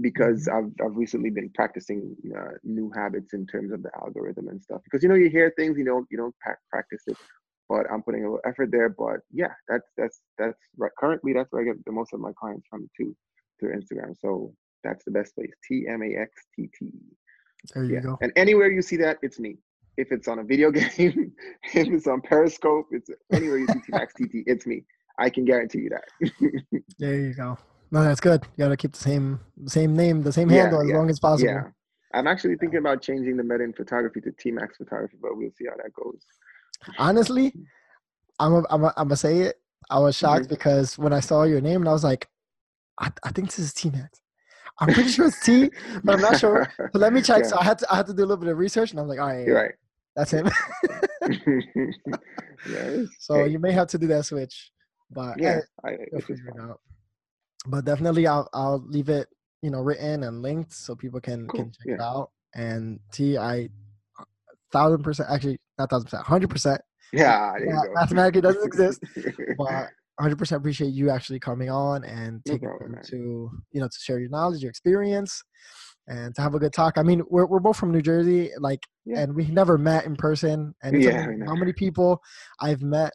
because 0.00 0.48
I've 0.48 0.70
I've 0.84 0.96
recently 0.96 1.30
been 1.30 1.50
practicing 1.54 2.14
uh, 2.36 2.54
new 2.62 2.90
habits 2.94 3.34
in 3.34 3.46
terms 3.46 3.72
of 3.72 3.82
the 3.82 3.90
algorithm 4.02 4.48
and 4.48 4.62
stuff. 4.62 4.80
Because 4.84 5.02
you 5.02 5.08
know 5.08 5.14
you 5.14 5.28
hear 5.28 5.52
things, 5.56 5.76
you 5.78 5.84
don't 5.84 6.06
you 6.10 6.18
don't 6.18 6.34
practice 6.70 7.02
it. 7.06 7.16
But 7.68 7.86
I'm 7.92 8.02
putting 8.02 8.22
a 8.22 8.24
little 8.24 8.40
effort 8.46 8.70
there. 8.72 8.88
But 8.88 9.20
yeah, 9.32 9.52
that's 9.68 9.88
that's 9.96 10.20
that's 10.38 10.58
right. 10.76 10.92
Currently, 10.98 11.32
that's 11.32 11.52
where 11.52 11.62
I 11.62 11.66
get 11.66 11.84
the 11.84 11.92
most 11.92 12.12
of 12.12 12.20
my 12.20 12.32
clients 12.38 12.66
from 12.70 12.88
too 12.96 13.14
through 13.60 13.74
Instagram. 13.74 14.14
So 14.18 14.52
that's 14.84 15.04
the 15.04 15.10
best 15.10 15.34
place. 15.34 15.50
T 15.66 15.86
M 15.88 16.02
A 16.02 16.20
X 16.20 16.30
T 16.56 16.68
T. 16.78 16.90
there 17.74 17.84
you 17.84 17.94
Yeah. 17.94 18.00
go 18.00 18.18
And 18.20 18.32
anywhere 18.36 18.70
you 18.70 18.82
see 18.82 18.96
that, 18.98 19.18
it's 19.22 19.38
me. 19.38 19.58
If 19.96 20.12
it's 20.12 20.28
on 20.28 20.38
a 20.38 20.44
video 20.44 20.70
game, 20.80 21.32
if 21.74 21.88
it's 21.88 22.06
on 22.06 22.20
Periscope, 22.20 22.86
it's 22.92 23.10
anywhere 23.32 23.58
you 23.58 23.68
see 23.68 23.80
T 23.80 23.92
Max 23.92 24.14
TT, 24.18 24.44
it's 24.46 24.66
me. 24.66 24.84
I 25.18 25.28
can 25.30 25.44
guarantee 25.44 25.80
you 25.80 25.90
that. 25.90 26.82
There 26.98 27.14
you 27.14 27.34
go. 27.34 27.58
No, 27.90 28.02
that's 28.04 28.20
good. 28.20 28.42
You 28.56 28.64
gotta 28.64 28.76
keep 28.76 28.92
the 28.92 28.98
same 28.98 29.40
same 29.66 29.94
name, 29.96 30.22
the 30.22 30.32
same 30.32 30.48
Yeah, 30.48 30.62
handle 30.62 30.80
as 30.80 30.88
yeah, 30.88 30.96
long 30.96 31.10
as 31.10 31.18
possible. 31.20 31.54
yeah. 31.54 31.62
I'm 32.14 32.26
actually 32.26 32.56
thinking 32.56 32.78
about 32.78 33.02
changing 33.02 33.36
the 33.36 33.42
Medhin 33.42 33.76
photography 33.76 34.20
to 34.22 34.32
T 34.32 34.50
Max 34.50 34.76
photography, 34.78 35.16
but 35.20 35.36
we'll 35.36 35.50
see 35.56 35.66
how 35.66 35.76
that 35.76 35.92
goes. 35.92 36.20
Honestly, 36.98 37.54
I'm 38.38 38.54
a, 38.54 38.62
I'm 38.70 38.84
a, 38.84 38.94
I'm 38.96 39.08
gonna 39.08 39.16
say 39.16 39.40
it. 39.40 39.56
I 39.90 39.98
was 39.98 40.16
shocked 40.16 40.46
Mhm. 40.46 40.48
because 40.48 40.96
when 40.98 41.12
I 41.12 41.20
saw 41.20 41.42
your 41.44 41.60
name 41.60 41.80
and 41.82 41.88
I 41.88 41.92
was 41.92 42.04
like, 42.04 42.28
I, 42.98 43.10
I 43.24 43.30
think 43.30 43.48
this 43.48 43.58
is 43.58 43.72
T 43.74 43.90
Max. 43.90 44.20
I'm 44.80 44.92
pretty 44.94 45.10
sure 45.10 45.26
it's 45.26 45.40
T, 45.44 45.70
but 46.04 46.14
I'm 46.14 46.20
not 46.20 46.38
sure. 46.38 46.70
So 46.78 46.98
let 46.98 47.12
me 47.12 47.20
check. 47.22 47.38
Yeah. 47.42 47.48
So 47.48 47.58
I 47.58 47.64
had 47.64 47.78
to 47.80 47.92
I 47.92 47.96
had 47.96 48.06
to 48.06 48.14
do 48.14 48.22
a 48.22 48.26
little 48.26 48.36
bit 48.36 48.48
of 48.48 48.58
research 48.58 48.90
and 48.92 49.00
I'm 49.00 49.08
like, 49.08 49.18
all 49.18 49.26
right, 49.26 49.46
You're 49.46 49.56
right. 49.56 49.74
that's 50.14 50.30
him. 50.30 50.48
yeah, 52.70 53.04
so 53.18 53.34
hey, 53.34 53.48
you 53.48 53.58
may 53.58 53.72
have 53.72 53.88
to 53.88 53.98
do 53.98 54.06
that 54.08 54.24
switch, 54.24 54.70
but 55.10 55.38
yeah, 55.40 55.60
hey, 55.84 55.98
I, 56.14 56.20
figure 56.20 56.48
it 56.54 56.60
out. 56.60 56.80
But 57.66 57.84
definitely, 57.84 58.26
I'll 58.26 58.48
I'll 58.52 58.82
leave 58.86 59.08
it 59.08 59.28
you 59.62 59.70
know 59.70 59.80
written 59.80 60.22
and 60.24 60.42
linked 60.42 60.72
so 60.72 60.94
people 60.94 61.20
can 61.20 61.46
Cool, 61.48 61.64
can 61.64 61.72
check 61.72 61.94
it 61.94 62.00
out. 62.00 62.30
And 62.54 63.00
T, 63.12 63.36
I 63.36 63.68
thousand 64.72 65.02
percent 65.02 65.28
actually 65.30 65.58
not 65.78 65.90
thousand 65.90 66.06
percent, 66.06 66.24
hundred 66.24 66.50
percent 66.50 66.80
Yeah, 67.12 67.54
there 67.58 67.66
Ma- 67.74 67.82
you 67.82 67.88
go. 67.88 67.94
mathematically 67.94 68.40
doesn't 68.42 68.64
exist, 68.64 69.02
but 69.56 69.88
100% 70.20 70.52
appreciate 70.56 70.88
you 70.92 71.10
actually 71.10 71.38
coming 71.38 71.70
on 71.70 72.04
and 72.04 72.40
No 72.46 72.58
problem, 72.58 72.94
time 72.94 73.02
to 73.10 73.50
you 73.72 73.80
know 73.80 73.86
to 73.88 73.98
share 74.00 74.18
your 74.18 74.28
knowledge 74.30 74.62
your 74.62 74.70
experience 74.70 75.42
and 76.08 76.34
to 76.34 76.42
have 76.42 76.54
a 76.54 76.58
good 76.58 76.72
talk 76.72 76.94
i 76.98 77.02
mean 77.02 77.22
we're, 77.28 77.46
we're 77.46 77.60
both 77.60 77.76
from 77.76 77.92
new 77.92 78.02
jersey 78.02 78.50
like 78.58 78.80
Yeah. 79.04 79.20
and 79.20 79.34
we 79.34 79.46
never 79.46 79.78
met 79.78 80.06
in 80.06 80.16
person 80.16 80.74
and 80.82 80.96
it's 80.96 81.04
Yeah, 81.06 81.26
how 81.46 81.54
many 81.54 81.72
people 81.72 82.20
i've 82.60 82.82
met 82.82 83.12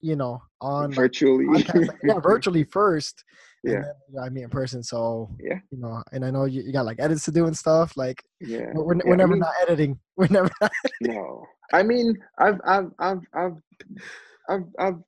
you 0.00 0.16
know 0.16 0.42
on 0.60 0.92
virtually. 0.92 1.46
like, 1.46 1.68
yeah 2.04 2.18
virtually 2.22 2.64
first 2.64 3.24
and 3.64 3.72
Yeah. 3.72 3.80
then 3.80 3.92
you 4.10 4.14
know, 4.16 4.22
i 4.22 4.28
meet 4.28 4.42
in 4.42 4.50
person 4.50 4.82
so 4.82 5.30
Yeah. 5.40 5.58
you 5.70 5.78
know 5.78 6.02
and 6.12 6.24
i 6.24 6.30
know 6.30 6.44
you, 6.44 6.62
you 6.62 6.72
got 6.72 6.84
like 6.84 7.00
edits 7.00 7.24
to 7.26 7.30
do 7.32 7.46
and 7.46 7.56
stuff 7.56 7.96
like 7.96 8.22
Yeah. 8.40 8.66
we're, 8.74 8.84
we're, 8.84 8.94
Yeah, 8.96 9.02
we're 9.06 9.14
I 9.14 9.16
never 9.16 9.32
mean- 9.32 9.40
not 9.40 9.54
editing 9.62 9.98
we're 10.16 10.28
never 10.28 10.50
No, 11.00 11.46
I 11.72 11.82
mean, 11.82 12.14
I've, 12.38 12.60
I've, 12.66 12.90
I've, 12.98 13.20
I've, 13.32 13.56
I've, 14.50 14.64
I've 14.78 14.98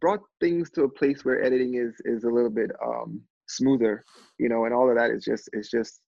brought 0.00 0.20
things 0.40 0.70
to 0.72 0.84
a 0.84 0.88
place 0.88 1.24
where 1.24 1.42
editing 1.42 1.74
is 1.74 1.94
is 2.04 2.24
a 2.24 2.28
little 2.28 2.50
bit 2.50 2.70
um 2.84 3.20
smoother, 3.48 4.04
you 4.38 4.48
know, 4.48 4.64
and 4.66 4.74
all 4.74 4.88
of 4.90 4.96
that 4.96 5.10
is 5.10 5.24
just 5.24 5.48
is 5.52 5.68
just 5.68 6.00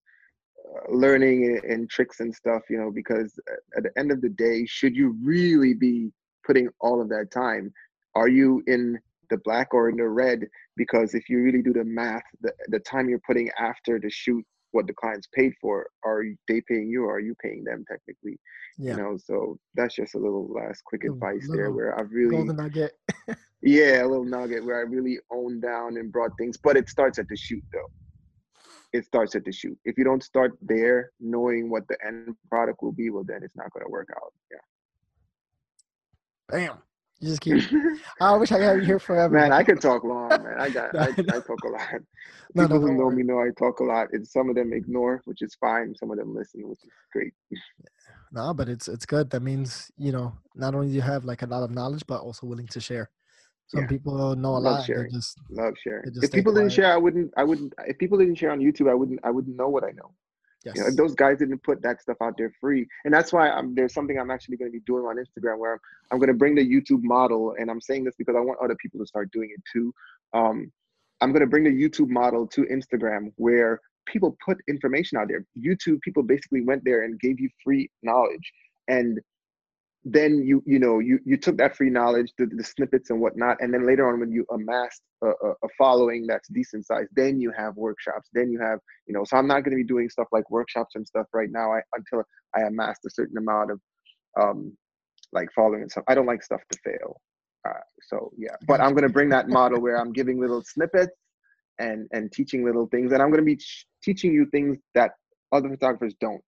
uh, 0.68 0.92
learning 0.94 1.44
and, 1.46 1.64
and 1.72 1.90
tricks 1.90 2.20
and 2.20 2.34
stuff, 2.34 2.62
you 2.68 2.78
know, 2.78 2.90
because 2.90 3.38
at- 3.48 3.78
at 3.78 3.82
the 3.84 3.98
end 3.98 4.10
of 4.12 4.20
the 4.20 4.28
day, 4.28 4.64
should 4.66 4.94
you 4.94 5.16
really 5.22 5.74
be 5.74 6.12
putting 6.46 6.68
all 6.80 7.00
of 7.00 7.08
that 7.08 7.30
time? 7.30 7.72
Are 8.14 8.28
you 8.28 8.62
in 8.66 8.98
the 9.30 9.38
black 9.38 9.72
or 9.72 9.88
in 9.88 9.96
the 9.96 10.08
red? 10.08 10.40
Because 10.76 11.14
if 11.14 11.28
you 11.28 11.40
really 11.42 11.62
do 11.62 11.72
the 11.72 11.84
math, 11.84 12.22
the 12.40 12.52
the 12.68 12.80
time 12.80 13.08
you're 13.08 13.26
putting 13.26 13.50
after 13.58 13.98
the 13.98 14.10
shoot 14.10 14.44
what 14.72 14.86
the 14.86 14.92
client's 14.92 15.28
paid 15.34 15.52
for, 15.60 15.88
are 16.04 16.24
they 16.48 16.60
paying 16.60 16.88
you 16.88 17.04
or 17.04 17.16
are 17.16 17.20
you 17.20 17.34
paying 17.42 17.64
them 17.64 17.84
technically? 17.90 18.38
yeah. 18.80 18.92
you 18.92 18.96
know 18.96 19.16
so 19.22 19.58
that's 19.74 19.94
just 19.94 20.14
a 20.14 20.18
little 20.18 20.48
last 20.52 20.82
quick 20.84 21.04
advice 21.04 21.48
there 21.52 21.70
where 21.70 21.98
i've 21.98 22.10
really 22.10 22.42
nugget. 22.42 22.92
Yeah 23.62 24.02
a 24.02 24.06
little 24.06 24.24
nugget 24.24 24.64
where 24.64 24.78
i 24.78 24.82
really 24.82 25.18
owned 25.30 25.60
down 25.60 25.98
and 25.98 26.10
brought 26.10 26.30
things 26.38 26.56
but 26.56 26.76
it 26.76 26.88
starts 26.88 27.18
at 27.18 27.28
the 27.28 27.36
shoot 27.36 27.62
though. 27.72 27.90
It 28.92 29.04
starts 29.04 29.34
at 29.36 29.44
the 29.44 29.52
shoot 29.52 29.78
if 29.84 29.98
you 29.98 30.04
don't 30.04 30.22
start 30.22 30.56
there 30.62 31.10
knowing 31.20 31.70
what 31.70 31.86
the 31.88 31.96
end 32.04 32.34
product 32.48 32.82
will 32.82 32.92
be 32.92 33.10
well 33.10 33.24
then 33.24 33.42
it's 33.42 33.56
not 33.56 33.70
going 33.72 33.84
to 33.84 33.90
work 33.90 34.08
out. 34.16 34.32
Yeah. 34.50 34.58
bam 36.48 36.78
you 37.20 37.28
just 37.28 37.40
keep 37.40 37.56
i 38.20 38.34
wish 38.36 38.52
i 38.52 38.58
had 38.58 38.78
you 38.80 38.86
here 38.86 38.98
forever 38.98 39.34
man 39.34 39.52
i 39.52 39.62
could 39.62 39.80
talk 39.80 40.04
long 40.04 40.42
man 40.42 40.58
i 40.58 40.68
got 40.70 40.90
No, 40.92 41.00
I, 41.00 41.08
I 41.36 41.40
talk 41.46 41.64
a 41.64 41.68
lot 41.68 42.00
No, 42.54 42.66
no, 42.66 42.76
people 42.76 42.80
who 42.80 42.92
know 42.94 43.04
worry. 43.04 43.16
me 43.16 43.22
know 43.22 43.40
i 43.40 43.50
talk 43.58 43.80
a 43.80 43.84
lot 43.84 44.08
and 44.12 44.26
some 44.26 44.48
of 44.48 44.56
them 44.56 44.72
ignore 44.72 45.22
which 45.26 45.42
is 45.42 45.54
fine 45.56 45.94
some 45.94 46.10
of 46.10 46.18
them 46.18 46.34
listen 46.34 46.68
which 46.68 46.82
is 46.84 46.90
great 47.12 47.32
No, 48.32 48.54
but 48.54 48.68
it's 48.68 48.88
it's 48.88 49.06
good. 49.06 49.30
That 49.30 49.42
means 49.42 49.90
you 49.96 50.12
know 50.12 50.32
not 50.54 50.74
only 50.74 50.88
do 50.88 50.94
you 50.94 51.02
have 51.02 51.24
like 51.24 51.42
a 51.42 51.46
lot 51.46 51.62
of 51.64 51.70
knowledge, 51.70 52.04
but 52.06 52.20
also 52.20 52.46
willing 52.46 52.68
to 52.68 52.80
share. 52.80 53.10
Some 53.66 53.82
Yeah. 53.82 53.88
people 53.88 54.36
know 54.36 54.56
a 54.56 54.58
Love 54.58 54.76
lot. 54.78 54.84
sharing. 54.84 55.10
Just 55.10 55.38
love 55.50 55.74
sharing 55.82 56.04
if 56.22 56.30
people 56.32 56.52
didn't 56.52 56.70
share 56.72 56.92
i 56.92 56.96
wouldn't 56.96 57.32
i 57.36 57.42
wouldn't 57.42 57.72
if 57.86 57.98
people 57.98 58.16
didn't 58.18 58.36
share 58.36 58.52
on 58.52 58.60
youtube 58.60 58.88
i 58.88 58.94
wouldn't 58.94 59.18
i 59.24 59.30
wouldn't 59.30 59.56
know 59.56 59.68
what 59.68 59.82
i 59.84 59.90
know 59.90 60.12
Yes. 60.64 60.76
You 60.76 60.82
know, 60.82 60.90
those 60.94 61.14
guys 61.14 61.38
didn't 61.38 61.62
put 61.62 61.82
that 61.82 62.02
stuff 62.02 62.18
out 62.20 62.34
there 62.36 62.52
free, 62.60 62.86
and 63.04 63.14
that's 63.14 63.32
why 63.32 63.48
I'm, 63.48 63.74
there's 63.74 63.94
something 63.94 64.18
I'm 64.18 64.30
actually 64.30 64.58
going 64.58 64.70
to 64.70 64.76
be 64.78 64.84
doing 64.84 65.04
on 65.04 65.16
Instagram 65.16 65.58
where 65.58 65.74
I'm, 65.74 65.78
I'm 66.12 66.18
going 66.18 66.28
to 66.28 66.34
bring 66.34 66.54
the 66.54 66.66
YouTube 66.66 67.02
model, 67.02 67.54
and 67.58 67.70
I'm 67.70 67.80
saying 67.80 68.04
this 68.04 68.14
because 68.16 68.36
I 68.36 68.40
want 68.40 68.58
other 68.62 68.76
people 68.76 69.00
to 69.00 69.06
start 69.06 69.30
doing 69.32 69.50
it 69.54 69.62
too. 69.72 69.94
Um, 70.34 70.70
I'm 71.22 71.32
going 71.32 71.40
to 71.40 71.46
bring 71.46 71.64
the 71.64 71.70
YouTube 71.70 72.08
model 72.08 72.46
to 72.48 72.62
Instagram 72.62 73.32
where 73.36 73.80
people 74.06 74.36
put 74.44 74.58
information 74.68 75.18
out 75.18 75.28
there. 75.28 75.46
YouTube 75.58 76.00
people 76.02 76.22
basically 76.22 76.62
went 76.62 76.84
there 76.84 77.04
and 77.04 77.18
gave 77.20 77.40
you 77.40 77.48
free 77.64 77.90
knowledge, 78.02 78.52
and 78.88 79.18
then 80.04 80.42
you 80.42 80.62
you 80.66 80.78
know 80.78 80.98
you 80.98 81.18
you 81.26 81.36
took 81.36 81.58
that 81.58 81.76
free 81.76 81.90
knowledge 81.90 82.32
the, 82.38 82.46
the 82.46 82.64
snippets 82.64 83.10
and 83.10 83.20
whatnot 83.20 83.58
and 83.60 83.72
then 83.72 83.86
later 83.86 84.08
on 84.08 84.18
when 84.18 84.32
you 84.32 84.46
amassed 84.52 85.02
a, 85.22 85.26
a, 85.26 85.50
a 85.50 85.68
following 85.76 86.26
that's 86.26 86.48
decent 86.48 86.86
size 86.86 87.06
then 87.12 87.38
you 87.38 87.52
have 87.56 87.76
workshops 87.76 88.28
then 88.32 88.50
you 88.50 88.58
have 88.58 88.78
you 89.06 89.12
know 89.12 89.24
so 89.24 89.36
i'm 89.36 89.46
not 89.46 89.60
going 89.62 89.72
to 89.72 89.76
be 89.76 89.84
doing 89.84 90.08
stuff 90.08 90.26
like 90.32 90.48
workshops 90.50 90.94
and 90.94 91.06
stuff 91.06 91.26
right 91.34 91.50
now 91.52 91.72
I, 91.74 91.80
until 91.94 92.24
i 92.56 92.62
amassed 92.62 93.04
a 93.06 93.10
certain 93.10 93.36
amount 93.36 93.72
of 93.72 93.80
um 94.40 94.76
like 95.32 95.48
following 95.54 95.82
and 95.82 95.90
stuff. 95.90 96.04
I 96.08 96.14
don't 96.14 96.26
like 96.26 96.42
stuff 96.42 96.60
to 96.72 96.78
fail 96.82 97.20
uh, 97.68 97.72
so 98.02 98.30
yeah. 98.38 98.56
But 98.66 98.80
i'm 98.80 98.92
going 98.92 99.02
to 99.02 99.10
bring 99.10 99.28
that 99.30 99.48
model 99.48 99.80
where 99.80 100.00
i'm 100.00 100.12
giving 100.12 100.40
little 100.40 100.62
snippets 100.64 101.12
and 101.78 102.08
and 102.12 102.32
teaching 102.32 102.64
little 102.64 102.86
things 102.86 103.12
and 103.12 103.22
i'm 103.22 103.28
going 103.28 103.40
to 103.40 103.44
be 103.44 103.56
ch- 103.56 103.86
teaching 104.02 104.32
you 104.32 104.46
things 104.46 104.78
that 104.94 105.12
other 105.52 105.68
photographers 105.68 106.14
don't 106.20 106.40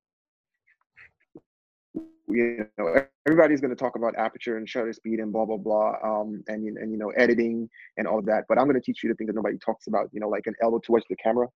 you 2.35 2.67
know 2.79 2.95
everybody's 3.27 3.61
going 3.61 3.71
to 3.71 3.77
talk 3.77 3.97
about 3.97 4.15
aperture 4.17 4.57
and 4.57 4.69
shutter 4.69 4.93
speed 4.93 5.19
and 5.19 5.33
blah 5.33 5.45
blah 5.45 5.57
blah 5.57 5.95
um 6.05 6.43
and 6.49 6.67
and 6.79 6.91
you 6.93 6.99
know 6.99 7.11
editing 7.11 7.69
and 7.97 8.07
all 8.07 8.23
that 8.23 8.45
but 8.49 8.59
i'm 8.59 8.67
going 8.67 8.81
to 8.81 8.85
teach 8.85 9.03
you 9.03 9.09
the 9.09 9.15
things 9.15 9.29
that 9.29 9.37
nobody 9.37 9.59
talks 9.59 9.87
about 9.87 10.09
you 10.13 10.21
know 10.21 10.29
like 10.29 10.47
an 10.47 10.55
elbow 10.63 10.79
towards 10.79 11.07
the 11.09 11.17
camera. 11.17 11.47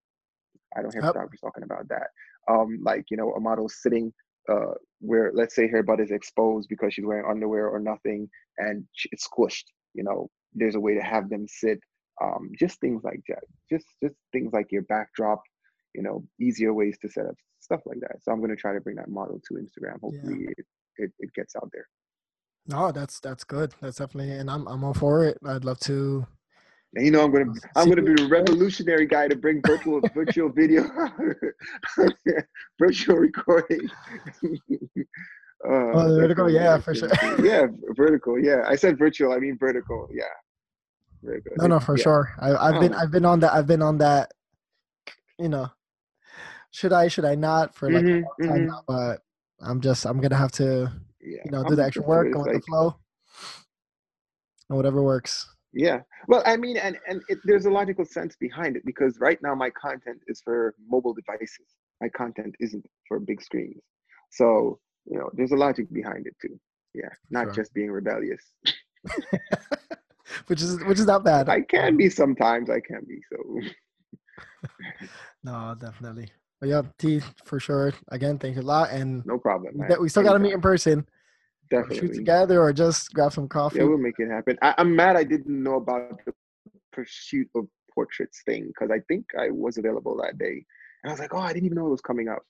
I 0.77 0.83
don't 0.83 0.93
hear 0.93 1.03
yep. 1.03 1.15
photographers 1.15 1.41
talking 1.41 1.63
about 1.63 1.89
that. 1.89 2.09
Um 2.49 2.81
like 2.83 3.05
you 3.11 3.17
know 3.17 3.33
a 3.33 3.41
model 3.41 3.69
sitting 3.69 4.13
uh 4.49 4.75
where 5.01 5.31
let's 5.35 5.55
say 5.55 5.69
her 5.69 5.83
butt 5.83 6.01
is 6.01 6.11
exposed 6.11 6.69
because 6.69 6.93
she's 6.93 7.07
wearing 7.07 7.27
underwear 7.29 7.69
or 7.69 7.81
nothing 7.81 8.29
and 8.59 8.85
it's 9.11 9.27
squished 9.27 9.65
you 9.95 10.05
know 10.05 10.29
there's 10.55 10.75
a 10.75 10.81
way 10.81 10.95
to 10.95 11.03
have 11.03 11.29
them 11.31 11.47
sit 11.49 11.81
um 12.23 12.51
just 12.59 12.81
things 12.81 13.03
like 13.05 13.23
that. 13.29 13.45
Just 13.71 13.87
just 14.03 14.15
things 14.33 14.53
like 14.53 14.71
your 14.71 14.83
backdrop 14.83 15.43
you 15.97 16.03
know 16.03 16.23
easier 16.41 16.73
ways 16.75 16.97
to 17.01 17.09
set 17.09 17.27
up 17.27 17.35
stuff 17.61 17.81
like 17.87 17.99
that 18.01 18.17
so 18.23 18.31
i'm 18.31 18.39
going 18.39 18.51
to 18.51 18.57
try 18.57 18.73
to 18.73 18.81
bring 18.81 18.97
that 18.97 19.09
model 19.09 19.41
to 19.47 19.55
instagram 19.55 19.99
hopefully 20.01 20.43
yeah. 20.43 20.51
it, 20.59 20.67
it, 20.99 21.11
it 21.19 21.31
gets 21.35 21.57
out 21.57 21.69
there 21.73 21.87
no 22.67 22.93
that's 22.93 23.19
that's 23.21 23.45
good 23.45 23.75
that's 23.81 23.97
definitely 23.97 24.33
and 24.33 24.51
i'm, 24.51 24.67
I'm 24.69 24.85
all 24.85 24.95
for 24.95 25.25
it 25.25 25.39
i'd 25.47 25.65
love 25.65 25.81
to 25.81 26.27
and 26.95 27.05
you 27.05 27.11
know 27.11 27.25
i'm 27.25 27.33
going 27.33 27.53
to 27.53 27.61
i'm 27.75 27.87
going 27.87 28.05
to 28.05 28.15
be 28.15 28.23
the 28.23 28.29
revolutionary 28.29 29.07
guy 29.07 29.27
to 29.27 29.37
bring 29.37 29.63
virtual 29.67 30.01
virtual 30.15 30.51
video 30.51 30.85
virtual 32.79 33.17
recording 33.17 33.89
uh, 35.65 35.71
oh, 35.71 36.17
vertical, 36.21 36.51
yeah, 36.51 36.79
for 36.79 36.95
sure. 36.95 37.11
yeah, 37.43 37.67
vertical, 37.97 38.39
yeah. 38.39 38.63
I 38.69 38.77
said 38.77 38.99
virtual, 38.99 39.33
I 39.33 39.39
mean 39.39 39.57
vertical, 39.59 40.07
yeah. 40.13 40.25
Very 41.23 41.41
good. 41.41 41.55
No, 41.57 41.67
no, 41.67 41.81
for 41.81 41.97
yeah. 41.97 42.03
sure. 42.03 42.35
I, 42.39 42.73
have 42.73 42.81
been, 42.81 42.95
I've 42.95 43.11
been 43.11 43.25
on 43.25 43.41
that. 43.41 43.53
I've 43.53 43.67
been 43.67 43.83
on 43.83 43.99
that. 43.99 44.31
You 45.39 45.49
know, 45.49 45.69
should 46.77 46.93
I, 46.93 47.09
should 47.09 47.25
I 47.25 47.35
not 47.35 47.75
for 47.75 47.91
like 47.91 48.05
mm-hmm, 48.05 48.23
a 48.43 48.47
long 48.47 48.51
time 48.51 48.59
mm-hmm. 48.59 48.67
now, 48.67 48.83
but 48.87 49.21
I'm 49.63 49.81
just 49.81 50.05
I'm 50.05 50.21
gonna 50.21 50.37
have 50.37 50.53
to 50.53 50.93
yeah, 51.23 51.39
you 51.43 51.51
know 51.51 51.63
do 51.63 51.71
I'm 51.71 51.77
the 51.77 51.85
extra 51.85 52.03
work, 52.03 52.31
go 52.35 52.41
with 52.41 52.49
like, 52.49 52.57
the 52.57 52.63
flow. 52.69 52.97
And 54.69 54.77
whatever 54.77 55.03
works. 55.03 55.49
Yeah. 55.73 56.01
Well, 56.29 56.43
I 56.45 56.59
mean, 56.59 56.77
and 56.77 56.99
and 57.09 57.23
it, 57.29 57.39
there's 57.45 57.65
a 57.65 57.71
logical 57.71 58.05
sense 58.05 58.37
behind 58.39 58.77
it 58.77 58.83
because 58.85 59.17
right 59.21 59.39
now 59.43 59.55
my 59.55 59.71
content 59.71 60.21
is 60.27 60.43
for 60.45 60.75
mobile 60.87 61.15
devices. 61.15 61.67
My 62.03 62.11
content 62.11 62.55
isn't 62.61 62.85
for 63.09 63.21
big 63.21 63.41
screens. 63.41 63.83
So 64.31 64.79
you 65.07 65.19
know, 65.19 65.31
there's 65.33 65.53
a 65.53 65.57
logic 65.57 65.91
behind 65.91 66.27
it 66.27 66.37
too. 66.43 66.61
Yeah, 66.93 67.09
not 67.31 67.45
sure. 67.45 67.53
just 67.55 67.73
being 67.73 67.91
rebellious. 67.91 68.53
which 70.47 70.61
is 70.61 70.85
which 70.85 70.99
is 70.99 71.07
not 71.07 71.25
bad. 71.25 71.49
I 71.49 71.63
can 71.63 71.97
be 71.97 72.11
sometimes. 72.11 72.69
I 72.69 72.81
can 72.81 73.01
be 73.09 73.23
so. 73.33 74.69
no, 75.45 75.75
definitely. 75.81 76.29
Yeah, 76.63 76.83
T 76.99 77.21
for 77.45 77.61
sure. 77.61 77.93
Again, 78.09 78.39
thank 78.39 78.57
you 78.57 78.63
a 78.63 78.65
lot, 78.65 78.91
and 78.91 79.25
no 79.27 79.39
problem. 79.39 79.77
Man. 79.77 79.97
We 80.01 80.09
still 80.09 80.23
got 80.23 80.33
to 80.33 80.39
meet 80.39 80.55
in 80.55 80.61
person. 80.61 81.07
Definitely 81.69 81.99
shoot 81.99 82.15
together 82.15 82.63
or 82.63 82.73
just 82.73 83.13
grab 83.13 83.33
some 83.33 83.49
coffee. 83.49 83.79
Yeah, 83.79 83.85
we'll 83.85 83.99
make 83.99 84.19
it 84.19 84.31
happen. 84.31 84.57
I, 84.63 84.75
am 84.79 84.95
mad 84.95 85.17
I 85.17 85.25
didn't 85.25 85.63
know 85.63 85.77
about 85.77 86.21
the 86.25 86.33
pursuit 86.93 87.49
of 87.55 87.67
portraits 87.93 88.43
thing 88.47 88.69
because 88.69 88.91
I 88.91 89.01
think 89.09 89.27
I 89.39 89.51
was 89.51 89.77
available 89.77 90.17
that 90.23 90.39
day, 90.39 90.65
and 91.03 91.09
I 91.09 91.11
was 91.11 91.21
like, 91.21 91.35
oh, 91.35 91.39
I 91.39 91.53
didn't 91.53 91.67
even 91.67 91.77
know 91.77 91.87
it 91.87 91.91
was 91.91 92.01
coming 92.01 92.29
up. 92.29 92.43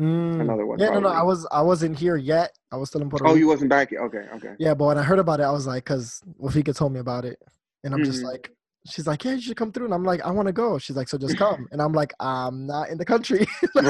Mm. 0.00 0.40
Another 0.40 0.66
one. 0.66 0.78
Yeah, 0.78 0.86
probably. 0.86 1.02
no, 1.02 1.08
no. 1.10 1.14
I 1.14 1.22
was 1.22 1.46
I 1.52 1.62
wasn't 1.62 1.98
here 1.98 2.16
yet. 2.16 2.52
I 2.72 2.76
was 2.76 2.88
still 2.88 3.02
in 3.02 3.10
Puerto 3.10 3.24
Rico. 3.24 3.34
Oh, 3.34 3.38
you 3.38 3.46
wasn't 3.46 3.70
back 3.70 3.92
yet. 3.92 4.00
Okay, 4.02 4.24
okay. 4.34 4.54
Yeah, 4.58 4.74
but 4.74 4.86
when 4.86 4.98
I 4.98 5.02
heard 5.02 5.18
about 5.18 5.40
it, 5.40 5.44
I 5.44 5.52
was 5.52 5.66
like, 5.66 5.84
because 5.84 6.22
Wafika 6.40 6.74
told 6.74 6.92
me 6.92 7.00
about 7.00 7.24
it, 7.24 7.38
and 7.84 7.94
I'm 7.94 8.00
mm-hmm. 8.00 8.10
just 8.10 8.24
like, 8.24 8.50
she's 8.88 9.06
like, 9.06 9.24
yeah, 9.24 9.32
you 9.32 9.40
should 9.40 9.56
come 9.56 9.72
through. 9.72 9.86
And 9.86 9.94
I'm 9.94 10.04
like, 10.04 10.22
I 10.22 10.30
want 10.30 10.46
to 10.46 10.52
go. 10.52 10.78
She's 10.78 10.96
like, 10.96 11.08
so 11.08 11.18
just 11.18 11.36
come. 11.36 11.66
And 11.72 11.82
I'm 11.82 11.92
like, 11.92 12.12
I'm 12.20 12.66
not 12.66 12.88
in 12.88 12.98
the 12.98 13.04
country. 13.04 13.46
so 13.62 13.82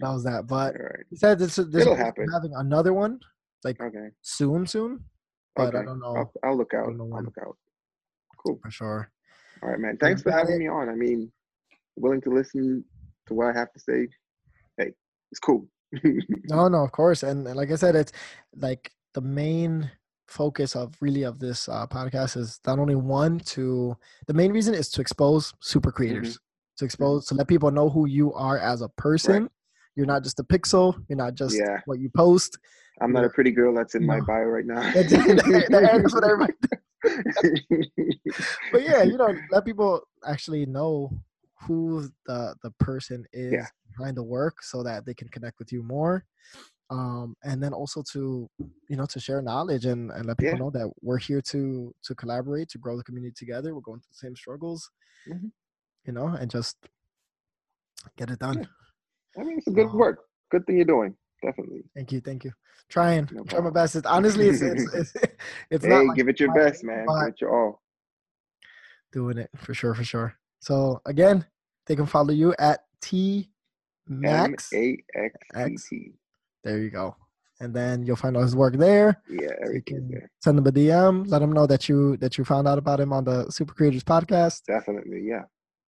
that 0.00 0.10
was 0.10 0.24
that. 0.24 0.44
But 0.48 0.74
right. 0.74 1.04
he 1.10 1.16
said 1.16 1.38
this, 1.38 1.56
this 1.56 1.82
It'll 1.82 1.96
happen. 1.96 2.28
having 2.32 2.54
another 2.54 2.92
one, 2.92 3.20
like 3.64 3.80
okay. 3.80 4.08
soon, 4.22 4.66
soon. 4.66 5.04
But 5.56 5.68
okay. 5.68 5.78
I 5.78 5.84
don't 5.84 6.00
know. 6.00 6.16
I'll, 6.16 6.32
I'll 6.44 6.56
look 6.56 6.74
out. 6.74 6.88
I'll 6.88 7.22
look 7.22 7.38
out. 7.40 7.56
Cool. 8.44 8.58
For 8.62 8.70
sure. 8.70 9.10
All 9.62 9.70
right, 9.70 9.78
man. 9.78 9.96
Thanks 10.00 10.22
for 10.22 10.32
having 10.32 10.58
me 10.58 10.68
on. 10.68 10.88
I 10.88 10.94
mean, 10.94 11.30
willing 11.96 12.20
to 12.22 12.30
listen 12.30 12.84
to 13.28 13.34
what 13.34 13.54
I 13.54 13.58
have 13.58 13.72
to 13.72 13.80
say. 13.80 14.08
Hey, 14.76 14.92
it's 15.30 15.40
cool. 15.40 15.68
no, 16.48 16.68
no, 16.68 16.82
of 16.82 16.92
course. 16.92 17.22
And, 17.22 17.46
and 17.46 17.56
like 17.56 17.70
I 17.70 17.76
said, 17.76 17.94
it's 17.94 18.12
like 18.56 18.90
the 19.14 19.20
main 19.20 19.90
focus 20.26 20.74
of 20.76 20.94
really 21.00 21.22
of 21.22 21.38
this 21.38 21.68
uh, 21.68 21.86
podcast 21.86 22.36
is 22.36 22.60
not 22.66 22.78
only 22.78 22.94
one 22.94 23.38
to 23.40 23.96
the 24.26 24.34
main 24.34 24.52
reason 24.52 24.74
is 24.74 24.88
to 24.90 25.00
expose 25.00 25.52
super 25.60 25.92
creators 25.92 26.36
mm-hmm. 26.36 26.76
to 26.78 26.84
expose 26.84 27.26
to 27.26 27.34
let 27.34 27.48
people 27.48 27.70
know 27.70 27.90
who 27.90 28.06
you 28.06 28.32
are 28.34 28.58
as 28.58 28.82
a 28.82 28.88
person 28.90 29.42
right. 29.42 29.50
you're 29.96 30.06
not 30.06 30.22
just 30.22 30.40
a 30.40 30.44
pixel 30.44 30.94
you're 31.08 31.18
not 31.18 31.34
just 31.34 31.56
yeah. 31.56 31.80
what 31.86 31.98
you 31.98 32.10
post 32.16 32.58
i'm 33.00 33.12
not 33.12 33.24
a 33.24 33.30
pretty 33.30 33.50
girl 33.50 33.74
that's 33.74 33.94
in 33.94 34.06
no. 34.06 34.14
my 34.14 34.20
bio 34.20 34.42
right 34.44 34.66
now 34.66 34.80
that's 34.92 35.12
what 35.12 36.24
everybody 36.24 36.52
but 38.72 38.82
yeah 38.82 39.02
you 39.02 39.16
know 39.16 39.34
let 39.50 39.64
people 39.64 40.00
actually 40.26 40.64
know 40.64 41.10
who 41.66 42.08
the 42.26 42.54
the 42.62 42.70
person 42.78 43.24
is 43.32 43.52
yeah. 43.52 43.66
behind 43.96 44.16
the 44.16 44.22
work 44.22 44.62
so 44.62 44.82
that 44.82 45.04
they 45.04 45.14
can 45.14 45.28
connect 45.28 45.58
with 45.58 45.72
you 45.72 45.82
more 45.82 46.24
um, 46.92 47.34
and 47.42 47.62
then 47.62 47.72
also 47.72 48.02
to 48.12 48.48
you 48.88 48.96
know 48.96 49.06
to 49.06 49.18
share 49.18 49.40
knowledge 49.40 49.86
and, 49.86 50.10
and 50.10 50.26
let 50.26 50.36
people 50.36 50.54
yeah. 50.54 50.58
know 50.58 50.70
that 50.70 50.90
we're 51.00 51.18
here 51.18 51.40
to 51.40 51.94
to 52.04 52.14
collaborate 52.14 52.68
to 52.68 52.78
grow 52.78 52.96
the 52.96 53.02
community 53.04 53.32
together. 53.36 53.74
We're 53.74 53.80
going 53.80 54.00
through 54.00 54.12
the 54.12 54.26
same 54.26 54.36
struggles 54.36 54.90
mm-hmm. 55.26 55.46
you 56.04 56.12
know 56.12 56.28
and 56.28 56.50
just 56.50 56.76
get 58.18 58.30
it 58.30 58.38
done. 58.38 58.58
Yeah. 58.58 59.42
i 59.42 59.44
mean 59.44 59.58
it's 59.58 59.68
a 59.68 59.70
good 59.70 59.86
um, 59.86 59.96
work. 59.96 60.18
Good 60.50 60.66
thing 60.66 60.76
you're 60.76 60.84
doing. 60.84 61.16
Definitely. 61.42 61.84
Thank 61.94 62.12
you 62.12 62.20
thank 62.20 62.44
you. 62.44 62.52
Trying. 62.90 63.26
No 63.32 63.44
try 63.44 63.60
my 63.60 63.70
best. 63.70 63.96
It's, 63.96 64.06
honestly 64.06 64.48
it's 64.48 64.60
it's 64.60 64.94
it's, 64.94 65.12
it's 65.70 65.84
hey, 65.84 65.90
not 65.90 66.06
like 66.06 66.16
give 66.16 66.28
it 66.28 66.38
your 66.38 66.52
best 66.52 66.84
man. 66.84 67.06
Give 67.06 67.28
it 67.28 67.40
your 67.40 67.58
all. 67.58 67.80
Doing 69.12 69.38
it 69.38 69.50
for 69.56 69.72
sure 69.72 69.94
for 69.94 70.04
sure. 70.04 70.34
So 70.60 71.00
again 71.06 71.46
they 71.86 71.96
can 71.96 72.06
follow 72.06 72.32
you 72.32 72.54
at 72.58 72.80
t 73.00 73.48
max 74.08 74.70
a-x 74.74 75.88
there 76.64 76.78
you 76.78 76.90
go. 76.90 77.16
And 77.60 77.72
then 77.74 78.04
you'll 78.04 78.16
find 78.16 78.36
out 78.36 78.42
his 78.42 78.56
work 78.56 78.74
there. 78.74 79.22
Yeah, 79.28 79.52
everything 79.62 80.08
there. 80.10 80.30
Send 80.42 80.58
him 80.58 80.66
a 80.66 80.72
DM. 80.72 81.28
Let 81.28 81.42
him 81.42 81.52
know 81.52 81.66
that 81.66 81.88
you 81.88 82.16
that 82.16 82.36
you 82.36 82.44
found 82.44 82.66
out 82.66 82.78
about 82.78 82.98
him 82.98 83.12
on 83.12 83.24
the 83.24 83.48
Super 83.50 83.72
Creators 83.72 84.02
podcast. 84.02 84.62
Definitely, 84.66 85.22
yeah. 85.24 85.42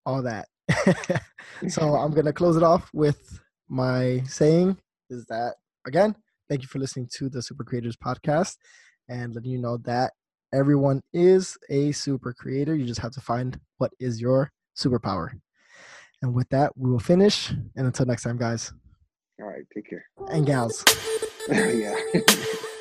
All 0.07 0.23
that. 0.23 0.47
so 1.69 1.95
I'm 1.95 2.13
gonna 2.13 2.33
close 2.33 2.57
it 2.57 2.63
off 2.63 2.91
with 2.93 3.41
my 3.69 4.23
saying 4.27 4.77
is 5.11 5.27
that 5.27 5.55
again, 5.87 6.15
thank 6.49 6.63
you 6.63 6.69
for 6.69 6.79
listening 6.79 7.09
to 7.17 7.29
the 7.29 7.43
Super 7.43 7.65
Creators 7.65 7.97
podcast 7.97 8.57
and 9.09 9.35
letting 9.35 9.51
you 9.51 9.59
know 9.59 9.77
that 9.79 10.13
everyone 10.53 11.03
is 11.13 11.57
a 11.71 11.93
super 11.93 12.33
creator. 12.33 12.75
You 12.75 12.85
just 12.87 13.01
have 13.01 13.13
to 13.13 13.21
find 13.21 13.59
what 13.79 13.93
is 13.99 14.21
your 14.21 14.53
superpower. 14.77 15.31
And 16.23 16.33
with 16.33 16.49
that, 16.51 16.73
we 16.77 16.91
will 16.91 17.01
finish. 17.01 17.51
And 17.51 17.87
until 17.87 18.07
next 18.07 18.23
time, 18.23 18.39
guys. 18.39 18.73
All 19.41 19.47
right. 19.47 19.65
Take 19.75 19.89
care. 19.89 20.05
And 20.29 20.47
gals. 20.47 20.85
yeah. 21.49 21.97